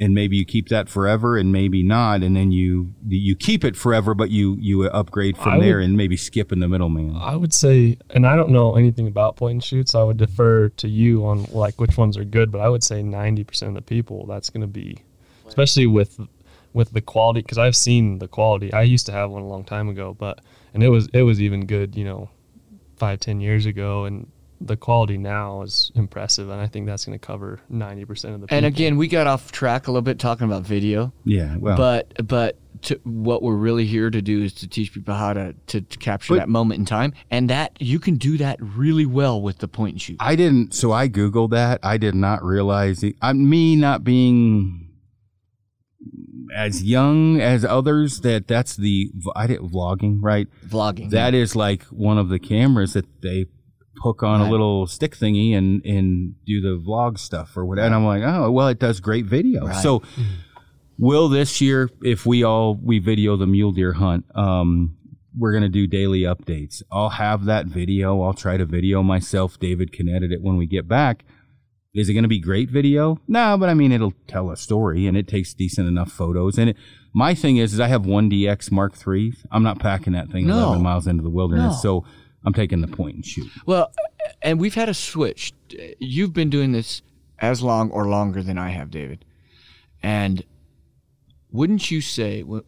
[0.03, 3.77] And maybe you keep that forever, and maybe not, and then you you keep it
[3.77, 7.17] forever, but you you upgrade from I would- there, and maybe skip in the middleman.
[7.17, 9.95] I would say, and I don't know anything about point and shoots.
[9.95, 13.03] I would defer to you on like which ones are good, but I would say
[13.03, 15.03] ninety percent of the people that's going to be,
[15.47, 16.19] especially with
[16.73, 17.43] with the quality.
[17.43, 18.73] Because I've seen the quality.
[18.73, 20.41] I used to have one a long time ago, but
[20.75, 22.31] and it was it was even good, you know,
[22.97, 24.31] five ten years ago, and
[24.61, 28.41] the quality now is impressive, and I think that's going to cover ninety percent of
[28.41, 28.47] the.
[28.47, 28.57] People.
[28.59, 32.27] And again, we got off track a little bit talking about video, Yeah, well, but
[32.27, 35.81] but to, what we're really here to do is to teach people how to, to,
[35.83, 39.41] to capture But- that moment in time, and that you can do that really well
[39.41, 40.17] with the point and shoot.
[40.21, 40.75] I didn't.
[40.75, 41.81] So I googled that.
[41.83, 43.03] I did not realize.
[43.03, 44.90] It, I, me not being
[46.55, 48.21] as young as others.
[48.21, 50.49] That that's the I did vlogging right.
[50.67, 51.11] Vlogging.
[51.11, 53.47] That is like one of the cameras that they
[54.03, 54.49] hook on Right.
[54.49, 57.87] a little stick thingy and and do the vlog stuff or whatever.
[57.87, 59.67] And I'm like, oh well, it does great video.
[59.67, 59.77] Right.
[59.83, 60.03] So
[60.99, 64.97] will this year, if we all we video the mule deer hunt, um,
[65.37, 66.83] we're gonna do daily updates.
[66.91, 68.21] I'll have that video.
[68.23, 69.59] I'll try to video myself.
[69.59, 71.25] David can edit it when we get back.
[71.93, 73.19] Is it going to be great video?
[73.27, 76.57] No, but I mean it'll tell a story and it takes decent enough photos.
[76.57, 76.77] And it,
[77.13, 79.35] my thing is, is I have one DX Mark III.
[79.51, 80.69] I'm not packing that thing No.
[80.69, 82.01] 11 miles into the wilderness, No.
[82.01, 82.05] so
[82.45, 83.51] I'm taking the point and shoot.
[83.67, 83.91] Well,
[84.41, 85.53] and we've had a switch.
[85.99, 87.03] You've been doing this
[87.41, 89.25] as long or longer than I have, David.
[90.03, 90.45] And
[91.51, 92.63] wouldn't you say, well,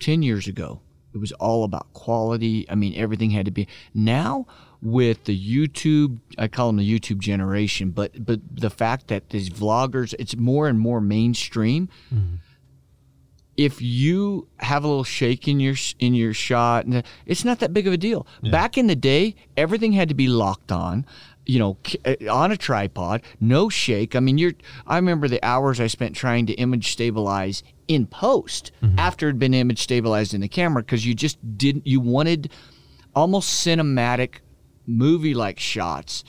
[0.00, 0.80] 10 years ago,
[1.12, 2.64] it was all about quality?
[2.70, 3.68] I mean, everything had to be.
[3.92, 4.46] Now,
[4.80, 9.50] with the YouTube, I call them the YouTube generation, but but the fact that these
[9.50, 11.88] vloggers, it's more and more mainstream.
[13.56, 17.72] If you have a little shake in your in your shot, and it's not that
[17.72, 18.24] big of a deal.
[18.52, 21.04] Back in the day, everything had to be locked on,
[21.44, 24.14] you know, uh, on a tripod, no shake.
[24.14, 24.52] I mean, you're.
[24.86, 29.38] I remember the hours I spent trying to image stabilize in post after it had
[29.40, 31.84] been image stabilized in the camera because you just didn't.
[31.84, 32.52] You wanted
[33.16, 34.36] almost cinematic
[34.88, 36.24] movie like shots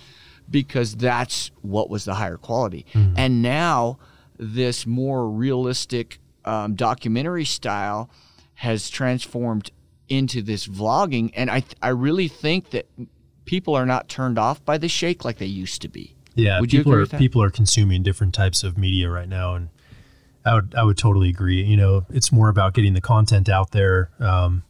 [0.49, 2.85] because that's what was the higher quality.
[2.93, 3.97] And now
[4.37, 8.09] this more realistic um, documentary style
[8.55, 9.71] has transformed
[10.07, 12.87] into this vlogging, and I I really think that
[13.45, 16.15] people are not turned off by the shake like they used to be.
[16.35, 19.69] Yeah, Would you people are people are consuming different types of media right now, and
[20.45, 21.63] I would I would totally agree.
[21.63, 24.63] You know, it's more about getting the content out there um,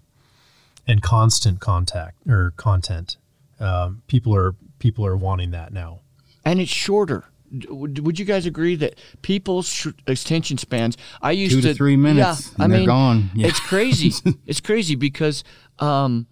[0.88, 3.18] and constant contact or content.
[3.60, 6.00] Um, people are people are wanting that now.
[6.46, 7.26] and it's shorter.
[7.70, 10.98] Would would you guys agree that people's sh- attention spans?
[11.22, 13.32] I used Two to three minutes, Yeah, and I they're mean, gone.
[13.36, 13.48] Yeah.
[13.48, 14.14] it's crazy.
[14.46, 15.44] it's crazy because
[15.80, 16.28] um,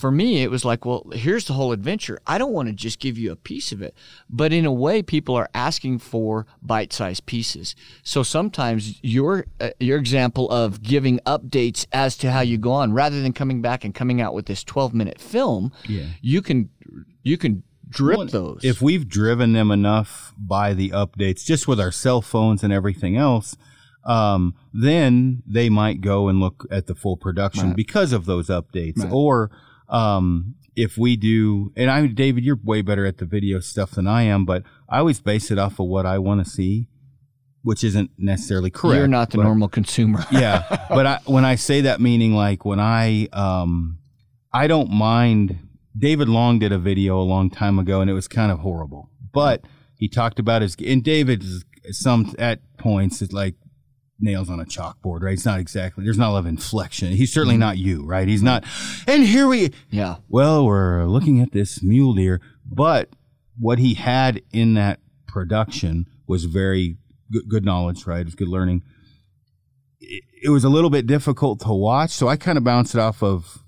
[0.00, 2.18] for me, it was like, well, here's the whole adventure.
[2.26, 3.94] I don't want to just give you a piece of it,
[4.30, 7.74] but in a way, people are asking for bite-sized pieces.
[8.02, 12.92] So sometimes your uh, your example of giving updates as to how you go on,
[12.94, 16.06] rather than coming back and coming out with this 12-minute film, Yeah.
[16.22, 16.70] you can
[17.22, 18.60] you can drip Well, those.
[18.64, 23.16] If we've driven them enough by the updates, just with our cell phones and everything
[23.16, 23.56] else,
[24.04, 27.76] um, then they might go and look at the full production Right.
[27.76, 28.98] because of those updates.
[28.98, 29.12] Right.
[29.12, 29.50] Or
[29.90, 34.06] um, if we do, and I'm David, you're way better at the video stuff than
[34.06, 36.88] I am, but I always base it off of what I want to see,
[37.62, 38.96] which isn't necessarily correct.
[38.96, 40.24] You're not the but- normal consumer.
[40.32, 43.98] yeah, but I, when I say that, meaning like when I, um,
[44.52, 45.58] I don't mind.
[45.98, 49.10] David Long did a video a long time ago, and it was kind of horrible.
[49.32, 49.64] But
[49.96, 53.56] he talked about his and David's some at points is like
[54.20, 55.34] nails on a chalkboard, right?
[55.34, 56.04] It's not exactly.
[56.04, 57.12] There's not a lot of inflection.
[57.12, 57.60] He's certainly mm-hmm.
[57.60, 58.28] not you, right?
[58.28, 58.64] He's not.
[59.06, 59.72] And here we.
[59.90, 60.16] Yeah.
[60.28, 63.10] Well, we're looking at this mule deer, but
[63.58, 66.96] what he had in that production was very
[67.30, 68.20] good, good knowledge, right?
[68.20, 68.82] It was good learning.
[70.00, 73.00] It, it was a little bit difficult to watch, so I kind of bounced it
[73.00, 73.58] off of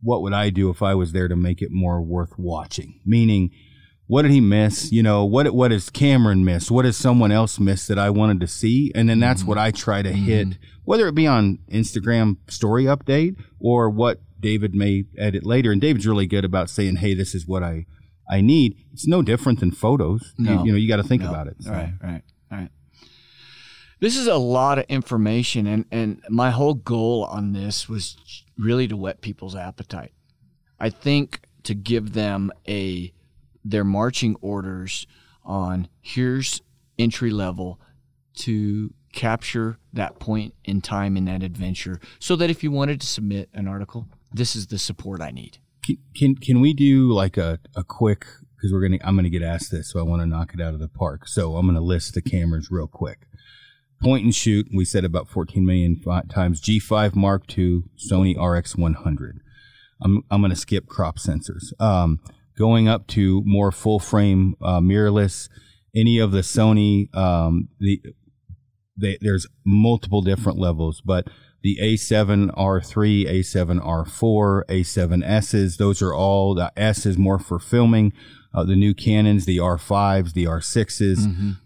[0.00, 3.00] what would I do if I was there to make it more worth watching?
[3.04, 3.50] Meaning,
[4.08, 4.90] what did he miss?
[4.90, 6.70] You know, what what does Cameron miss?
[6.70, 8.90] What does someone else miss that I wanted to see?
[8.94, 9.66] And then that's what mm-hmm.
[9.66, 10.24] I try to mm-hmm.
[10.24, 10.48] hit,
[10.84, 15.70] whether it be on Instagram story update or what David may edit later.
[15.70, 17.84] And David's really good about saying, "Hey, this is what I
[18.30, 20.32] I need." It's no different than photos.
[20.38, 20.64] You- No.
[20.64, 21.28] You, know, you got to think No.
[21.28, 21.56] about it.
[21.60, 21.70] So.
[21.70, 22.70] Right, right, right.
[24.00, 28.16] This is a lot of information, and, and my whole goal on this was
[28.56, 30.12] really to whet people's appetite.
[30.80, 33.12] I think to give them a
[33.64, 35.06] their marching orders
[35.44, 36.62] on here's
[36.98, 37.80] entry level
[38.34, 43.06] to capture that point in time in that adventure, so that if you wanted to
[43.06, 45.58] submit an article, this is the support I need.
[45.84, 48.26] Can, can can we do like a, a quick
[48.56, 50.74] because we're gonna I'm gonna get asked this, so I want to knock it out
[50.74, 51.26] of the park.
[51.28, 53.20] So I'm gonna list the cameras real quick.
[54.02, 56.60] Point and shoot, we said about 14 million times.
[56.60, 59.38] G5 Mark II, Sony RX100.
[60.02, 61.72] I'm I'm gonna skip crop sensors.
[61.80, 62.20] Um,
[62.58, 65.48] going up to more full frame uh, mirrorless.
[65.94, 68.02] Any of the Sony um, the
[69.00, 71.28] they, there's multiple different levels, but
[71.62, 72.50] the A7R3,
[73.28, 78.12] A7R4, A7Ss, those are all the S is more for filming.
[78.54, 81.18] Uh, the new Canons, the R5s, the R6s.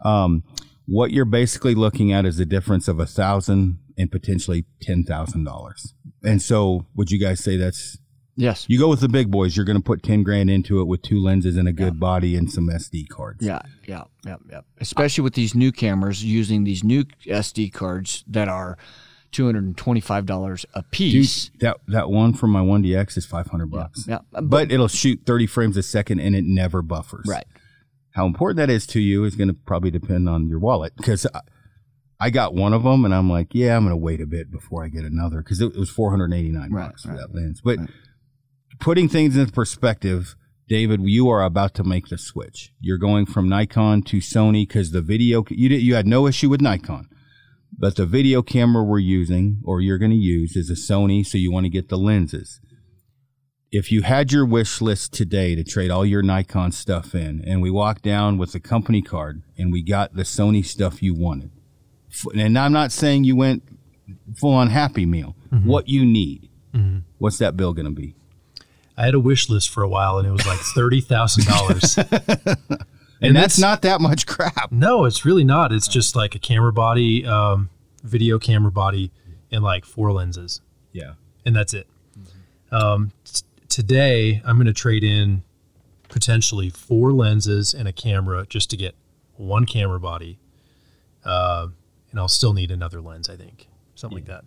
[0.04, 0.42] Um,
[0.86, 5.44] what you're basically looking at is the difference of a thousand and potentially ten thousand
[5.44, 5.94] dollars.
[6.24, 7.98] And so, would you guys say that's
[8.36, 8.64] Yes.
[8.68, 9.56] you go with the big boys?
[9.56, 12.34] You're going to put ten grand into it with two lenses and a good body
[12.36, 13.44] and some SD cards.
[13.44, 14.60] Yeah, yeah, yeah, yeah.
[14.80, 18.78] Especially with these new cameras using these new SD cards that are
[19.32, 21.50] two hundred and twenty-five dollars a Dude, piece.
[21.60, 24.06] that that one from my 1DX is 500 bucks.
[24.08, 27.26] yeah, but- but it'll shoot 30 frames a second and it never buffers.
[27.28, 27.44] Right.
[28.10, 31.26] How important that is to you is going to probably depend on your wallet because
[31.34, 31.40] I,
[32.20, 34.50] I got one of them and I'm like, yeah, I'm going to wait a bit
[34.50, 37.62] before I get another because it, was 489 Right, bucks for right, that lens.
[37.64, 37.88] But right.
[38.82, 40.36] Putting things into perspective,
[40.68, 42.72] David, you are about to make the switch.
[42.80, 46.50] You're going from Nikon to Sony because the video you did you had no issue
[46.50, 47.08] with Nikon.
[47.74, 51.38] But the video camera we're using or you're going to use is a Sony, so
[51.38, 52.60] you want to get the lenses
[53.72, 57.62] if you had your wish list today to trade all your Nikon stuff in, and
[57.62, 61.50] we walked down with the company card and we got the Sony stuff you wanted,
[62.34, 63.62] and I'm not saying you went
[64.36, 65.66] full on Happy Meal, mm-hmm.
[65.66, 66.98] what you need, mm-hmm.
[67.16, 68.14] what's that bill going to be?
[68.96, 71.98] I had a wish list for a while, and it was like thirty thousand dollars.
[73.24, 74.72] And, that's, not that much crap.
[74.72, 75.70] No, it's really not.
[75.70, 77.70] It's just like a camera body, um,
[78.02, 79.12] video camera body,
[79.52, 80.60] and like four lenses,
[80.90, 81.12] Yeah.
[81.46, 81.86] and that's it.
[82.72, 85.44] Um, t- today, I'm going to trade in
[86.08, 88.96] potentially four lenses and a camera just to get
[89.36, 90.40] one camera body,
[91.24, 91.68] uh,
[92.10, 93.28] and I'll still need another lens.
[93.30, 94.42] I think something like that.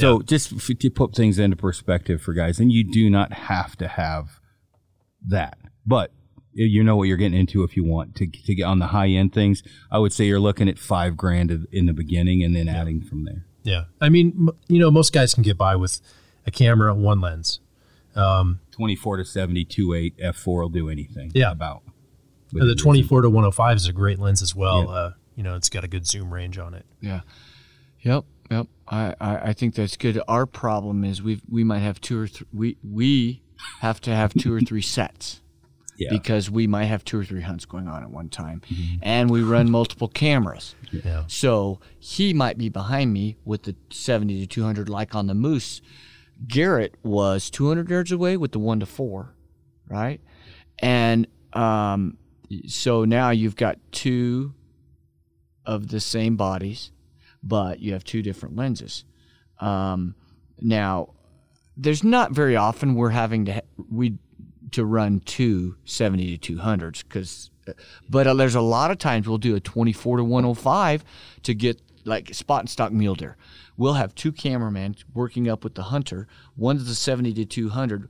[0.00, 3.32] But So just f- to put things into perspective for guys, and you do not
[3.32, 4.40] have to have
[5.28, 6.12] that, but
[6.52, 9.08] you know what you're getting into if you want to to get on the high
[9.08, 9.62] end things.
[9.90, 13.00] I would say you're looking at five grand in- in the beginning and then adding
[13.02, 13.46] from there.
[13.62, 16.00] yeah, I mean, m- you know, most guys can get by with
[16.46, 17.60] a camera, one lens.
[18.72, 21.52] 24 to 72 8 f4 will do anything Yeah.
[21.52, 21.82] about
[22.52, 24.82] the 24 to 105 is a great lens as well.
[24.84, 24.90] Yeah.
[24.90, 26.84] Uh, you know, it's got a good zoom range on it.
[27.00, 27.20] Yeah.
[28.02, 28.24] Yep.
[28.50, 28.66] Yep.
[28.90, 30.20] I, I, think that's good.
[30.26, 32.46] Our problem is we we might have two or three.
[32.52, 33.42] We we
[33.80, 35.40] have to have two or three sets
[35.96, 38.62] yeah because we might have two or three hunts going on at one time,
[39.00, 40.74] and we run multiple cameras.
[40.90, 41.24] Yeah.
[41.28, 45.80] So he might be behind me with the 70 to 200 like on the Moose.
[46.48, 49.34] Garrett was 200 yards away with the 1 to 4,
[49.88, 50.20] right?
[50.78, 52.16] And um,
[52.66, 54.54] so now you've got two
[55.66, 56.90] of the same bodies,
[57.42, 59.04] but you have two different lenses.
[59.58, 60.14] Um,
[60.60, 61.14] now,
[61.76, 64.18] there's not very often we're having to we
[64.72, 67.50] to run two 70 to 200s because
[68.08, 71.04] but uh, there's a lot of times we'll do a 24 to 105
[71.42, 73.36] to get like spot and stock mule deer.
[73.76, 76.26] We'll have two cameramen working up with the hunter.
[76.56, 78.08] One's the 70 to 200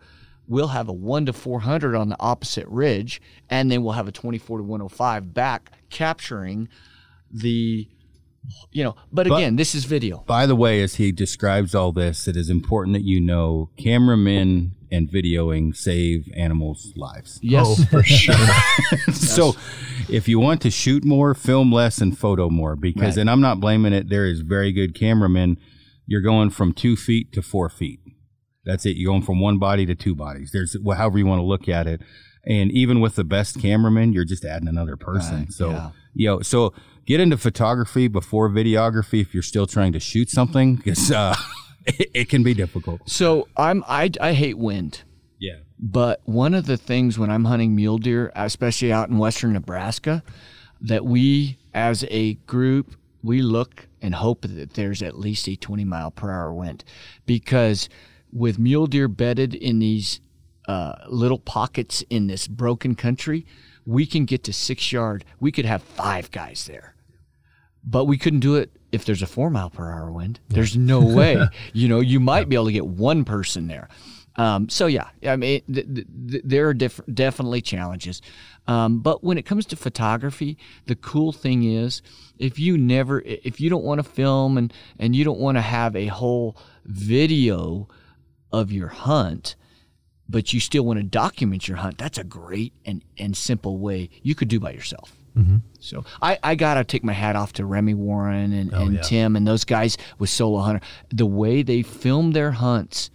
[0.51, 4.13] we'll have a 1 to 400 on the opposite ridge and then we'll have a
[4.13, 6.69] 24 to 105 back capturing
[7.31, 7.89] the
[8.71, 10.25] you know but again this is video.
[10.27, 14.73] by the way as he describes all this it is important that you know cameramen
[14.93, 17.39] and videoing save animals lives.
[17.43, 17.65] Yes.
[17.69, 18.35] Oh, for sure.
[19.13, 19.55] so
[20.09, 23.21] if you want to shoot more film less and photo more because Right.
[23.21, 25.59] and i'm not blaming it there is very good cameramen.
[26.07, 28.01] You're going from two feet to four feet.
[28.65, 28.97] That's it.
[28.97, 30.51] You're going from one body to two bodies.
[30.53, 32.01] There's however you want to look at it.
[32.45, 35.41] And even with the best cameraman you're just adding another person.
[35.41, 35.91] Right, so yeah.
[36.15, 36.73] you know, so
[37.11, 41.35] get into photography before videography if you're still trying to shoot something because uh,
[41.87, 43.01] it, it can be difficult.
[43.09, 45.03] So I'm I I hate wind.
[45.39, 45.57] Yeah.
[45.79, 50.23] But one of the things when I'm hunting mule deer, especially out in western Nebraska,
[50.83, 55.85] that we as a group we look and hope that there's at least a 20
[55.85, 56.85] mile per hour wind
[57.27, 57.89] because
[58.33, 60.21] with mule deer bedded in these
[60.69, 63.45] uh, little pockets in this broken country,
[63.85, 65.25] we can get to six yard.
[65.41, 66.90] We could have five guys there,
[67.85, 70.41] but we couldn't do it if there's a four mile per hour wind.
[70.49, 71.43] There's no way.
[71.73, 73.89] you know, you might be able to get one person there.
[74.37, 78.23] Um, so yeah, I mean, th- th- there are diff- definitely challenges.
[78.67, 82.01] Um, but when it comes to photography, the cool thing is
[82.39, 85.63] if you never, if you don't want to film and and you don't want to
[85.63, 87.89] have a whole video
[88.53, 89.57] of your hunt,
[90.29, 94.09] but you still want to document your hunt, that's a great and and simple way
[94.23, 95.17] you could do by yourself.
[95.79, 99.03] So I, I gotta take my hat off to Remi Warren and, and yeah.
[99.03, 100.81] Tim and those guys with Solo Hunter.
[101.11, 103.11] The way they film their hunts,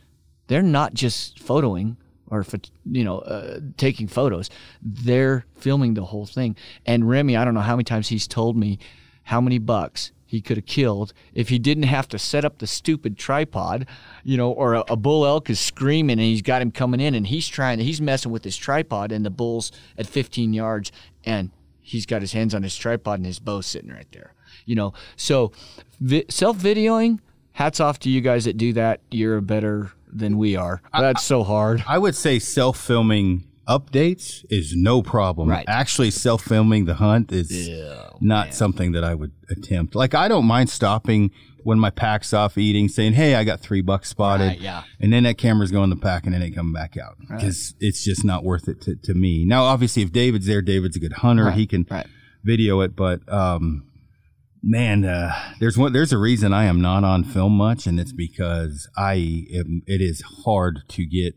[0.47, 1.97] they're not just photoing
[2.29, 2.45] or
[2.85, 4.49] you know uh, taking photos.
[4.81, 6.55] They're filming the whole thing.
[6.85, 8.79] And Remy, I don't know how many times he's told me
[9.23, 12.67] how many bucks he could have killed if he didn't have to set up the
[12.67, 13.87] stupid tripod,
[14.23, 17.13] you know, or a, a bull elk is screaming and he's got him coming in
[17.13, 20.91] and he's trying, he's messing with his tripod and the bull's at 15 yards
[21.23, 21.51] and
[21.85, 24.33] he's got his hands on his tripod and his bow sitting right there,
[24.65, 24.93] you know.
[25.15, 25.51] So
[26.01, 27.19] vi- self videoing,
[27.53, 29.01] hats off to you guys that do that.
[29.11, 30.81] You're better than we are.
[30.93, 31.83] That's so hard.
[31.87, 35.49] I would say self filming updates is no problem.
[35.49, 35.65] Right.
[35.67, 37.69] Actually, self filming the hunt is
[38.21, 39.95] not something that I would attempt.
[39.95, 41.31] Like, I don't mind stopping
[41.63, 44.47] when my pack's off eating, saying, Hey, I got three bucks spotted.
[44.47, 44.83] Right, yeah.
[44.99, 47.73] And then that camera's going in the pack and then it coming back out because
[47.79, 49.45] it's just not worth it to, to me.
[49.45, 51.49] Now, obviously, if David's there, David's a good hunter.
[51.51, 52.05] He can right.
[52.43, 53.87] video it, but, um,
[54.61, 58.13] man, uh, there's one, there's a reason I am not on film much, and it's
[58.13, 61.35] because I am, it is hard to get,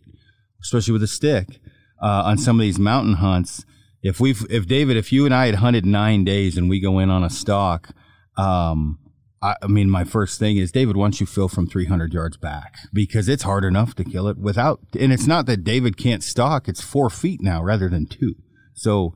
[0.62, 1.60] especially with a stick,
[2.02, 3.64] uh, on some of these mountain hunts.
[4.02, 6.98] If we've, if David, if you and I had hunted nine days and we go
[6.98, 7.90] in on a stalk,
[8.36, 8.98] um,
[9.42, 12.76] I, I mean, my first thing is, David, once you fill from 300 yards back,
[12.92, 16.68] because it's hard enough to kill it without, and it's not that David can't stalk,
[16.68, 18.34] it's four feet now rather than two.
[18.74, 19.14] So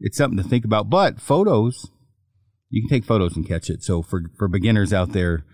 [0.00, 0.90] it's something to think about.
[0.90, 1.90] But photos,
[2.70, 3.82] you can take photos and catch it.
[3.82, 5.44] So for, for beginners out there,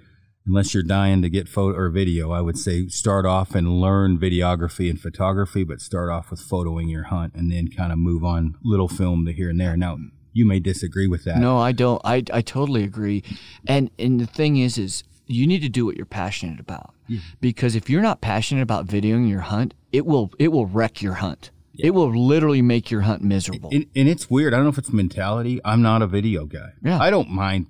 [0.47, 4.19] unless you're dying to get photo or video, I would say start off and learn
[4.19, 8.25] videography and photography, but start off with photoing your hunt and then kind of move
[8.25, 9.77] on little film to here and there.
[9.77, 9.99] Now,
[10.33, 11.39] you may disagree with that.
[11.39, 12.01] No, I don't.
[12.05, 13.23] I, I totally agree.
[13.67, 16.93] And and the thing is, is you need to do what you're passionate about.
[17.41, 21.15] Because if you're not passionate about videoing your hunt, it will it will wreck your
[21.15, 21.51] hunt.
[21.77, 23.71] It will literally make your hunt miserable.
[23.73, 24.55] And, and it's weird.
[24.55, 25.61] I don't know if it's mentality.
[25.65, 26.71] I'm not a video guy.
[26.83, 27.01] Yeah.
[27.01, 27.67] I don't mind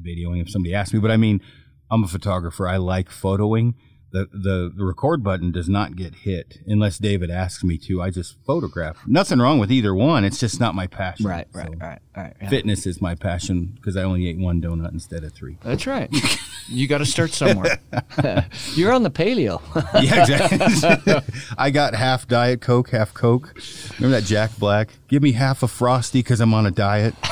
[0.00, 1.40] videoing if somebody asks me, but I mean,
[1.90, 2.66] I'm a photographer.
[2.68, 3.74] I like photoing.
[4.12, 8.00] The, the the record button does not get hit unless David asks me to.
[8.00, 8.98] I just photograph.
[9.08, 10.24] Nothing wrong with either one.
[10.24, 11.26] It's just not my passion.
[11.26, 12.36] right, right, So right, right.
[12.40, 12.48] yeah.
[12.48, 15.56] Fitness is my passion because I only ate one donut instead of three.
[15.62, 16.08] That's right.
[16.68, 17.78] you got to start somewhere.
[18.74, 19.60] you're on the paleo.
[20.02, 21.34] Yeah, exactly.
[21.58, 23.54] I got half Diet Coke, half Coke.
[23.98, 24.90] Remember that Jack Black?
[25.08, 27.14] Give me half a Frosty because I'm on a diet.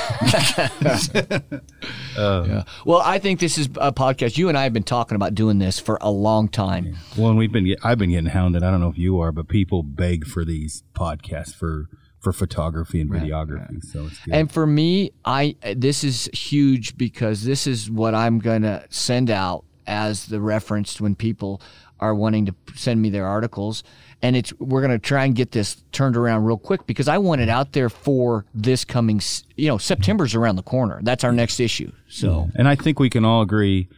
[2.16, 2.62] Uh, yeah.
[2.84, 4.36] Well, I think this is a podcast.
[4.36, 6.96] You and I have been talking about doing this for a long time.
[7.16, 8.62] Well, and we've been I've been getting hounded.
[8.62, 11.88] I don't know if you are, but people beg for these podcasts for
[12.22, 13.82] for photography and videography.
[13.84, 14.34] So it's good.
[14.34, 19.64] And for me, I this is huge because this is what I'm gonna send out
[19.86, 21.60] as the reference when people
[21.98, 23.82] are wanting to send me their articles.
[24.22, 27.40] And it's we're gonna try and get this turned around real quick because I want
[27.40, 29.20] it out there for this coming.
[29.56, 31.00] You know, September's around the corner.
[31.02, 31.90] That's our next issue.
[32.08, 33.88] So and I think we can all agree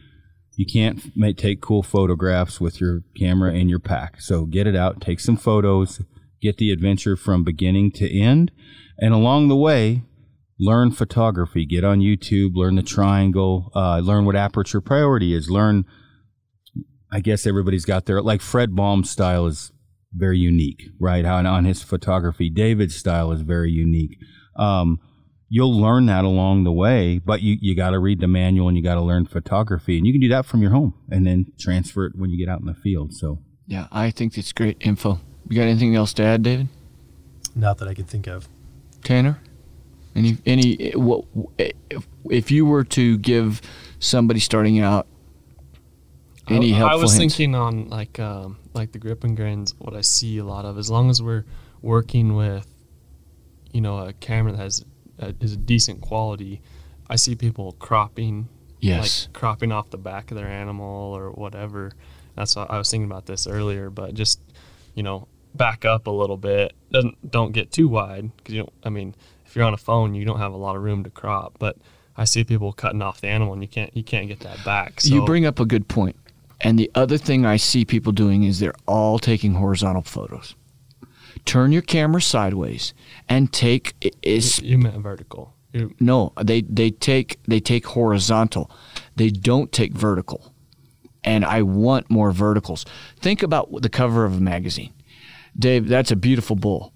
[0.55, 4.21] you can't make, take cool photographs with your camera in your pack.
[4.21, 6.01] So get it out, take some photos,
[6.45, 8.51] get the adventure from beginning to end,
[8.97, 10.03] and along the way,
[10.59, 11.65] learn photography.
[11.65, 15.85] Get on YouTube, learn the triangle, uh, learn what aperture priority is, learn.
[17.11, 19.71] I guess everybody's got their like Fred Baum's style is
[20.13, 21.25] very unique, right?
[21.25, 24.17] On, on his photography, David's style is very unique.
[24.57, 24.99] Um,
[25.49, 28.77] you'll learn that along the way, but you, you got to read the manual and
[28.77, 31.45] you got to learn photography, and you can do that from your home and then
[31.59, 33.13] transfer it when you get out in the field.
[33.13, 35.19] So yeah, I think it's great info.
[35.47, 36.67] You got anything else to add, David?
[37.55, 38.47] Not that I can think of.
[39.03, 39.39] Tanner?
[40.15, 41.25] Any any what
[41.57, 43.61] if, if you were to give
[43.99, 45.07] somebody starting out
[46.47, 46.89] any help?
[46.89, 47.35] helpful I was hints?
[47.35, 49.75] thinking on like um, like the grip and grins.
[49.77, 51.45] What I see a lot of, as long as we're
[51.81, 52.65] working with,
[53.71, 54.85] you know, a camera that has
[55.19, 56.61] uh, is a decent quality,
[57.09, 58.47] I see people cropping,
[58.79, 59.25] Yes.
[59.27, 61.91] like cropping off the back of their animal or whatever.
[62.35, 64.39] That's what I was thinking about this earlier, but just
[64.93, 65.27] you know,
[65.57, 66.73] back up a little bit.
[66.91, 68.73] Doesn't don't get too wide because you don't.
[68.83, 69.15] I mean,
[69.45, 71.55] if you're on a phone, you don't have a lot of room to crop.
[71.59, 71.77] But
[72.17, 75.01] I see people cutting off the animal, and you can't you can't get that back.
[75.01, 76.15] So you bring up a good point.
[76.61, 80.55] And the other thing I see people doing is they're all taking horizontal photos.
[81.43, 82.93] Turn your camera sideways
[83.29, 85.53] and take is you meant vertical.
[85.73, 88.71] You- no, they they take they take horizontal.
[89.15, 90.51] They don't take vertical.
[91.23, 92.85] And I want more verticals.
[93.19, 94.93] Think about the cover of a magazine.
[95.57, 96.93] Dave, that's a beautiful bull.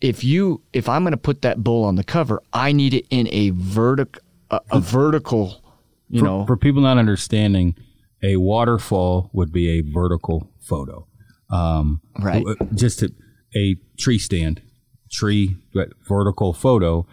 [0.00, 3.06] If you if I'm going to put that bull on the cover, I need it
[3.10, 4.18] in a vertic
[4.50, 5.62] a, a vertical,
[6.08, 6.46] you for, know.
[6.46, 7.74] for people not understanding,
[8.22, 11.06] a waterfall would be a vertical photo.
[11.50, 12.44] Um, Right.
[12.74, 13.10] Just a,
[13.54, 14.62] a tree stand,
[15.10, 17.06] tree but vertical photo.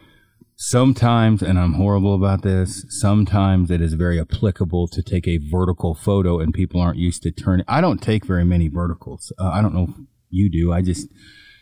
[0.56, 2.84] Sometimes, and I'm horrible about this.
[2.90, 7.32] Sometimes it is very applicable to take a vertical photo, and people aren't used to
[7.32, 7.66] turning.
[7.70, 9.32] I don't take very many verticals.
[9.40, 9.94] Uh, I don't know
[10.30, 10.72] you do.
[10.74, 11.08] I just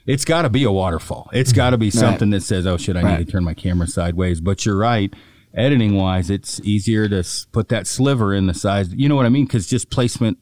[0.05, 1.29] it's got to be a waterfall.
[1.33, 3.17] It's got to be something that says, "Oh shit, I Right.
[3.19, 5.13] need to turn my camera sideways." But you're right.
[5.53, 8.93] Editing wise, it's easier to put that sliver in the size.
[8.93, 9.45] You know what I mean?
[9.45, 10.37] Because just placement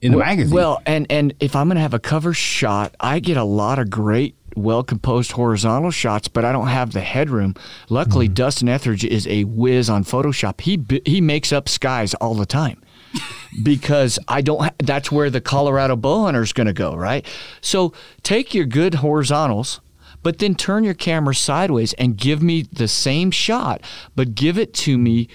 [0.00, 0.54] in the magazine.
[0.54, 3.78] Well, and and if I'm going to have a cover shot, I get a lot
[3.78, 7.54] of great, well composed horizontal shots, but I don't have the headroom.
[7.88, 8.34] Luckily, Mm-hmm.
[8.34, 10.60] Dustin Etheridge is a whiz on Photoshop.
[10.60, 12.80] He he makes up skies all the time.
[13.62, 14.62] Because I don't.
[14.62, 17.26] Ha- that's where the Colorado bow hunter is going to go, right?
[17.60, 19.80] So take your good horizontals,
[20.22, 23.82] but then turn your camera sideways and give me the same shot,
[24.14, 25.28] but give it to me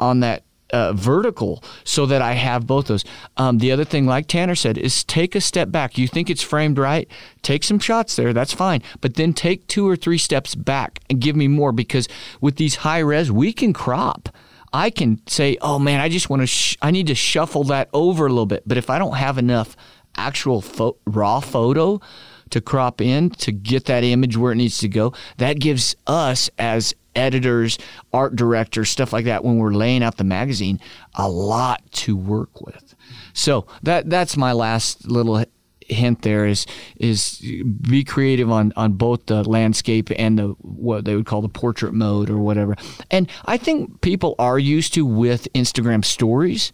[0.00, 0.44] on that
[0.74, 3.04] uh, vertical so that I have both those.
[3.36, 5.96] Um, the other thing, like Tanner said, is take a step back.
[5.96, 7.08] You think it's framed right?
[7.42, 8.32] Take some shots there.
[8.32, 8.82] That's fine.
[9.00, 12.08] But then take two or three steps back and give me more because
[12.40, 14.28] with these high res, we can crop.
[14.74, 17.88] I can say, oh man, I just want to, sh- I need to shuffle that
[17.92, 18.64] over a little bit.
[18.66, 19.76] But if I don't have enough
[20.16, 22.00] actual pho- raw photo
[22.50, 26.50] to crop in to get that image where it needs to go, that gives us
[26.58, 27.78] as editors,
[28.12, 30.80] art directors, stuff like that, when we're laying out the magazine,
[31.14, 32.96] a lot to work with.
[33.32, 35.44] So that that's my last little
[35.88, 36.66] hint there is
[36.96, 37.38] is
[37.80, 41.92] be creative on on both the landscape and the what they would call the portrait
[41.92, 42.76] mode or whatever.
[43.10, 46.72] And I think people are used to with Instagram stories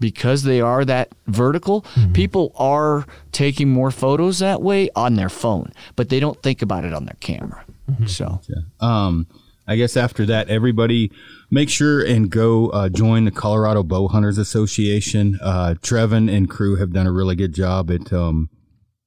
[0.00, 5.72] because they are that vertical, people are taking more photos that way on their phone,
[5.94, 7.64] but they don't think about it on their camera.
[8.06, 8.62] So yeah.
[8.80, 9.26] Um,
[9.66, 11.10] I guess after that, everybody
[11.50, 15.38] make sure and go uh, join the Colorado Bow Hunters Association.
[15.40, 18.50] Uh, Trevin and crew have done a really good job at um,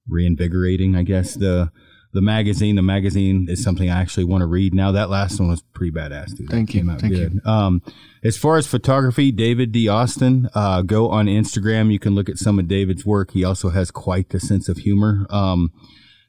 [0.08, 1.72] reinvigorating, I guess, the
[2.14, 2.78] the magazine.
[2.78, 4.94] The magazine is something I actually want to read now.
[4.94, 6.50] That last one was pretty badass, dude.
[6.50, 6.86] Thank you.
[6.98, 7.46] Thank good.
[7.46, 7.82] Um,
[8.24, 9.90] as far as photography, David D.
[9.90, 11.92] Austin, uh, go on Instagram.
[11.92, 13.32] You can look at some of David's work.
[13.32, 15.28] He also has quite the sense of humor.
[15.30, 15.74] Um,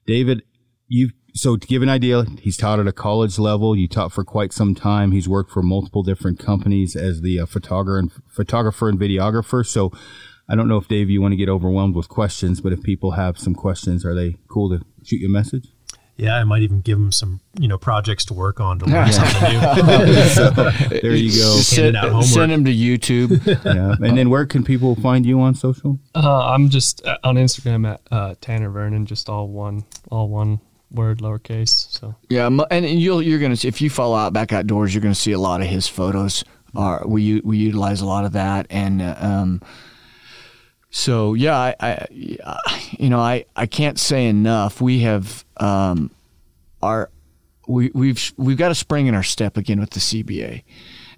[0.07, 0.43] David,
[0.89, 3.77] you so to give an idea, he's taught at a college level.
[3.77, 5.13] You taught for quite some time.
[5.13, 9.67] He's worked for multiple different companies as the uh, photographer and photographer and videographer.
[9.67, 9.93] So
[10.49, 13.13] I don't know if Dave, you want to get overwhelmed with questions, but if people
[13.13, 15.69] have some questions, are they cool to shoot you a message?
[16.17, 19.13] Yeah, I might even give them some, you know, projects to work on to learn
[19.13, 19.61] something new.
[20.29, 20.51] so
[20.89, 21.61] there you go.
[21.71, 23.45] Handing out send them to YouTube.
[23.67, 23.97] Yeah.
[24.01, 25.99] And then where can people find you on social?
[26.15, 30.61] Uh, I'm just uh, on Instagram at uh, Tanner Vernon, just all one, all one
[30.97, 31.91] word, lowercase.
[31.91, 35.15] So Yeah, and you'll you're gonna see, if you follow out back Outdoors, you're gonna
[35.15, 36.45] see a lot of his photos.
[36.75, 39.63] Are we we utilize a lot of that, and uh, um,
[40.91, 44.81] so yeah, I, I you know I I can't say enough.
[44.81, 46.11] We have um,
[46.83, 47.11] our
[47.67, 50.63] we we've we've got a spring in our step again with the CBA.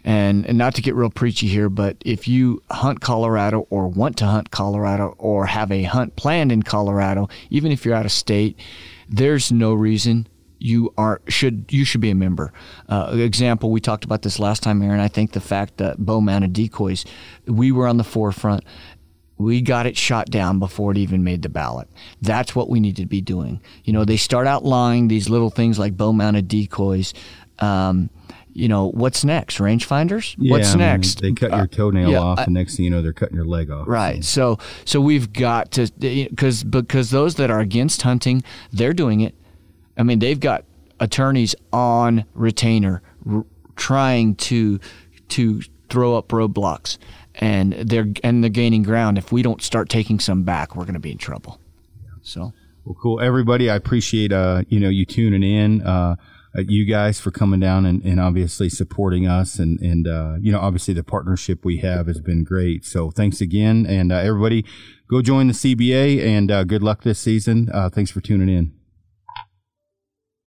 [0.04, 4.16] And, and not to get real preachy here, but if you hunt Colorado or want
[4.18, 8.12] to hunt Colorado or have a hunt planned in Colorado, even if you're out of
[8.12, 8.58] state,
[9.08, 10.26] there's no reason
[10.58, 12.52] you are should you should be a member.
[12.88, 15.00] Uh, example, we talked about this last time, Aaron.
[15.00, 17.04] I think the fact that bow mounted decoys,
[17.46, 18.64] we were on the forefront.
[19.36, 21.88] We got it shot down before it even made the ballot.
[22.20, 23.60] That's what we need to be doing.
[23.84, 27.14] You know, they start outlying these little things like bow mounted decoys.
[27.60, 28.10] Um,
[28.58, 29.58] you know, what's next?
[29.58, 30.34] Rangefinders?
[30.50, 31.20] what's I mean, next?
[31.20, 33.36] they cut your Uh, toenail yeah, off, I- and next thing you know, they're cutting
[33.36, 33.86] your leg off.
[33.88, 34.24] Right.
[34.24, 39.34] So so we've got to because because those that are against hunting, they're doing it.
[39.96, 40.64] I mean, they've got
[41.00, 43.44] attorneys on retainer r-
[43.76, 44.80] trying to
[45.28, 45.60] to
[45.90, 46.98] throw up roadblocks,
[47.36, 49.18] and they're and they're gaining ground.
[49.18, 51.60] If we don't start taking some back, we're going to be in trouble.
[52.22, 52.52] So
[52.84, 53.70] Well, cool, everybody.
[53.70, 55.82] I appreciate uh, you know you tuning in.
[55.82, 56.16] Uh, uh,
[56.66, 59.58] you guys for coming down and, and obviously supporting us.
[59.58, 62.84] And, and uh, you know, obviously the partnership we have has been great.
[62.84, 63.86] So thanks again.
[63.86, 64.64] And uh, everybody,
[65.08, 67.68] go join the CBA and uh, good luck this season.
[67.72, 68.77] Uh, thanks for tuning in.